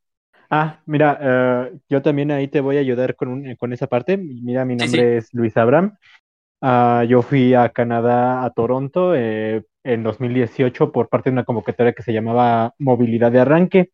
ah, 0.49 0.79
mira, 0.85 1.19
eh, 1.21 1.77
yo 1.89 2.01
también 2.01 2.31
ahí 2.31 2.47
te 2.47 2.61
voy 2.61 2.77
a 2.77 2.79
ayudar 2.79 3.15
con, 3.15 3.27
un- 3.29 3.55
con 3.55 3.73
esa 3.73 3.87
parte. 3.87 4.17
Mira, 4.17 4.65
mi 4.65 4.73
Sí, 4.73 4.79
nombre 4.85 5.17
es 5.17 5.33
Luis 5.33 5.55
Abraham. 5.57 5.95
Ah, 6.61 7.03
yo 7.07 7.21
fui 7.21 7.53
a 7.53 7.69
Canadá, 7.69 8.43
a 8.43 8.49
Toronto, 8.49 9.13
eh, 9.15 9.63
en 9.83 10.01
2018 10.03 10.91
por 10.91 11.09
parte 11.09 11.29
de 11.29 11.33
una 11.33 11.43
convocatoria 11.43 11.93
que 11.93 12.01
se 12.01 12.13
llamaba 12.13 12.73
Movilidad 12.79 13.31
de 13.31 13.39
Arranque. 13.41 13.91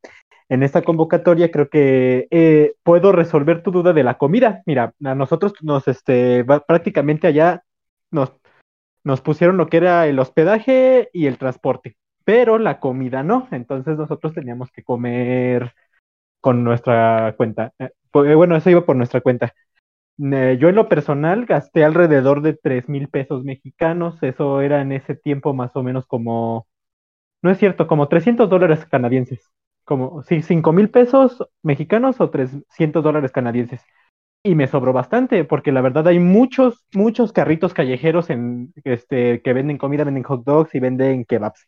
En 0.48 0.64
esta 0.64 0.82
convocatoria 0.82 1.52
creo 1.52 1.70
que 1.70 2.28
eh, 2.32 2.74
puedo 2.84 3.12
resolver 3.12 3.62
tu 3.64 3.72
duda 3.72 3.92
de 3.94 4.04
la 4.04 4.18
comida. 4.18 4.62
Mira, 4.66 4.94
a 5.04 5.16
nosotros 5.16 5.54
nos, 5.62 5.88
este, 5.88 6.44
va- 6.44 6.62
prácticamente 6.62 7.28
allá 7.28 7.64
nos, 8.10 8.34
nos 9.04 9.20
pusieron 9.22 9.58
lo 9.58 9.68
que 9.68 9.78
era 9.78 10.08
el 10.08 10.20
hospedaje 10.20 11.10
y 11.14 11.26
el 11.26 11.38
transporte, 11.38 11.96
pero 12.24 12.58
la 12.58 12.80
comida 12.80 13.24
no. 13.24 13.48
Entonces 13.52 13.98
nosotros 13.98 14.34
teníamos 14.34 14.72
que 14.72 14.84
comer 14.84 15.74
con 16.42 16.64
nuestra 16.64 17.36
cuenta. 17.38 17.74
Eh, 17.80 17.92
pues, 18.12 18.36
bueno, 18.36 18.56
eso 18.56 18.70
iba 18.70 18.86
por 18.86 18.96
nuestra 18.96 19.22
cuenta. 19.22 19.54
Eh, 20.20 20.58
yo 20.60 20.70
en 20.70 20.76
lo 20.76 20.90
personal 20.90 21.46
gasté 21.46 21.84
alrededor 21.86 22.42
de 22.42 22.54
tres 22.54 22.90
mil 22.90 23.10
pesos 23.10 23.44
mexicanos. 23.44 24.22
Eso 24.24 24.62
era 24.62 24.82
en 24.82 24.92
ese 24.92 25.16
tiempo 25.16 25.54
más 25.54 25.76
o 25.76 25.84
menos 25.84 26.06
como, 26.08 26.68
no 27.42 27.52
es 27.52 27.58
cierto, 27.60 27.88
como 27.88 28.08
300 28.08 28.50
dólares 28.50 28.86
canadienses. 28.86 29.52
Como, 29.86 30.24
sí, 30.24 30.42
cinco 30.42 30.74
mil 30.74 30.90
pesos 30.90 31.46
mexicanos 31.64 32.22
o 32.22 32.30
300 32.30 33.04
dólares 33.04 33.32
canadienses. 33.32 33.82
Y 34.44 34.56
me 34.56 34.68
sobró 34.68 34.94
bastante, 34.94 35.46
porque 35.46 35.72
la 35.72 35.82
verdad 35.82 36.08
hay 36.08 36.20
muchos, 36.20 36.86
muchos 36.94 37.34
carritos 37.34 37.74
callejeros 37.74 38.30
en, 38.32 38.74
este, 38.86 39.42
que 39.42 39.54
venden 39.54 39.78
comida, 39.78 40.04
venden 40.04 40.24
hot 40.24 40.44
dogs 40.46 40.76
y 40.76 40.80
venden 40.80 41.26
kebabs. 41.26 41.68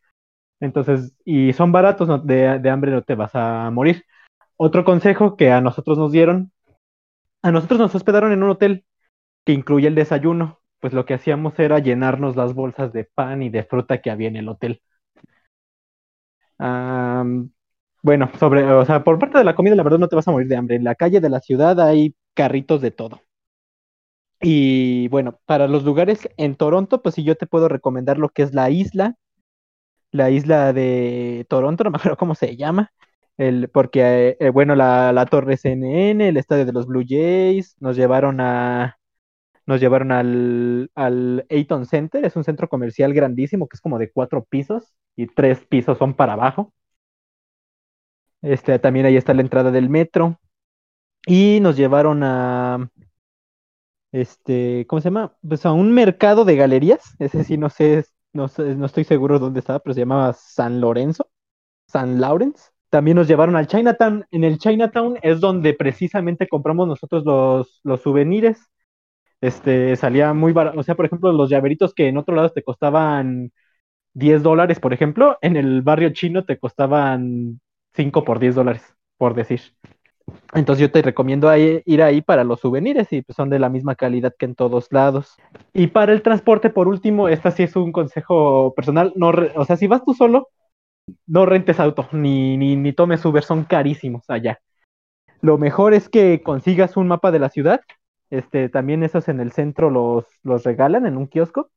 Entonces, 0.60 1.14
y 1.26 1.54
son 1.54 1.72
baratos, 1.72 2.26
de, 2.26 2.60
de 2.60 2.70
hambre 2.70 2.92
no 2.92 3.02
te 3.04 3.16
vas 3.16 3.32
a 3.36 3.70
morir. 3.72 4.06
Otro 4.58 4.86
consejo 4.86 5.38
que 5.38 5.52
a 5.52 5.62
nosotros 5.62 5.98
nos 5.98 6.12
dieron, 6.12 6.52
a 7.44 7.52
nosotros 7.52 7.80
nos 7.80 7.96
hospedaron 7.96 8.32
en 8.34 8.44
un 8.44 8.52
hotel 8.52 8.86
que 9.46 9.54
incluye 9.54 9.88
el 9.88 9.96
desayuno. 9.96 10.62
Pues 10.82 10.94
lo 10.94 11.06
que 11.06 11.16
hacíamos 11.16 11.60
era 11.60 11.80
llenarnos 11.80 12.36
las 12.38 12.54
bolsas 12.56 12.94
de 12.94 13.06
pan 13.06 13.44
y 13.44 13.50
de 13.50 13.64
fruta 13.64 14.02
que 14.02 14.12
había 14.12 14.30
en 14.30 14.38
el 14.38 14.50
hotel. 14.50 14.82
Am, 16.58 17.52
bueno, 18.02 18.30
sobre, 18.40 18.64
o 18.66 18.86
sea, 18.86 19.04
por 19.04 19.20
parte 19.20 19.38
de 19.38 19.44
la 19.44 19.56
comida, 19.56 19.76
la 19.76 19.84
verdad 19.84 20.00
no 20.00 20.08
te 20.10 20.16
vas 20.16 20.28
a 20.28 20.32
morir 20.32 20.48
de 20.48 20.56
hambre. 20.58 20.76
En 20.76 20.84
la 20.84 20.96
calle 20.96 21.22
de 21.22 21.30
la 21.30 21.40
ciudad 21.42 21.80
hay 21.80 22.16
carritos 22.34 22.82
de 22.82 22.92
todo. 22.92 23.22
Y 24.42 25.08
bueno, 25.08 25.40
para 25.46 25.68
los 25.68 25.84
lugares 25.84 26.28
en 26.38 26.56
Toronto, 26.56 27.02
pues 27.02 27.16
sí, 27.16 27.24
yo 27.24 27.36
te 27.36 27.48
puedo 27.48 27.68
recomendar 27.70 28.18
lo 28.18 28.30
que 28.30 28.44
es 28.44 28.54
la 28.54 28.70
isla, 28.70 29.16
la 30.14 30.32
isla 30.32 30.74
de 30.74 31.46
Toronto, 31.50 31.84
no 31.86 31.92
me 31.92 31.98
acuerdo 31.98 32.18
cómo 32.18 32.36
se 32.36 32.58
llama, 32.58 32.92
el, 33.38 33.70
porque, 33.70 34.38
eh, 34.40 34.50
bueno, 34.52 34.76
la, 34.76 35.14
la 35.14 35.26
Torre 35.28 35.58
CNN, 35.58 36.30
el 36.30 36.38
estadio 36.38 36.66
de 36.66 36.74
los 36.74 36.88
Blue 36.88 37.04
Jays, 37.08 37.76
nos 37.82 37.98
llevaron 37.98 38.40
a, 38.42 38.98
nos 39.66 39.80
llevaron 39.82 40.12
al, 40.12 40.92
al 40.96 41.46
Eaton 41.50 41.86
Center, 41.86 42.26
es 42.26 42.36
un 42.36 42.44
centro 42.46 42.70
comercial 42.70 43.14
grandísimo 43.14 43.68
que 43.68 43.76
es 43.78 43.82
como 43.82 44.00
de 44.00 44.12
cuatro 44.12 44.44
pisos 44.46 44.94
y 45.16 45.28
tres 45.28 45.66
pisos 45.68 45.98
son 45.98 46.14
para 46.16 46.34
abajo. 46.34 46.74
Este, 48.42 48.78
también 48.80 49.06
ahí 49.06 49.16
está 49.18 49.34
la 49.34 49.42
entrada 49.42 49.72
del 49.72 49.90
metro. 49.90 50.40
Y 51.28 51.60
nos 51.62 51.78
llevaron 51.78 52.24
a, 52.24 52.90
este, 54.12 54.86
¿cómo 54.88 55.02
se 55.02 55.06
llama? 55.08 55.36
Pues 55.48 55.66
a 55.66 55.72
un 55.74 55.92
mercado 55.94 56.46
de 56.46 56.56
galerías. 56.56 57.02
Ese 57.20 57.44
sí 57.44 57.58
no 57.58 57.70
sé, 57.70 58.06
no, 58.34 58.48
no 58.58 58.86
estoy 58.86 59.04
seguro 59.04 59.40
dónde 59.40 59.60
estaba, 59.60 59.80
pero 59.80 59.94
se 59.94 60.02
llamaba 60.02 60.34
San 60.34 60.82
Lorenzo, 60.82 61.30
San 61.88 62.22
Lawrence. 62.22 62.72
También 62.90 63.18
nos 63.18 63.28
llevaron 63.28 63.56
al 63.56 63.68
Chinatown. 63.68 64.26
En 64.32 64.44
el 64.46 64.60
Chinatown 64.60 65.20
es 65.24 65.40
donde 65.42 65.74
precisamente 65.76 66.48
compramos 66.50 66.88
nosotros 66.88 67.26
los, 67.26 67.82
los 67.84 68.02
souvenirs. 68.02 68.60
Este, 69.42 69.96
salía 69.96 70.34
muy 70.34 70.54
barato. 70.54 70.80
O 70.80 70.84
sea, 70.84 70.96
por 70.96 71.06
ejemplo, 71.06 71.32
los 71.34 71.50
llaveritos 71.50 71.94
que 71.94 72.08
en 72.08 72.18
otro 72.18 72.36
lado 72.36 72.52
te 72.52 72.64
costaban 72.64 73.52
10 74.14 74.44
dólares, 74.44 74.80
por 74.80 74.94
ejemplo, 74.94 75.38
en 75.42 75.58
el 75.58 75.82
barrio 75.84 76.12
chino 76.14 76.46
te 76.46 76.60
costaban 76.60 77.62
5 77.96 78.24
por 78.26 78.40
10 78.40 78.56
dólares, 78.56 78.84
por 79.18 79.36
decir. 79.36 79.62
Entonces 80.54 80.82
yo 80.82 80.92
te 80.92 81.02
recomiendo 81.02 81.56
ir 81.58 82.02
ahí 82.02 82.22
para 82.22 82.44
los 82.44 82.60
souvenirs 82.62 83.12
y 83.12 83.22
pues 83.22 83.36
son 83.36 83.50
de 83.50 83.60
la 83.60 83.70
misma 83.70 83.96
calidad 83.96 84.34
que 84.38 84.46
en 84.46 84.56
todos 84.56 84.88
lados. 84.92 85.36
Y 85.74 85.88
para 85.88 86.14
el 86.14 86.22
transporte, 86.22 86.70
por 86.70 86.88
último, 86.88 87.28
esta 87.28 87.52
sí 87.52 87.64
es 87.64 87.76
un 87.76 87.92
consejo 87.92 88.74
personal, 88.76 89.14
no 89.16 89.32
o 89.56 89.66
sea, 89.66 89.76
si 89.76 89.88
vas 89.88 90.04
tú 90.06 90.14
solo, 90.14 90.50
no 91.28 91.46
rentes 91.46 91.80
auto, 91.80 92.08
ni, 92.12 92.58
ni, 92.58 92.76
ni 92.76 92.94
tomes 92.94 93.26
Uber, 93.26 93.44
son 93.44 93.66
carísimos 93.66 94.30
allá. 94.30 94.60
Lo 95.42 95.58
mejor 95.58 95.94
es 95.94 96.08
que 96.08 96.42
consigas 96.42 96.96
un 96.96 97.08
mapa 97.08 97.32
de 97.32 97.40
la 97.40 97.50
ciudad, 97.50 97.82
este, 98.30 98.70
también 98.70 99.04
esos 99.04 99.28
en 99.28 99.40
el 99.40 99.52
centro 99.52 99.90
los, 99.90 100.26
los 100.44 100.64
regalan 100.64 101.06
en 101.06 101.18
un 101.18 101.28
kiosco, 101.28 101.70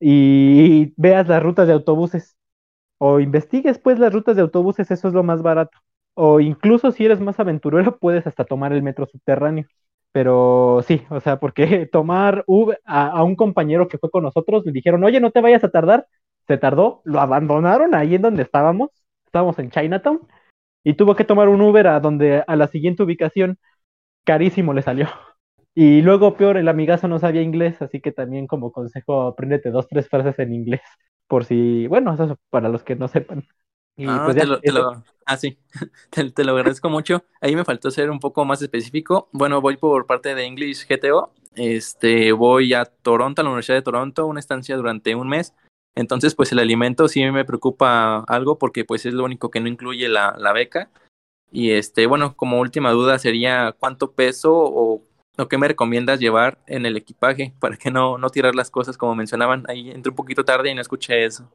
y 0.00 0.94
veas 0.96 1.28
las 1.28 1.42
rutas 1.42 1.66
de 1.66 1.74
autobuses, 1.74 2.36
o 2.98 3.20
investigues 3.20 3.78
pues 3.78 3.98
las 3.98 4.12
rutas 4.12 4.36
de 4.36 4.42
autobuses, 4.42 4.90
eso 4.90 5.08
es 5.08 5.14
lo 5.14 5.22
más 5.22 5.42
barato. 5.42 5.78
O 6.16 6.40
incluso 6.40 6.92
si 6.92 7.04
eres 7.04 7.20
más 7.20 7.38
aventurero, 7.40 7.98
puedes 8.00 8.26
hasta 8.26 8.44
tomar 8.44 8.72
el 8.72 8.82
metro 8.82 9.06
subterráneo. 9.06 9.66
Pero 10.12 10.80
sí, 10.86 11.02
o 11.10 11.20
sea, 11.20 11.38
porque 11.40 11.86
tomar 11.92 12.44
Uber 12.46 12.80
a, 12.86 13.22
un 13.24 13.36
compañero 13.36 13.88
que 13.88 13.98
fue 13.98 14.10
con 14.10 14.24
nosotros, 14.24 14.64
le 14.66 14.72
dijeron, 14.72 15.04
oye, 15.04 15.20
no 15.20 15.30
te 15.30 15.40
vayas 15.42 15.64
a 15.64 15.70
tardar. 15.70 16.06
Se 16.48 16.58
tardó, 16.58 17.02
lo 17.04 17.20
abandonaron 17.20 17.94
ahí 17.94 18.14
en 18.14 18.22
donde 18.22 18.42
estábamos. 18.42 18.90
Estábamos 19.26 19.58
en 19.58 19.70
Chinatown. 19.70 20.20
Y 20.84 20.94
tuvo 20.94 21.16
que 21.16 21.24
tomar 21.24 21.48
un 21.48 21.60
Uber 21.60 21.86
a 21.88 22.00
donde, 22.00 22.44
a 22.46 22.56
la 22.56 22.68
siguiente 22.68 23.02
ubicación. 23.02 23.58
Carísimo 24.24 24.72
le 24.74 24.82
salió. 24.82 25.08
Y 25.78 26.02
luego, 26.02 26.36
peor, 26.36 26.56
el 26.56 26.68
amigazo 26.68 27.06
no 27.08 27.18
sabía 27.18 27.42
inglés, 27.42 27.82
así 27.82 28.00
que 28.00 28.10
también 28.12 28.46
como 28.46 28.72
consejo, 28.72 29.22
apréndete 29.28 29.70
dos, 29.70 29.86
tres 29.88 30.08
frases 30.08 30.38
en 30.38 30.54
inglés. 30.54 30.80
Por 31.28 31.44
si, 31.44 31.86
bueno, 31.88 32.14
eso 32.14 32.24
es 32.24 32.32
para 32.50 32.68
los 32.70 32.82
que 32.82 32.96
no 32.96 33.08
sepan. 33.08 33.46
Y 33.96 34.04
Ah, 34.06 34.22
pues 34.24 34.36
te 34.36 34.46
lo, 34.46 34.60
te 34.60 34.72
lo- 34.72 35.02
ah, 35.24 35.36
sí, 35.36 35.58
te, 36.10 36.30
te 36.30 36.44
lo 36.44 36.52
agradezco 36.52 36.90
mucho. 36.90 37.24
Ahí 37.40 37.56
me 37.56 37.64
faltó 37.64 37.90
ser 37.90 38.10
un 38.10 38.20
poco 38.20 38.44
más 38.44 38.60
específico. 38.62 39.28
Bueno, 39.32 39.60
voy 39.60 39.76
por 39.76 40.06
parte 40.06 40.34
de 40.34 40.44
English 40.44 40.86
GTO. 40.86 41.32
Este, 41.54 42.32
voy 42.32 42.74
a 42.74 42.84
Toronto, 42.84 43.40
a 43.40 43.44
la 43.44 43.50
Universidad 43.50 43.78
de 43.78 43.82
Toronto, 43.82 44.26
una 44.26 44.40
estancia 44.40 44.76
durante 44.76 45.14
un 45.14 45.28
mes. 45.28 45.54
Entonces, 45.94 46.34
pues 46.34 46.52
el 46.52 46.58
alimento 46.58 47.08
sí 47.08 47.24
me 47.30 47.46
preocupa 47.46 48.18
algo 48.28 48.58
porque 48.58 48.84
pues 48.84 49.06
es 49.06 49.14
lo 49.14 49.24
único 49.24 49.50
que 49.50 49.60
no 49.60 49.68
incluye 49.68 50.08
la, 50.08 50.36
la 50.38 50.52
beca. 50.52 50.90
Y 51.50 51.70
este, 51.70 52.06
bueno, 52.06 52.36
como 52.36 52.60
última 52.60 52.90
duda 52.90 53.18
sería 53.18 53.74
cuánto 53.78 54.12
peso 54.12 54.52
o, 54.54 55.02
o 55.38 55.48
qué 55.48 55.56
me 55.56 55.68
recomiendas 55.68 56.20
llevar 56.20 56.58
en 56.66 56.84
el 56.84 56.98
equipaje 56.98 57.54
para 57.60 57.78
que 57.78 57.90
no, 57.90 58.18
no 58.18 58.28
tirar 58.28 58.54
las 58.54 58.70
cosas 58.70 58.98
como 58.98 59.14
mencionaban. 59.14 59.64
Ahí 59.68 59.90
entré 59.90 60.10
un 60.10 60.16
poquito 60.16 60.44
tarde 60.44 60.70
y 60.70 60.74
no 60.74 60.82
escuché 60.82 61.24
eso. 61.24 61.50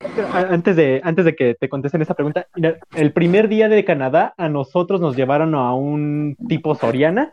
Antes 0.00 0.76
de, 0.76 1.00
antes 1.04 1.24
de 1.24 1.34
que 1.34 1.54
te 1.54 1.68
contesten 1.68 2.02
esa 2.02 2.14
pregunta, 2.14 2.46
mira, 2.54 2.78
el 2.94 3.12
primer 3.12 3.48
día 3.48 3.68
de 3.68 3.84
Canadá 3.84 4.34
a 4.36 4.48
nosotros 4.48 5.00
nos 5.00 5.16
llevaron 5.16 5.54
a 5.54 5.74
un 5.74 6.36
tipo 6.48 6.74
Soriana 6.74 7.32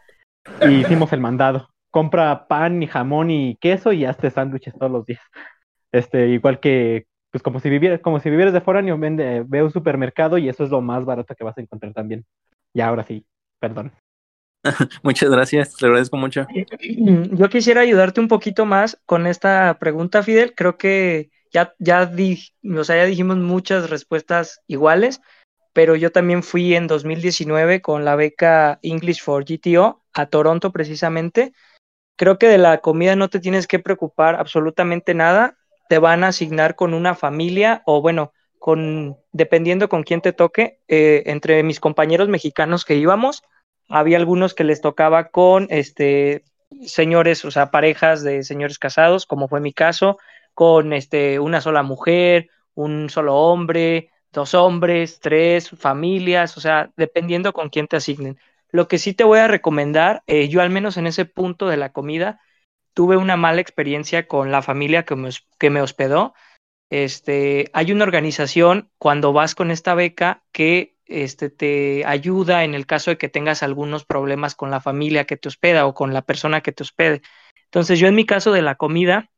y 0.61 0.67
hicimos 0.81 1.11
el 1.13 1.19
mandado. 1.19 1.69
Compra 1.89 2.47
pan 2.47 2.81
y 2.81 2.87
jamón 2.87 3.29
y 3.31 3.57
queso 3.57 3.91
y 3.91 4.05
hazte 4.05 4.29
sándwiches 4.29 4.73
todos 4.77 4.91
los 4.91 5.05
días. 5.05 5.21
Este, 5.91 6.29
igual 6.29 6.59
que, 6.59 7.05
pues 7.31 7.43
como 7.43 7.59
si 7.59 7.69
vivieras, 7.69 7.99
como 7.99 8.19
si 8.19 8.29
vivieras 8.29 8.53
de 8.53 8.61
foráneo, 8.61 8.97
vende, 8.97 9.43
ve 9.45 9.59
a 9.59 9.65
un 9.65 9.71
supermercado 9.71 10.37
y 10.37 10.47
eso 10.47 10.63
es 10.63 10.69
lo 10.69 10.81
más 10.81 11.03
barato 11.03 11.35
que 11.35 11.43
vas 11.43 11.57
a 11.57 11.61
encontrar 11.61 11.93
también. 11.93 12.25
Y 12.73 12.81
ahora 12.81 13.03
sí, 13.03 13.25
perdón. 13.59 13.91
Muchas 15.03 15.29
gracias, 15.29 15.75
te 15.75 15.85
agradezco 15.85 16.17
mucho. 16.17 16.45
Yo 16.79 17.49
quisiera 17.49 17.81
ayudarte 17.81 18.21
un 18.21 18.27
poquito 18.27 18.65
más 18.65 19.01
con 19.05 19.27
esta 19.27 19.77
pregunta, 19.79 20.23
Fidel. 20.23 20.53
Creo 20.55 20.77
que 20.77 21.31
ya, 21.51 21.73
ya, 21.79 22.05
di- 22.05 22.39
o 22.77 22.83
sea, 22.83 23.05
dijimos 23.05 23.37
muchas 23.37 23.89
respuestas 23.89 24.61
iguales, 24.67 25.21
pero 25.73 25.95
yo 25.95 26.11
también 26.11 26.43
fui 26.43 26.75
en 26.75 26.87
2019 26.87 27.81
con 27.81 28.05
la 28.05 28.15
beca 28.15 28.79
English 28.83 29.21
for 29.21 29.45
GTO 29.45 30.03
a 30.13 30.25
Toronto 30.27 30.71
precisamente. 30.71 31.53
Creo 32.17 32.37
que 32.37 32.47
de 32.47 32.57
la 32.57 32.79
comida 32.79 33.15
no 33.15 33.29
te 33.29 33.39
tienes 33.39 33.67
que 33.67 33.79
preocupar 33.79 34.35
absolutamente 34.35 35.13
nada. 35.13 35.57
Te 35.89 35.97
van 35.99 36.23
a 36.23 36.29
asignar 36.29 36.75
con 36.75 36.93
una 36.93 37.15
familia 37.15 37.81
o 37.85 38.01
bueno, 38.01 38.33
con 38.59 39.17
dependiendo 39.31 39.89
con 39.89 40.03
quién 40.03 40.21
te 40.21 40.33
toque. 40.33 40.79
Eh, 40.87 41.23
entre 41.27 41.63
mis 41.63 41.79
compañeros 41.79 42.29
mexicanos 42.29 42.85
que 42.85 42.95
íbamos, 42.95 43.43
había 43.89 44.17
algunos 44.17 44.53
que 44.53 44.63
les 44.63 44.81
tocaba 44.81 45.29
con 45.29 45.67
este 45.69 46.43
señores, 46.85 47.43
o 47.45 47.51
sea, 47.51 47.71
parejas 47.71 48.23
de 48.23 48.43
señores 48.43 48.79
casados, 48.79 49.25
como 49.25 49.47
fue 49.47 49.59
mi 49.59 49.73
caso, 49.73 50.17
con 50.53 50.93
este 50.93 51.39
una 51.39 51.61
sola 51.61 51.83
mujer, 51.83 52.49
un 52.73 53.09
solo 53.09 53.35
hombre, 53.35 54.11
dos 54.31 54.53
hombres, 54.53 55.19
tres 55.19 55.69
familias, 55.69 56.57
o 56.57 56.61
sea, 56.61 56.91
dependiendo 56.95 57.53
con 57.53 57.69
quién 57.69 57.87
te 57.87 57.97
asignen. 57.97 58.37
Lo 58.69 58.87
que 58.87 58.97
sí 58.97 59.13
te 59.13 59.23
voy 59.23 59.39
a 59.39 59.47
recomendar, 59.47 60.23
eh, 60.27 60.47
yo 60.47 60.61
al 60.61 60.69
menos 60.69 60.97
en 60.97 61.07
ese 61.07 61.25
punto 61.25 61.67
de 61.67 61.77
la 61.77 61.91
comida, 61.91 62.39
tuve 62.93 63.17
una 63.17 63.37
mala 63.37 63.61
experiencia 63.61 64.27
con 64.27 64.51
la 64.51 64.61
familia 64.61 65.03
que 65.03 65.15
me, 65.15 65.29
que 65.59 65.69
me 65.69 65.81
hospedó. 65.81 66.33
Este, 66.89 67.69
hay 67.73 67.91
una 67.91 68.03
organización 68.03 68.89
cuando 68.97 69.33
vas 69.33 69.55
con 69.55 69.71
esta 69.71 69.95
beca 69.95 70.43
que 70.51 70.97
este, 71.05 71.49
te 71.49 72.03
ayuda 72.05 72.63
en 72.63 72.73
el 72.73 72.85
caso 72.85 73.11
de 73.11 73.17
que 73.17 73.29
tengas 73.29 73.63
algunos 73.63 74.05
problemas 74.05 74.55
con 74.55 74.71
la 74.71 74.81
familia 74.81 75.25
que 75.25 75.37
te 75.37 75.49
hospeda 75.49 75.85
o 75.85 75.93
con 75.93 76.13
la 76.13 76.21
persona 76.21 76.61
que 76.61 76.71
te 76.71 76.83
hospede. 76.83 77.21
Entonces, 77.65 77.99
yo 77.99 78.07
en 78.07 78.15
mi 78.15 78.25
caso 78.25 78.51
de 78.51 78.61
la 78.61 78.75
comida, 78.75 79.29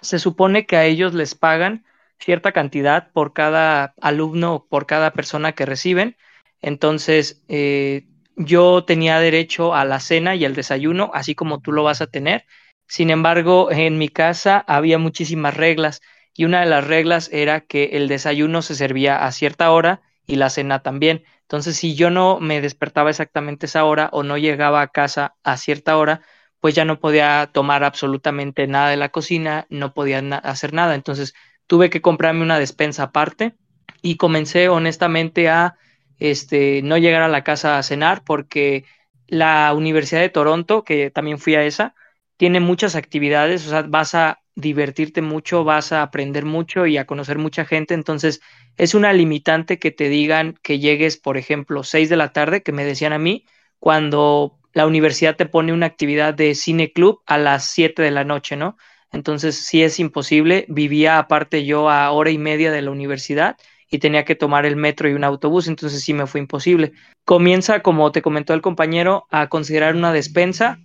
se 0.00 0.18
supone 0.18 0.66
que 0.66 0.76
a 0.76 0.84
ellos 0.84 1.14
les 1.14 1.34
pagan 1.34 1.84
cierta 2.18 2.52
cantidad 2.52 3.10
por 3.12 3.32
cada 3.32 3.94
alumno 4.00 4.54
o 4.54 4.66
por 4.66 4.86
cada 4.86 5.12
persona 5.12 5.52
que 5.52 5.66
reciben. 5.66 6.16
Entonces, 6.60 7.42
eh, 7.48 8.06
yo 8.36 8.84
tenía 8.84 9.20
derecho 9.20 9.74
a 9.74 9.84
la 9.84 10.00
cena 10.00 10.34
y 10.34 10.44
al 10.44 10.54
desayuno, 10.54 11.10
así 11.14 11.34
como 11.34 11.60
tú 11.60 11.72
lo 11.72 11.82
vas 11.82 12.00
a 12.00 12.06
tener. 12.06 12.46
Sin 12.86 13.10
embargo, 13.10 13.70
en 13.70 13.98
mi 13.98 14.08
casa 14.08 14.64
había 14.66 14.98
muchísimas 14.98 15.56
reglas 15.56 16.00
y 16.34 16.44
una 16.44 16.60
de 16.60 16.66
las 16.66 16.86
reglas 16.86 17.30
era 17.32 17.60
que 17.60 17.90
el 17.92 18.08
desayuno 18.08 18.62
se 18.62 18.74
servía 18.74 19.24
a 19.24 19.32
cierta 19.32 19.70
hora 19.70 20.02
y 20.26 20.36
la 20.36 20.50
cena 20.50 20.82
también. 20.82 21.24
Entonces, 21.42 21.76
si 21.76 21.94
yo 21.94 22.10
no 22.10 22.40
me 22.40 22.60
despertaba 22.60 23.10
exactamente 23.10 23.66
esa 23.66 23.84
hora 23.84 24.08
o 24.12 24.22
no 24.22 24.36
llegaba 24.38 24.80
a 24.80 24.88
casa 24.88 25.36
a 25.44 25.56
cierta 25.56 25.96
hora, 25.96 26.22
pues 26.64 26.74
ya 26.74 26.86
no 26.86 26.98
podía 26.98 27.50
tomar 27.52 27.84
absolutamente 27.84 28.66
nada 28.66 28.88
de 28.88 28.96
la 28.96 29.10
cocina, 29.10 29.66
no 29.68 29.92
podía 29.92 30.20
hacer 30.38 30.72
nada. 30.72 30.94
Entonces, 30.94 31.34
tuve 31.66 31.90
que 31.90 32.00
comprarme 32.00 32.40
una 32.40 32.58
despensa 32.58 33.02
aparte 33.02 33.54
y 34.00 34.16
comencé 34.16 34.70
honestamente 34.70 35.50
a 35.50 35.76
este, 36.18 36.80
no 36.80 36.96
llegar 36.96 37.20
a 37.20 37.28
la 37.28 37.44
casa 37.44 37.76
a 37.76 37.82
cenar 37.82 38.24
porque 38.24 38.86
la 39.26 39.74
Universidad 39.74 40.22
de 40.22 40.30
Toronto, 40.30 40.84
que 40.84 41.10
también 41.10 41.38
fui 41.38 41.54
a 41.54 41.64
esa, 41.64 41.94
tiene 42.38 42.60
muchas 42.60 42.96
actividades, 42.96 43.66
o 43.66 43.68
sea, 43.68 43.82
vas 43.82 44.14
a 44.14 44.40
divertirte 44.54 45.20
mucho, 45.20 45.64
vas 45.64 45.92
a 45.92 46.00
aprender 46.00 46.46
mucho 46.46 46.86
y 46.86 46.96
a 46.96 47.04
conocer 47.04 47.36
mucha 47.36 47.66
gente, 47.66 47.92
entonces 47.92 48.40
es 48.78 48.94
una 48.94 49.12
limitante 49.12 49.78
que 49.78 49.90
te 49.90 50.08
digan 50.08 50.58
que 50.62 50.78
llegues, 50.78 51.18
por 51.18 51.36
ejemplo, 51.36 51.84
6 51.84 52.08
de 52.08 52.16
la 52.16 52.32
tarde, 52.32 52.62
que 52.62 52.72
me 52.72 52.86
decían 52.86 53.12
a 53.12 53.18
mí, 53.18 53.44
cuando 53.78 54.58
la 54.74 54.86
universidad 54.86 55.36
te 55.36 55.46
pone 55.46 55.72
una 55.72 55.86
actividad 55.86 56.34
de 56.34 56.54
cine 56.54 56.92
club 56.92 57.22
a 57.26 57.38
las 57.38 57.70
7 57.70 58.02
de 58.02 58.10
la 58.10 58.24
noche, 58.24 58.56
¿no? 58.56 58.76
Entonces 59.12 59.56
sí 59.56 59.82
es 59.82 60.00
imposible, 60.00 60.66
vivía 60.68 61.18
aparte 61.18 61.64
yo 61.64 61.88
a 61.88 62.10
hora 62.10 62.30
y 62.30 62.38
media 62.38 62.72
de 62.72 62.82
la 62.82 62.90
universidad 62.90 63.56
y 63.88 63.98
tenía 63.98 64.24
que 64.24 64.34
tomar 64.34 64.66
el 64.66 64.74
metro 64.74 65.08
y 65.08 65.14
un 65.14 65.22
autobús, 65.22 65.68
entonces 65.68 66.02
sí 66.02 66.12
me 66.12 66.26
fue 66.26 66.40
imposible. 66.40 66.92
Comienza, 67.24 67.80
como 67.80 68.10
te 68.10 68.22
comentó 68.22 68.52
el 68.52 68.60
compañero, 68.60 69.26
a 69.30 69.48
considerar 69.48 69.94
una 69.94 70.12
despensa 70.12 70.80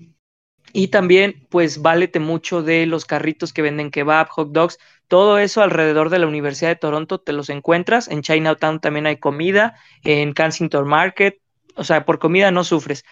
y 0.71 0.89
también, 0.89 1.47
pues, 1.49 1.81
válete 1.81 2.19
mucho 2.19 2.61
de 2.61 2.85
los 2.85 3.05
carritos 3.05 3.53
que 3.53 3.63
venden 3.63 3.89
kebab, 3.89 4.29
hot 4.29 4.51
dogs, 4.51 4.77
todo 5.07 5.39
eso 5.39 5.63
alrededor 5.63 6.11
de 6.11 6.19
la 6.19 6.27
Universidad 6.27 6.69
de 6.69 6.75
Toronto 6.75 7.19
te 7.19 7.33
los 7.33 7.49
encuentras. 7.49 8.07
En 8.07 8.21
Chinatown 8.21 8.79
también 8.79 9.07
hay 9.07 9.17
comida, 9.17 9.75
en 10.03 10.33
Kensington 10.33 10.87
Market, 10.87 11.39
o 11.75 11.83
sea, 11.83 12.05
por 12.05 12.19
comida 12.19 12.51
no 12.51 12.63
sufres, 12.63 13.03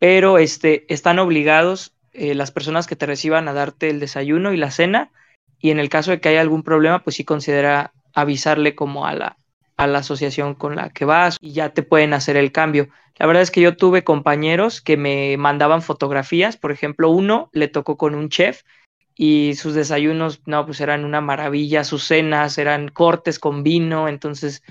pero 0.00 0.38
este, 0.38 0.92
están 0.92 1.20
obligados 1.20 1.94
eh, 2.12 2.34
las 2.34 2.50
personas 2.50 2.88
que 2.88 2.96
te 2.96 3.06
reciban 3.06 3.46
a 3.46 3.52
darte 3.52 3.90
el 3.90 4.00
desayuno 4.00 4.52
y 4.52 4.56
la 4.56 4.72
cena, 4.72 5.12
y 5.60 5.70
en 5.70 5.78
el 5.78 5.90
caso 5.90 6.10
de 6.10 6.20
que 6.20 6.30
haya 6.30 6.40
algún 6.40 6.64
problema, 6.64 7.04
pues 7.04 7.16
sí 7.16 7.24
considera 7.24 7.92
avisarle 8.14 8.74
como 8.74 9.06
a 9.06 9.14
la, 9.14 9.36
a 9.76 9.86
la 9.86 9.98
asociación 9.98 10.54
con 10.54 10.74
la 10.74 10.88
que 10.88 11.04
vas 11.04 11.36
y 11.40 11.52
ya 11.52 11.68
te 11.74 11.82
pueden 11.82 12.14
hacer 12.14 12.36
el 12.36 12.50
cambio. 12.50 12.88
La 13.18 13.26
verdad 13.26 13.42
es 13.42 13.50
que 13.50 13.60
yo 13.60 13.76
tuve 13.76 14.02
compañeros 14.02 14.80
que 14.80 14.96
me 14.96 15.36
mandaban 15.36 15.82
fotografías, 15.82 16.56
por 16.56 16.72
ejemplo, 16.72 17.10
uno 17.10 17.50
le 17.52 17.68
tocó 17.68 17.98
con 17.98 18.14
un 18.14 18.30
chef 18.30 18.62
y 19.14 19.54
sus 19.54 19.74
desayunos, 19.74 20.40
no, 20.46 20.64
pues 20.64 20.80
eran 20.80 21.04
una 21.04 21.20
maravilla, 21.20 21.84
sus 21.84 22.04
cenas 22.04 22.56
eran 22.56 22.88
cortes 22.88 23.38
con 23.38 23.62
vino, 23.62 24.08
entonces, 24.08 24.62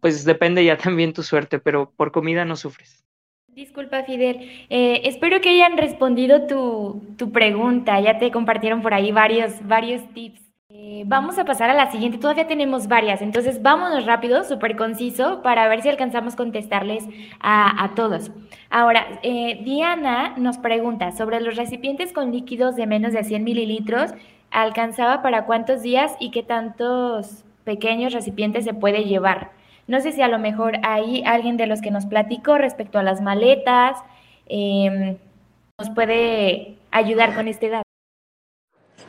pues 0.00 0.26
depende 0.26 0.62
ya 0.66 0.76
también 0.78 1.14
tu 1.14 1.22
suerte, 1.22 1.58
pero 1.58 1.90
por 1.96 2.12
comida 2.12 2.44
no 2.44 2.56
sufres. 2.56 3.02
Disculpa, 3.54 4.04
Fidel. 4.04 4.48
Eh, 4.70 5.02
espero 5.04 5.40
que 5.40 5.48
hayan 5.48 5.76
respondido 5.76 6.46
tu, 6.46 7.02
tu, 7.18 7.32
pregunta. 7.32 7.98
Ya 8.00 8.18
te 8.18 8.30
compartieron 8.30 8.80
por 8.80 8.94
ahí 8.94 9.10
varios, 9.10 9.66
varios 9.66 10.02
tips. 10.14 10.40
Eh, 10.68 11.02
vamos 11.06 11.36
a 11.36 11.44
pasar 11.44 11.68
a 11.68 11.74
la 11.74 11.90
siguiente. 11.90 12.18
Todavía 12.18 12.46
tenemos 12.46 12.86
varias, 12.86 13.20
entonces 13.22 13.60
vámonos 13.60 14.06
rápido, 14.06 14.44
súper 14.44 14.76
conciso, 14.76 15.42
para 15.42 15.66
ver 15.68 15.82
si 15.82 15.88
alcanzamos 15.88 16.36
contestarles 16.36 17.04
a, 17.40 17.84
a 17.84 17.94
todos. 17.96 18.30
Ahora, 18.70 19.18
eh, 19.24 19.60
Diana 19.64 20.34
nos 20.36 20.58
pregunta 20.58 21.10
sobre 21.10 21.40
los 21.40 21.56
recipientes 21.56 22.12
con 22.12 22.30
líquidos 22.30 22.76
de 22.76 22.86
menos 22.86 23.12
de 23.12 23.24
100 23.24 23.42
mililitros. 23.42 24.12
¿Alcanzaba 24.52 25.22
para 25.22 25.44
cuántos 25.44 25.82
días 25.82 26.14
y 26.20 26.30
qué 26.30 26.44
tantos 26.44 27.44
pequeños 27.64 28.12
recipientes 28.12 28.64
se 28.64 28.74
puede 28.74 29.04
llevar? 29.04 29.59
No 29.90 30.00
sé 30.00 30.12
si 30.12 30.22
a 30.22 30.28
lo 30.28 30.38
mejor 30.38 30.74
hay 30.84 31.24
alguien 31.26 31.56
de 31.56 31.66
los 31.66 31.80
que 31.80 31.90
nos 31.90 32.06
platicó 32.06 32.56
respecto 32.56 33.00
a 33.00 33.02
las 33.02 33.20
maletas 33.20 33.98
em, 34.46 35.18
nos 35.80 35.90
puede 35.90 36.76
ayudar 36.92 37.34
con 37.34 37.48
este 37.48 37.70
dato. 37.70 37.82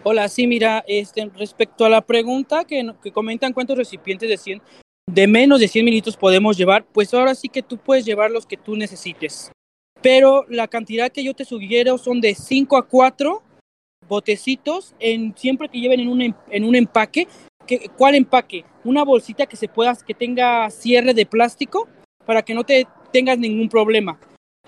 Hola, 0.01 0.27
sí, 0.27 0.47
mira, 0.47 0.83
este, 0.87 1.29
respecto 1.37 1.85
a 1.85 1.89
la 1.89 2.01
pregunta 2.01 2.65
que, 2.65 2.95
que 3.03 3.11
comentan 3.11 3.53
cuántos 3.53 3.77
recipientes 3.77 4.27
de 4.27 4.37
100, 4.37 4.59
de 5.07 5.27
menos 5.27 5.59
de 5.59 5.67
100 5.67 5.85
mililitros 5.85 6.17
podemos 6.17 6.57
llevar, 6.57 6.83
pues 6.83 7.13
ahora 7.13 7.35
sí 7.35 7.47
que 7.47 7.61
tú 7.61 7.77
puedes 7.77 8.03
llevar 8.03 8.31
los 8.31 8.47
que 8.47 8.57
tú 8.57 8.75
necesites. 8.75 9.51
Pero 10.01 10.47
la 10.49 10.67
cantidad 10.67 11.11
que 11.11 11.23
yo 11.23 11.35
te 11.35 11.45
sugiero 11.45 11.99
son 11.99 12.21
de 12.21 12.33
5 12.33 12.75
a 12.75 12.87
4 12.87 13.43
botecitos, 14.07 14.95
en, 14.99 15.37
siempre 15.37 15.69
que 15.69 15.79
lleven 15.79 15.99
en 15.99 16.07
un, 16.07 16.35
en 16.49 16.63
un 16.63 16.73
empaque. 16.73 17.27
¿Qué, 17.71 17.89
¿Cuál 17.97 18.15
empaque? 18.15 18.65
Una 18.83 19.05
bolsita 19.05 19.45
que 19.45 19.55
se 19.55 19.69
pueda, 19.69 19.95
que 19.95 20.13
tenga 20.13 20.69
cierre 20.69 21.13
de 21.13 21.25
plástico 21.25 21.87
para 22.25 22.41
que 22.41 22.53
no 22.53 22.65
te 22.65 22.85
tengas 23.13 23.37
ningún 23.37 23.69
problema. 23.69 24.19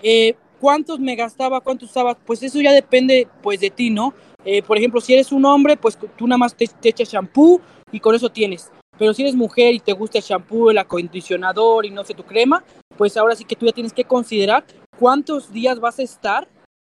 Eh, 0.02 0.34
¿Cuántos 0.58 0.98
me 1.00 1.14
gastaba? 1.14 1.60
¿Cuántos 1.60 1.90
usaba? 1.90 2.14
Pues 2.14 2.42
eso 2.42 2.62
ya 2.62 2.72
depende 2.72 3.28
pues 3.42 3.60
de 3.60 3.68
ti, 3.68 3.90
¿no? 3.90 4.14
Eh, 4.42 4.62
por 4.62 4.78
ejemplo, 4.78 5.02
si 5.02 5.12
eres 5.12 5.32
un 5.32 5.44
hombre, 5.44 5.76
pues 5.76 5.98
tú 6.16 6.26
nada 6.26 6.38
más 6.38 6.56
te, 6.56 6.66
te 6.66 6.88
echas 6.88 7.10
shampoo 7.10 7.60
y 7.92 8.00
con 8.00 8.14
eso 8.14 8.30
tienes. 8.30 8.72
Pero 8.96 9.12
si 9.12 9.20
eres 9.20 9.34
mujer 9.34 9.74
y 9.74 9.80
te 9.80 9.92
gusta 9.92 10.16
el 10.16 10.24
shampoo, 10.24 10.70
el 10.70 10.78
acondicionador 10.78 11.84
y 11.84 11.90
no 11.90 12.04
sé 12.04 12.14
tu 12.14 12.24
crema, 12.24 12.64
pues 12.96 13.18
ahora 13.18 13.36
sí 13.36 13.44
que 13.44 13.54
tú 13.54 13.66
ya 13.66 13.72
tienes 13.72 13.92
que 13.92 14.04
considerar 14.04 14.64
cuántos 14.98 15.52
días 15.52 15.78
vas 15.78 15.98
a 15.98 16.04
estar 16.04 16.48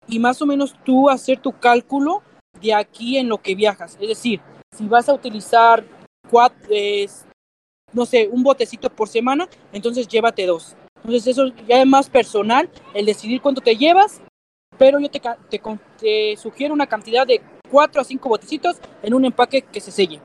y 0.07 0.17
más 0.17 0.41
o 0.41 0.47
menos 0.47 0.73
tú 0.83 1.07
hacer 1.07 1.37
tu 1.39 1.51
cálculo 1.51 2.23
de 2.59 2.73
aquí 2.73 3.19
en 3.19 3.29
lo 3.29 3.37
que 3.37 3.53
viajas. 3.53 3.95
Es 4.01 4.07
decir, 4.07 4.41
si 4.75 4.87
vas 4.87 5.07
a 5.07 5.13
utilizar 5.13 5.83
cuatro, 6.29 6.69
no 7.93 8.05
sé, 8.05 8.27
un 8.31 8.43
botecito 8.43 8.89
por 8.89 9.07
semana, 9.07 9.47
entonces 9.73 10.07
llévate 10.07 10.45
dos. 10.45 10.75
Entonces 10.97 11.27
eso 11.27 11.47
ya 11.67 11.81
es 11.81 11.87
más 11.87 12.09
personal, 12.09 12.69
el 12.93 13.05
decidir 13.05 13.41
cuánto 13.41 13.61
te 13.61 13.75
llevas, 13.75 14.21
pero 14.77 14.99
yo 14.99 15.09
te, 15.09 15.21
te, 15.49 15.61
te 15.99 16.37
sugiero 16.37 16.73
una 16.73 16.87
cantidad 16.87 17.25
de 17.25 17.41
cuatro 17.69 18.01
a 18.01 18.03
cinco 18.03 18.29
botecitos 18.29 18.77
en 19.01 19.13
un 19.13 19.25
empaque 19.25 19.61
que 19.61 19.79
se 19.79 19.91
selle. 19.91 20.19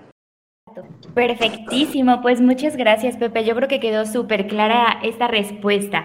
Perfectísimo, 1.14 2.20
pues 2.22 2.40
muchas 2.40 2.76
gracias 2.76 3.16
Pepe. 3.16 3.44
Yo 3.44 3.54
creo 3.54 3.68
que 3.68 3.80
quedó 3.80 4.06
súper 4.06 4.48
clara 4.48 4.98
esta 5.02 5.28
respuesta. 5.28 6.04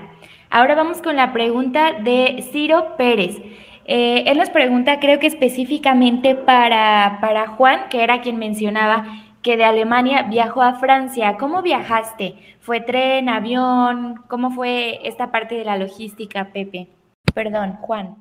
Ahora 0.51 0.75
vamos 0.75 1.01
con 1.01 1.15
la 1.15 1.33
pregunta 1.33 1.93
de 1.93 2.45
Ciro 2.51 2.95
Pérez. 2.97 3.37
Eh, 3.85 4.23
él 4.27 4.37
nos 4.37 4.51
pregunta, 4.51 4.99
creo 4.99 5.19
que 5.19 5.25
específicamente 5.25 6.35
para, 6.35 7.17
para 7.21 7.47
Juan, 7.47 7.89
que 7.89 8.03
era 8.03 8.21
quien 8.21 8.37
mencionaba 8.37 9.05
que 9.41 9.57
de 9.57 9.63
Alemania 9.63 10.23
viajó 10.23 10.61
a 10.61 10.79
Francia. 10.79 11.37
¿Cómo 11.37 11.61
viajaste? 11.61 12.57
¿Fue 12.59 12.81
tren, 12.81 13.29
avión? 13.29 14.21
¿Cómo 14.27 14.51
fue 14.51 15.07
esta 15.07 15.31
parte 15.31 15.55
de 15.55 15.65
la 15.65 15.77
logística, 15.77 16.51
Pepe? 16.51 16.87
Perdón, 17.33 17.73
Juan. 17.81 18.17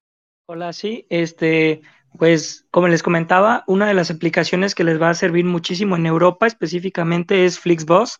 Hola, 0.46 0.72
sí, 0.72 1.06
este, 1.10 1.82
pues 2.16 2.66
como 2.70 2.88
les 2.88 3.02
comentaba, 3.02 3.64
una 3.66 3.86
de 3.86 3.94
las 3.94 4.10
aplicaciones 4.10 4.74
que 4.74 4.84
les 4.84 5.00
va 5.00 5.10
a 5.10 5.14
servir 5.14 5.44
muchísimo 5.44 5.96
en 5.96 6.06
Europa 6.06 6.46
específicamente 6.46 7.44
es 7.44 7.58
Flixbus. 7.58 8.18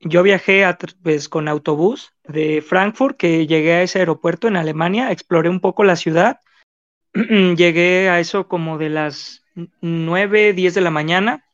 Yo 0.00 0.22
viajé 0.22 0.64
a, 0.64 0.78
pues, 1.02 1.28
con 1.28 1.48
autobús 1.48 2.12
de 2.28 2.60
Frankfurt, 2.60 3.16
que 3.16 3.46
llegué 3.46 3.72
a 3.74 3.82
ese 3.82 4.00
aeropuerto 4.00 4.46
en 4.46 4.56
Alemania, 4.56 5.10
exploré 5.10 5.48
un 5.48 5.60
poco 5.60 5.84
la 5.84 5.96
ciudad, 5.96 6.40
llegué 7.14 8.10
a 8.10 8.20
eso 8.20 8.46
como 8.46 8.76
de 8.76 8.90
las 8.90 9.42
9, 9.80 10.52
10 10.52 10.74
de 10.74 10.80
la 10.82 10.90
mañana 10.90 11.45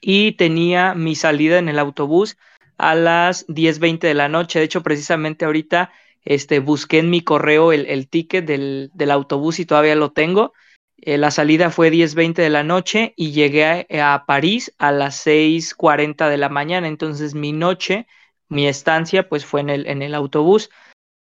y 0.00 0.32
tenía 0.32 0.94
mi 0.94 1.14
salida 1.14 1.58
en 1.58 1.68
el 1.68 1.78
autobús 1.78 2.36
a 2.78 2.94
las 2.94 3.44
10, 3.48 3.78
20 3.78 4.06
de 4.06 4.14
la 4.14 4.28
noche. 4.28 4.58
De 4.58 4.64
hecho, 4.64 4.82
precisamente 4.82 5.44
ahorita 5.44 5.92
este, 6.24 6.58
busqué 6.60 6.98
en 6.98 7.10
mi 7.10 7.22
correo 7.22 7.72
el, 7.72 7.86
el 7.86 8.08
ticket 8.08 8.44
del, 8.44 8.90
del 8.94 9.10
autobús 9.10 9.58
y 9.58 9.66
todavía 9.66 9.94
lo 9.94 10.12
tengo 10.12 10.52
eh, 10.98 11.18
la 11.18 11.30
salida 11.30 11.70
fue 11.70 11.90
10.20 11.90 12.42
de 12.42 12.50
la 12.50 12.62
noche 12.62 13.12
y 13.16 13.32
llegué 13.32 13.64
a, 14.00 14.14
a, 14.14 14.26
París 14.26 14.74
a 14.78 14.92
las 14.92 15.26
6.40 15.26 16.28
de 16.28 16.38
la 16.38 16.48
mañana. 16.48 16.88
Entonces 16.88 17.34
mi 17.34 17.52
noche, 17.52 18.06
mi 18.48 18.66
estancia, 18.66 19.28
pues 19.28 19.44
fue 19.44 19.60
en 19.60 19.70
el, 19.70 19.86
en 19.86 20.02
el 20.02 20.14
autobús. 20.14 20.70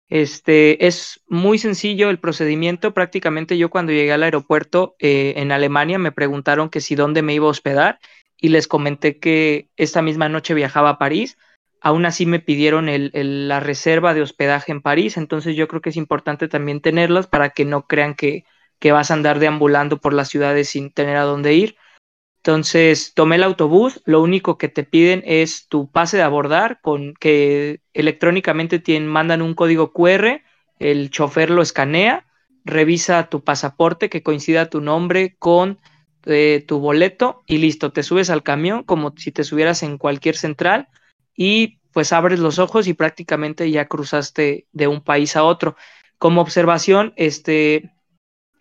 Este 0.08 0.86
es 0.86 1.22
muy 1.28 1.58
sencillo 1.58 2.10
el 2.10 2.20
procedimiento. 2.20 2.94
Prácticamente 2.94 3.58
yo 3.58 3.70
cuando 3.70 3.92
llegué 3.92 4.14
al 4.14 4.24
aeropuerto 4.24 4.96
eh, 5.00 5.34
en 5.38 5.52
Alemania 5.52 6.00
me 6.00 6.12
preguntaron 6.12 6.70
que 6.70 6.80
si 6.82 6.96
dónde 6.96 7.22
me 7.22 7.34
iba 7.34 7.48
a 7.48 7.50
hospedar 7.50 8.00
y 8.46 8.50
les 8.50 8.68
comenté 8.68 9.18
que 9.18 9.72
esta 9.76 10.04
misma 10.04 10.30
noche 10.30 10.54
viajaba 10.54 10.90
a 10.90 10.98
París. 11.00 11.36
Aún 11.82 12.06
así 12.06 12.28
me 12.28 12.40
pidieron 12.40 12.88
la 12.88 13.60
reserva 13.60 14.14
de 14.14 14.22
hospedaje 14.22 14.72
en 14.72 14.84
París. 14.84 15.18
Entonces 15.18 15.56
yo 15.56 15.68
creo 15.68 15.82
que 15.82 15.90
es 15.90 15.98
importante 15.98 16.48
también 16.48 16.80
tenerlas 16.80 17.26
para 17.26 17.50
que 17.50 17.66
no 17.66 17.88
crean 17.88 18.14
que, 18.14 18.46
vas 18.92 19.10
a 19.10 19.16
andar 19.16 19.40
deambulando 19.40 19.98
por 19.98 20.14
las 20.14 20.30
ciudades 20.30 20.70
sin 20.70 20.92
tener 20.92 21.18
a 21.18 21.24
dónde 21.24 21.56
ir. 21.56 21.76
Entonces 22.38 23.14
tomé 23.16 23.38
el 23.38 23.44
autobús, 23.44 24.04
lo 24.06 24.22
único 24.22 24.60
que 24.60 24.70
te 24.70 24.84
piden 24.84 25.24
es 25.26 25.68
tu 25.68 25.90
pase 25.90 26.18
de 26.18 26.22
abordar, 26.22 26.82
con 26.84 27.16
que 27.16 27.82
electrónicamente 27.96 28.80
mandan 29.00 29.42
un 29.42 29.56
código 29.56 29.92
QR, 29.92 30.44
el 30.78 31.10
chofer 31.10 31.50
lo 31.50 31.64
escanea, 31.64 32.28
revisa 32.64 33.28
tu 33.28 33.44
pasaporte 33.44 34.08
que 34.08 34.22
coincida 34.22 34.70
tu 34.70 34.82
nombre 34.82 35.36
con 35.40 35.80
eh, 36.26 36.64
tu 36.68 36.80
boleto 36.80 37.44
y 37.46 37.58
listo, 37.60 37.92
te 37.92 38.04
subes 38.04 38.30
al 38.30 38.44
camión 38.44 38.84
como 38.84 39.14
si 39.18 39.32
te 39.32 39.44
subieras 39.44 39.84
en 39.84 39.98
cualquier 39.98 40.36
central 40.36 40.88
y 41.36 41.80
pues 41.92 42.12
abres 42.14 42.40
los 42.40 42.60
ojos 42.60 42.88
y 42.88 42.94
prácticamente 42.94 43.70
ya 43.72 43.88
cruzaste 43.88 44.68
de 44.72 44.88
un 44.88 45.02
país 45.02 45.36
a 45.36 45.44
otro. 45.44 45.76
Como 46.18 46.42
observación, 46.42 47.14
este, 47.16 47.94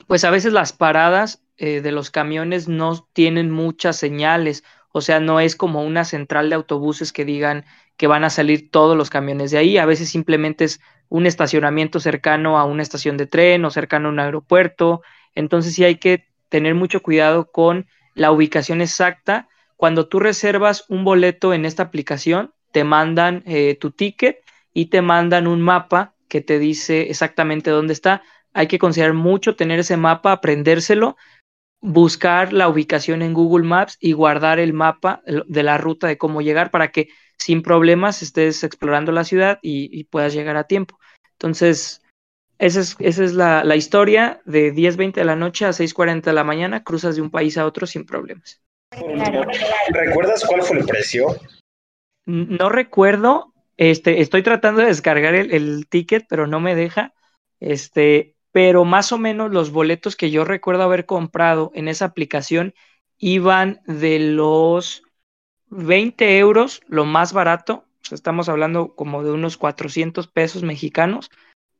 pues 0.07 0.25
a 0.25 0.31
veces 0.31 0.53
las 0.53 0.73
paradas 0.73 1.43
eh, 1.57 1.81
de 1.81 1.93
los 1.93 2.11
camiones 2.11 2.69
no 2.69 3.09
tienen 3.12 3.51
muchas 3.51 3.97
señales, 3.97 4.65
o 4.93 5.01
sea, 5.01 5.21
no 5.21 5.41
es 5.41 5.57
como 5.57 5.83
una 5.83 6.05
central 6.05 6.49
de 6.49 6.57
autobuses 6.57 7.12
que 7.12 7.25
digan 7.25 7.65
que 7.97 8.07
van 8.07 8.25
a 8.25 8.31
salir 8.31 8.71
todos 8.71 8.97
los 8.97 9.11
camiones 9.11 9.51
de 9.51 9.59
ahí, 9.59 9.79
a 9.79 9.87
veces 9.87 10.09
simplemente 10.09 10.65
es 10.65 10.81
un 11.09 11.27
estacionamiento 11.27 12.01
cercano 12.01 12.59
a 12.59 12.65
una 12.65 12.83
estación 12.83 13.17
de 13.17 13.27
tren 13.27 13.65
o 13.65 13.71
cercano 13.71 14.09
a 14.09 14.12
un 14.12 14.21
aeropuerto, 14.21 15.03
entonces 15.35 15.75
sí 15.75 15.85
hay 15.85 15.97
que 15.97 16.29
tener 16.55 16.77
mucho 16.77 17.03
cuidado 17.03 17.51
con 17.51 17.89
la 18.15 18.31
ubicación 18.31 18.81
exacta. 18.81 19.49
Cuando 19.77 20.07
tú 20.07 20.21
reservas 20.21 20.85
un 20.89 21.03
boleto 21.03 21.53
en 21.53 21.65
esta 21.65 21.83
aplicación, 21.83 22.53
te 22.71 22.85
mandan 22.85 23.43
eh, 23.45 23.77
tu 23.81 23.91
ticket 23.91 24.39
y 24.73 24.87
te 24.87 25.03
mandan 25.03 25.49
un 25.49 25.61
mapa 25.61 26.15
que 26.29 26.41
te 26.41 26.61
dice 26.61 27.11
exactamente 27.11 27.71
dónde 27.71 27.93
está 27.93 28.23
hay 28.55 28.69
que 28.69 28.79
considerar 28.79 29.15
mucho 29.15 29.57
tener 29.57 29.81
ese 29.81 29.97
mapa, 29.97 30.31
aprendérselo, 30.31 31.17
buscar 31.81 32.53
la 32.53 32.69
ubicación 32.69 33.21
en 33.21 33.35
Google 33.35 33.67
Maps 33.67 33.99
y 34.01 34.13
guardar 34.13 34.61
el 34.61 34.73
mapa 34.73 35.23
de 35.27 35.63
la 35.65 35.77
ruta 35.77 36.07
de 36.07 36.17
cómo 36.17 36.41
llegar 36.41 36.71
para 36.71 36.93
que 36.93 37.09
sin 37.37 37.63
problemas 37.63 38.23
estés 38.23 38.63
explorando 38.63 39.11
la 39.11 39.25
ciudad 39.25 39.59
y, 39.61 39.91
y 39.93 40.05
puedas 40.05 40.33
llegar 40.33 40.57
a 40.57 40.69
tiempo. 40.69 41.01
Entonces, 41.33 42.01
esa 42.59 42.81
es, 42.81 42.97
esa 42.99 43.25
es 43.25 43.33
la, 43.35 43.65
la, 43.65 43.77
historia 43.77 44.41
de 44.45 44.73
10.20 44.73 45.15
de 45.15 45.25
la 45.25 45.37
noche 45.37 45.65
a 45.65 45.71
6.40 45.71 46.23
de 46.23 46.33
la 46.33 46.45
mañana, 46.45 46.83
cruzas 46.83 47.17
de 47.17 47.23
un 47.23 47.31
país 47.31 47.59
a 47.59 47.67
otro 47.67 47.87
sin 47.87 48.07
problemas. 48.07 48.63
¿Recuerdas 49.91 50.45
cuál 50.45 50.63
fue 50.63 50.79
el 50.79 50.85
precio? 50.85 51.37
No 52.27 52.69
recuerdo, 52.69 53.53
este, 53.77 54.21
estoy 54.21 54.43
tratando 54.43 54.81
de 54.81 54.89
descargar 54.89 55.35
el, 55.35 55.53
el 55.53 55.87
ticket, 55.89 56.27
pero 56.29 56.47
no 56.47 56.61
me 56.61 56.75
deja. 56.75 57.13
Este, 57.61 58.35
pero 58.53 58.85
más 58.85 59.11
o 59.11 59.19
menos 59.19 59.51
los 59.51 59.71
boletos 59.71 60.17
que 60.17 60.31
yo 60.31 60.45
recuerdo 60.45 60.85
haber 60.85 61.07
comprado 61.07 61.73
en 61.75 61.89
esa 61.89 62.05
aplicación 62.05 62.75
iban 63.19 63.81
de 63.87 64.19
los 64.21 65.03
20 65.71 66.39
euros, 66.39 66.81
lo 66.87 67.05
más 67.05 67.33
barato, 67.33 67.85
estamos 68.13 68.49
hablando 68.49 68.95
como 68.95 69.25
de 69.25 69.33
unos 69.33 69.57
400 69.57 70.29
pesos 70.29 70.63
mexicanos, 70.63 71.31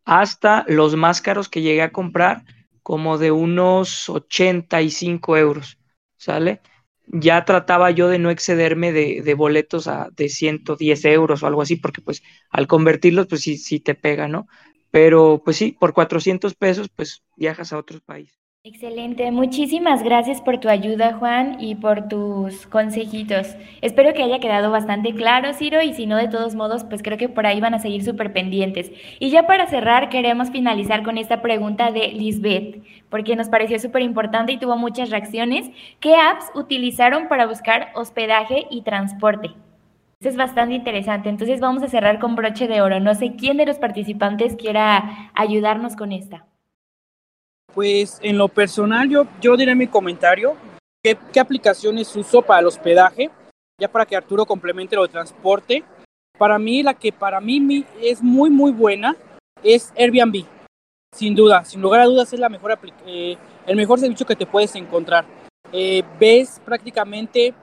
hasta 0.05 0.65
los 0.69 0.97
más 0.97 1.21
caros 1.23 1.49
que 1.49 1.63
llegué 1.63 1.83
a 1.83 1.93
comprar, 1.93 2.45
como 2.83 3.19
de 3.19 3.31
unos 3.33 4.09
85 4.09 5.37
euros, 5.37 5.79
¿sale? 6.17 6.61
Ya 7.07 7.45
trataba 7.45 7.91
yo 7.91 8.09
de 8.09 8.19
no 8.19 8.31
excederme 8.31 8.93
de, 8.93 9.35
boletos 9.35 9.89
a, 9.89 10.11
de 10.17 10.29
110 10.29 11.05
euros 11.07 11.43
o 11.43 11.47
algo 11.47 11.63
así, 11.63 11.77
porque 11.77 12.03
pues 12.03 12.23
al 12.51 12.67
convertirlos, 12.67 13.27
pues 13.27 13.43
sí, 13.43 13.57
sí 13.57 13.81
te 13.81 13.95
pega, 13.95 14.29
¿no? 14.29 14.47
Pero 14.91 15.43
pues 15.45 15.57
sí, 15.57 15.77
por 15.79 15.93
400 15.95 16.55
pesos, 16.55 16.89
pues 16.95 17.23
viajas 17.37 17.73
a 17.73 17.79
otros 17.79 18.01
países. 18.03 18.44
Excelente, 18.67 19.31
muchísimas 19.31 20.03
gracias 20.03 20.41
por 20.41 20.57
tu 20.57 20.71
ayuda 20.71 21.13
Juan 21.13 21.59
y 21.61 21.75
por 21.75 22.09
tus 22.09 22.67
consejitos. 22.67 23.59
Espero 23.83 24.15
que 24.15 24.23
haya 24.23 24.39
quedado 24.39 24.71
bastante 24.71 25.15
claro 25.15 25.53
Ciro 25.53 25.83
y 25.83 25.93
si 25.93 26.07
no 26.07 26.17
de 26.17 26.29
todos 26.29 26.55
modos 26.55 26.83
pues 26.83 27.03
creo 27.03 27.19
que 27.19 27.29
por 27.29 27.45
ahí 27.45 27.61
van 27.61 27.75
a 27.75 27.79
seguir 27.79 28.03
súper 28.03 28.33
pendientes. 28.33 28.91
Y 29.21 29.29
ya 29.29 29.47
para 29.47 29.67
cerrar 29.67 30.09
queremos 30.09 30.51
finalizar 30.51 31.03
con 31.03 31.19
esta 31.19 31.43
pregunta 31.43 31.91
de 31.91 32.09
Lisbeth 32.13 32.83
porque 33.11 33.37
nos 33.37 33.51
pareció 33.51 33.79
súper 33.79 34.01
importante 34.01 34.53
y 34.53 34.59
tuvo 34.59 34.79
muchas 34.79 35.11
reacciones. 35.11 35.71
¿Qué 36.01 36.17
apps 36.17 36.47
utilizaron 36.55 37.29
para 37.29 37.47
buscar 37.47 37.89
hospedaje 37.95 38.67
y 38.71 38.81
transporte? 38.81 39.49
Eso 40.21 40.31
es 40.31 40.37
bastante 40.39 40.75
interesante, 40.75 41.29
entonces 41.29 41.61
vamos 41.61 41.83
a 41.83 41.89
cerrar 41.89 42.19
con 42.19 42.35
broche 42.35 42.67
de 42.67 42.81
oro. 42.81 42.99
No 42.99 43.15
sé 43.15 43.37
quién 43.37 43.59
de 43.59 43.67
los 43.67 43.77
participantes 43.77 44.57
quiera 44.57 45.31
ayudarnos 45.35 45.97
con 45.97 46.13
esta. 46.13 46.47
Pues 47.75 48.19
en 48.23 48.39
lo 48.39 48.49
personal 48.49 49.09
yo, 49.09 49.27
yo 49.41 49.57
diré 49.57 49.75
mi 49.75 49.89
comentario, 49.89 50.57
¿qué, 51.03 51.19
qué 51.33 51.41
aplicaciones 51.41 52.15
uso 52.15 52.41
para 52.43 52.61
el 52.61 52.67
hospedaje, 52.67 53.31
ya 53.81 53.89
para 53.89 54.07
que 54.07 54.17
Arturo 54.17 54.47
complemente 54.47 54.97
lo 54.97 55.03
de 55.03 55.09
transporte. 55.09 55.85
Para 56.39 56.59
mí 56.59 56.83
la 56.83 56.95
que 56.95 57.13
para 57.13 57.41
mí 57.41 57.85
es 58.01 58.23
muy 58.23 58.51
muy 58.51 58.73
buena 58.73 59.17
es 59.63 59.93
Airbnb, 59.97 60.45
sin 61.15 61.35
duda, 61.35 61.65
sin 61.65 61.81
lugar 61.81 62.01
a 62.01 62.07
dudas 62.07 62.33
es 62.33 62.41
la 62.41 62.49
mejor 62.49 62.79
eh, 63.07 63.37
el 63.67 63.77
mejor 63.77 64.01
servicio 64.01 64.27
que 64.27 64.37
te 64.37 64.47
puedes 64.47 64.75
encontrar. 64.75 65.25
Eh, 65.73 66.03
ves 66.19 66.61
prácticamente, 66.65 67.55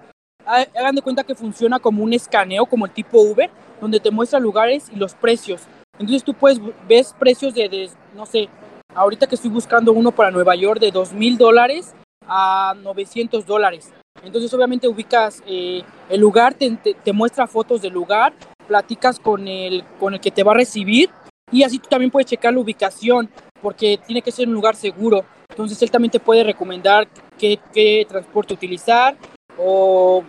hagan 0.46 0.96
de 0.96 1.02
cuenta 1.02 1.24
que 1.24 1.36
funciona 1.36 1.80
como 1.80 2.04
un 2.04 2.14
escaneo, 2.14 2.66
como 2.66 2.86
el 2.86 2.92
tipo 2.92 3.22
Uber, 3.22 3.50
donde 3.80 4.00
te 4.00 4.12
muestra 4.12 4.40
lugares 4.40 4.90
y 4.92 4.96
los 4.96 5.14
precios. 5.14 5.62
Entonces 6.00 6.24
tú 6.24 6.34
puedes, 6.34 6.60
ves 6.88 7.14
precios 7.18 7.54
de, 7.54 7.70
de 7.70 7.90
no 8.16 8.26
sé, 8.26 8.50
Ahorita 8.94 9.28
que 9.28 9.36
estoy 9.36 9.50
buscando 9.50 9.94
uno 9.94 10.12
para 10.12 10.32
Nueva 10.32 10.56
York 10.56 10.80
de 10.80 10.92
dos 10.92 11.14
mil 11.14 11.38
dólares 11.38 11.96
a 12.28 12.76
900 12.82 13.46
dólares. 13.46 13.94
Entonces 14.24 14.54
obviamente 14.54 14.88
ubicas 14.88 15.42
eh, 15.48 15.84
el 16.10 16.20
lugar, 16.20 16.54
te, 16.54 16.70
te, 16.76 17.14
muestra 17.14 17.48
fotos 17.48 17.82
del 17.82 17.94
lugar, 17.94 18.34
platicas 18.68 19.20
con 19.20 19.48
el, 19.48 19.84
con 20.00 20.14
el 20.14 20.20
que 20.20 20.32
te 20.32 20.44
va 20.44 20.52
a 20.52 20.56
recibir 20.56 21.10
y 21.52 21.64
así 21.64 21.80
tú 21.80 21.88
también 21.90 22.12
puedes 22.12 22.30
checar 22.30 22.54
la 22.54 22.60
ubicación 22.60 23.30
porque 23.62 24.00
tiene 24.06 24.22
que 24.22 24.32
ser 24.32 24.48
un 24.48 24.54
lugar 24.54 24.76
seguro. 24.76 25.26
Entonces 25.50 25.82
él 25.82 25.92
también 25.92 26.12
te 26.12 26.20
puede 26.20 26.44
recomendar 26.44 27.08
qué, 27.38 27.60
qué 27.74 28.06
transporte 28.08 28.54
utilizar 28.54 29.18
o, 29.58 30.24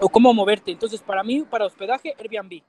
o, 0.00 0.08
cómo 0.08 0.34
moverte. 0.34 0.72
Entonces 0.72 1.00
para 1.00 1.22
mí, 1.22 1.44
para 1.48 1.66
hospedaje, 1.66 2.14
Airbnb. 2.18 2.62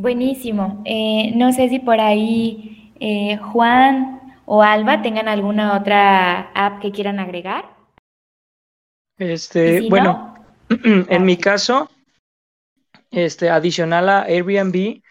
Buenísimo. 0.00 0.82
Eh, 0.84 1.32
no 1.34 1.52
sé 1.52 1.68
si 1.68 1.80
por 1.80 2.00
ahí 2.00 2.87
eh, 3.00 3.36
Juan 3.36 4.34
o 4.46 4.62
Alba 4.62 5.02
tengan 5.02 5.28
alguna 5.28 5.76
otra 5.76 6.50
app 6.54 6.80
que 6.80 6.92
quieran 6.92 7.20
agregar. 7.20 7.64
Este, 9.18 9.88
bueno, 9.88 10.34
en 10.68 11.24
mi 11.24 11.36
caso, 11.36 11.90
este, 13.10 13.50
adicional 13.50 14.08
a 14.08 14.22
Airbnb, 14.22 15.02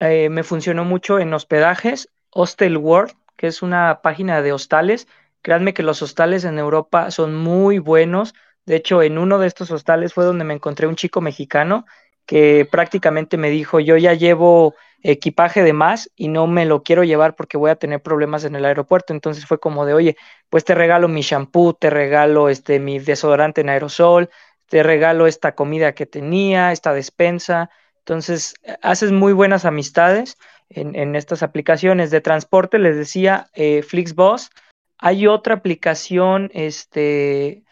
eh, 0.00 0.28
me 0.28 0.42
funcionó 0.42 0.84
mucho 0.84 1.18
en 1.18 1.34
hospedajes, 1.34 2.08
Hostel 2.30 2.76
World, 2.76 3.12
que 3.36 3.48
es 3.48 3.62
una 3.62 4.00
página 4.02 4.42
de 4.42 4.52
hostales. 4.52 5.08
Créanme 5.42 5.74
que 5.74 5.82
los 5.82 6.02
hostales 6.02 6.44
en 6.44 6.58
Europa 6.58 7.10
son 7.10 7.34
muy 7.34 7.78
buenos. 7.78 8.34
De 8.64 8.76
hecho, 8.76 9.02
en 9.02 9.18
uno 9.18 9.38
de 9.38 9.46
estos 9.46 9.70
hostales 9.70 10.12
fue 10.12 10.24
donde 10.24 10.44
me 10.44 10.54
encontré 10.54 10.86
un 10.86 10.96
chico 10.96 11.20
mexicano 11.20 11.86
que 12.26 12.68
prácticamente 12.70 13.38
me 13.38 13.48
dijo, 13.48 13.80
yo 13.80 13.96
ya 13.96 14.12
llevo 14.12 14.74
equipaje 15.02 15.62
de 15.62 15.72
más 15.72 16.10
y 16.16 16.28
no 16.28 16.46
me 16.46 16.64
lo 16.64 16.82
quiero 16.82 17.04
llevar 17.04 17.36
porque 17.36 17.56
voy 17.56 17.70
a 17.70 17.76
tener 17.76 18.02
problemas 18.02 18.44
en 18.44 18.56
el 18.56 18.64
aeropuerto. 18.64 19.12
Entonces 19.12 19.46
fue 19.46 19.60
como 19.60 19.86
de, 19.86 19.94
oye, 19.94 20.16
pues 20.50 20.64
te 20.64 20.74
regalo 20.74 21.08
mi 21.08 21.22
shampoo, 21.22 21.74
te 21.74 21.90
regalo 21.90 22.48
este 22.48 22.80
mi 22.80 22.98
desodorante 22.98 23.60
en 23.60 23.68
aerosol, 23.68 24.30
te 24.68 24.82
regalo 24.82 25.26
esta 25.26 25.54
comida 25.54 25.94
que 25.94 26.06
tenía, 26.06 26.72
esta 26.72 26.92
despensa. 26.92 27.70
Entonces, 27.98 28.54
haces 28.82 29.12
muy 29.12 29.32
buenas 29.32 29.64
amistades 29.64 30.36
en, 30.70 30.94
en 30.94 31.14
estas 31.14 31.42
aplicaciones 31.42 32.10
de 32.10 32.20
transporte. 32.20 32.78
Les 32.78 32.96
decía, 32.96 33.48
eh, 33.54 33.82
Flixbus. 33.82 34.50
Hay 34.98 35.26
otra 35.28 35.54
aplicación 35.54 36.50
este, 36.52 37.62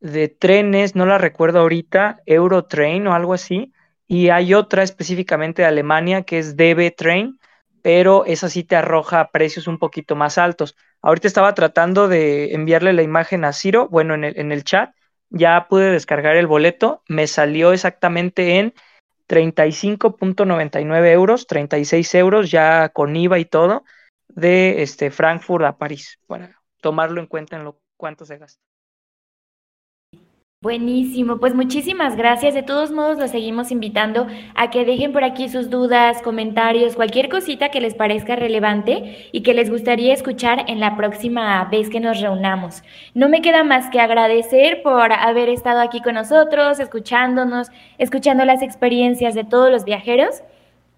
de 0.00 0.28
trenes, 0.28 0.94
no 0.94 1.06
la 1.06 1.18
recuerdo 1.18 1.60
ahorita, 1.60 2.20
Eurotrain 2.24 3.06
o 3.08 3.14
algo 3.14 3.34
así, 3.34 3.72
y 4.08 4.30
hay 4.30 4.54
otra 4.54 4.82
específicamente 4.82 5.62
de 5.62 5.68
Alemania 5.68 6.22
que 6.22 6.38
es 6.38 6.56
DB 6.56 6.90
Train, 6.96 7.38
pero 7.82 8.24
esa 8.24 8.48
sí 8.48 8.64
te 8.64 8.74
arroja 8.74 9.30
precios 9.30 9.68
un 9.68 9.78
poquito 9.78 10.16
más 10.16 10.38
altos. 10.38 10.76
Ahorita 11.02 11.28
estaba 11.28 11.54
tratando 11.54 12.08
de 12.08 12.54
enviarle 12.54 12.94
la 12.94 13.02
imagen 13.02 13.44
a 13.44 13.52
Ciro, 13.52 13.86
bueno, 13.88 14.14
en 14.14 14.24
el, 14.52 14.64
chat, 14.64 14.94
ya 15.30 15.66
pude 15.68 15.92
descargar 15.92 16.36
el 16.36 16.46
boleto, 16.46 17.02
me 17.06 17.26
salió 17.26 17.72
exactamente 17.72 18.58
en 18.58 18.74
35.99 19.28 21.12
euros, 21.12 21.46
36 21.46 22.14
euros 22.14 22.50
ya 22.50 22.88
con 22.88 23.14
IVA 23.14 23.38
y 23.38 23.44
todo, 23.44 23.84
de 24.28 24.82
este 24.82 25.10
Frankfurt 25.10 25.64
a 25.64 25.76
París, 25.76 26.18
para 26.26 26.58
tomarlo 26.80 27.20
en 27.20 27.26
cuenta 27.26 27.56
en 27.56 27.64
lo 27.64 27.80
cuánto 27.96 28.24
se 28.24 28.38
gasta. 28.38 28.62
Buenísimo, 30.60 31.38
pues 31.38 31.54
muchísimas 31.54 32.16
gracias. 32.16 32.52
De 32.52 32.64
todos 32.64 32.90
modos, 32.90 33.16
los 33.16 33.30
seguimos 33.30 33.70
invitando 33.70 34.26
a 34.56 34.70
que 34.70 34.84
dejen 34.84 35.12
por 35.12 35.22
aquí 35.22 35.48
sus 35.48 35.70
dudas, 35.70 36.20
comentarios, 36.20 36.96
cualquier 36.96 37.28
cosita 37.28 37.68
que 37.68 37.80
les 37.80 37.94
parezca 37.94 38.34
relevante 38.34 39.28
y 39.30 39.44
que 39.44 39.54
les 39.54 39.70
gustaría 39.70 40.12
escuchar 40.12 40.64
en 40.66 40.80
la 40.80 40.96
próxima 40.96 41.64
vez 41.66 41.88
que 41.88 42.00
nos 42.00 42.20
reunamos. 42.20 42.82
No 43.14 43.28
me 43.28 43.40
queda 43.40 43.62
más 43.62 43.88
que 43.90 44.00
agradecer 44.00 44.82
por 44.82 45.12
haber 45.12 45.48
estado 45.48 45.78
aquí 45.80 46.00
con 46.00 46.14
nosotros, 46.14 46.80
escuchándonos, 46.80 47.68
escuchando 47.98 48.44
las 48.44 48.60
experiencias 48.60 49.36
de 49.36 49.44
todos 49.44 49.70
los 49.70 49.84
viajeros. 49.84 50.42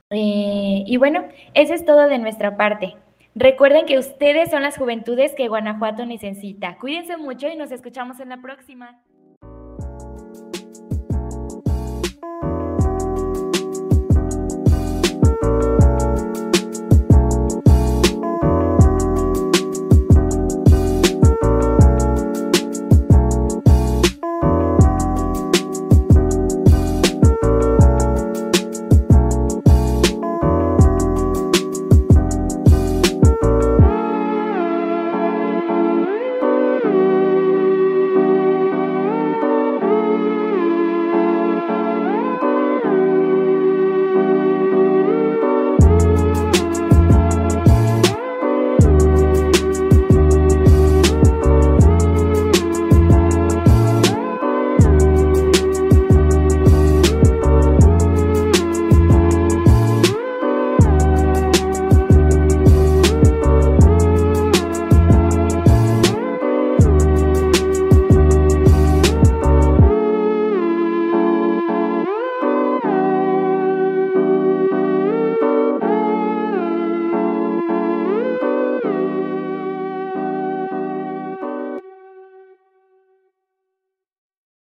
Eh, 0.09 0.85
y 0.87 0.97
bueno, 0.97 1.29
eso 1.53 1.75
es 1.75 1.85
todo 1.85 2.09
de 2.09 2.19
nuestra 2.19 2.57
parte. 2.57 2.97
Recuerden 3.35 3.85
que 3.85 3.99
ustedes 3.99 4.51
son 4.51 4.63
las 4.63 4.79
juventudes 4.79 5.35
que 5.35 5.49
Guanajuato 5.49 6.07
necesita. 6.07 6.79
Cuídense 6.79 7.19
mucho 7.19 7.47
y 7.47 7.57
nos 7.57 7.71
escuchamos 7.73 8.21
en 8.21 8.31
la 8.31 8.41
próxima. 8.41 8.99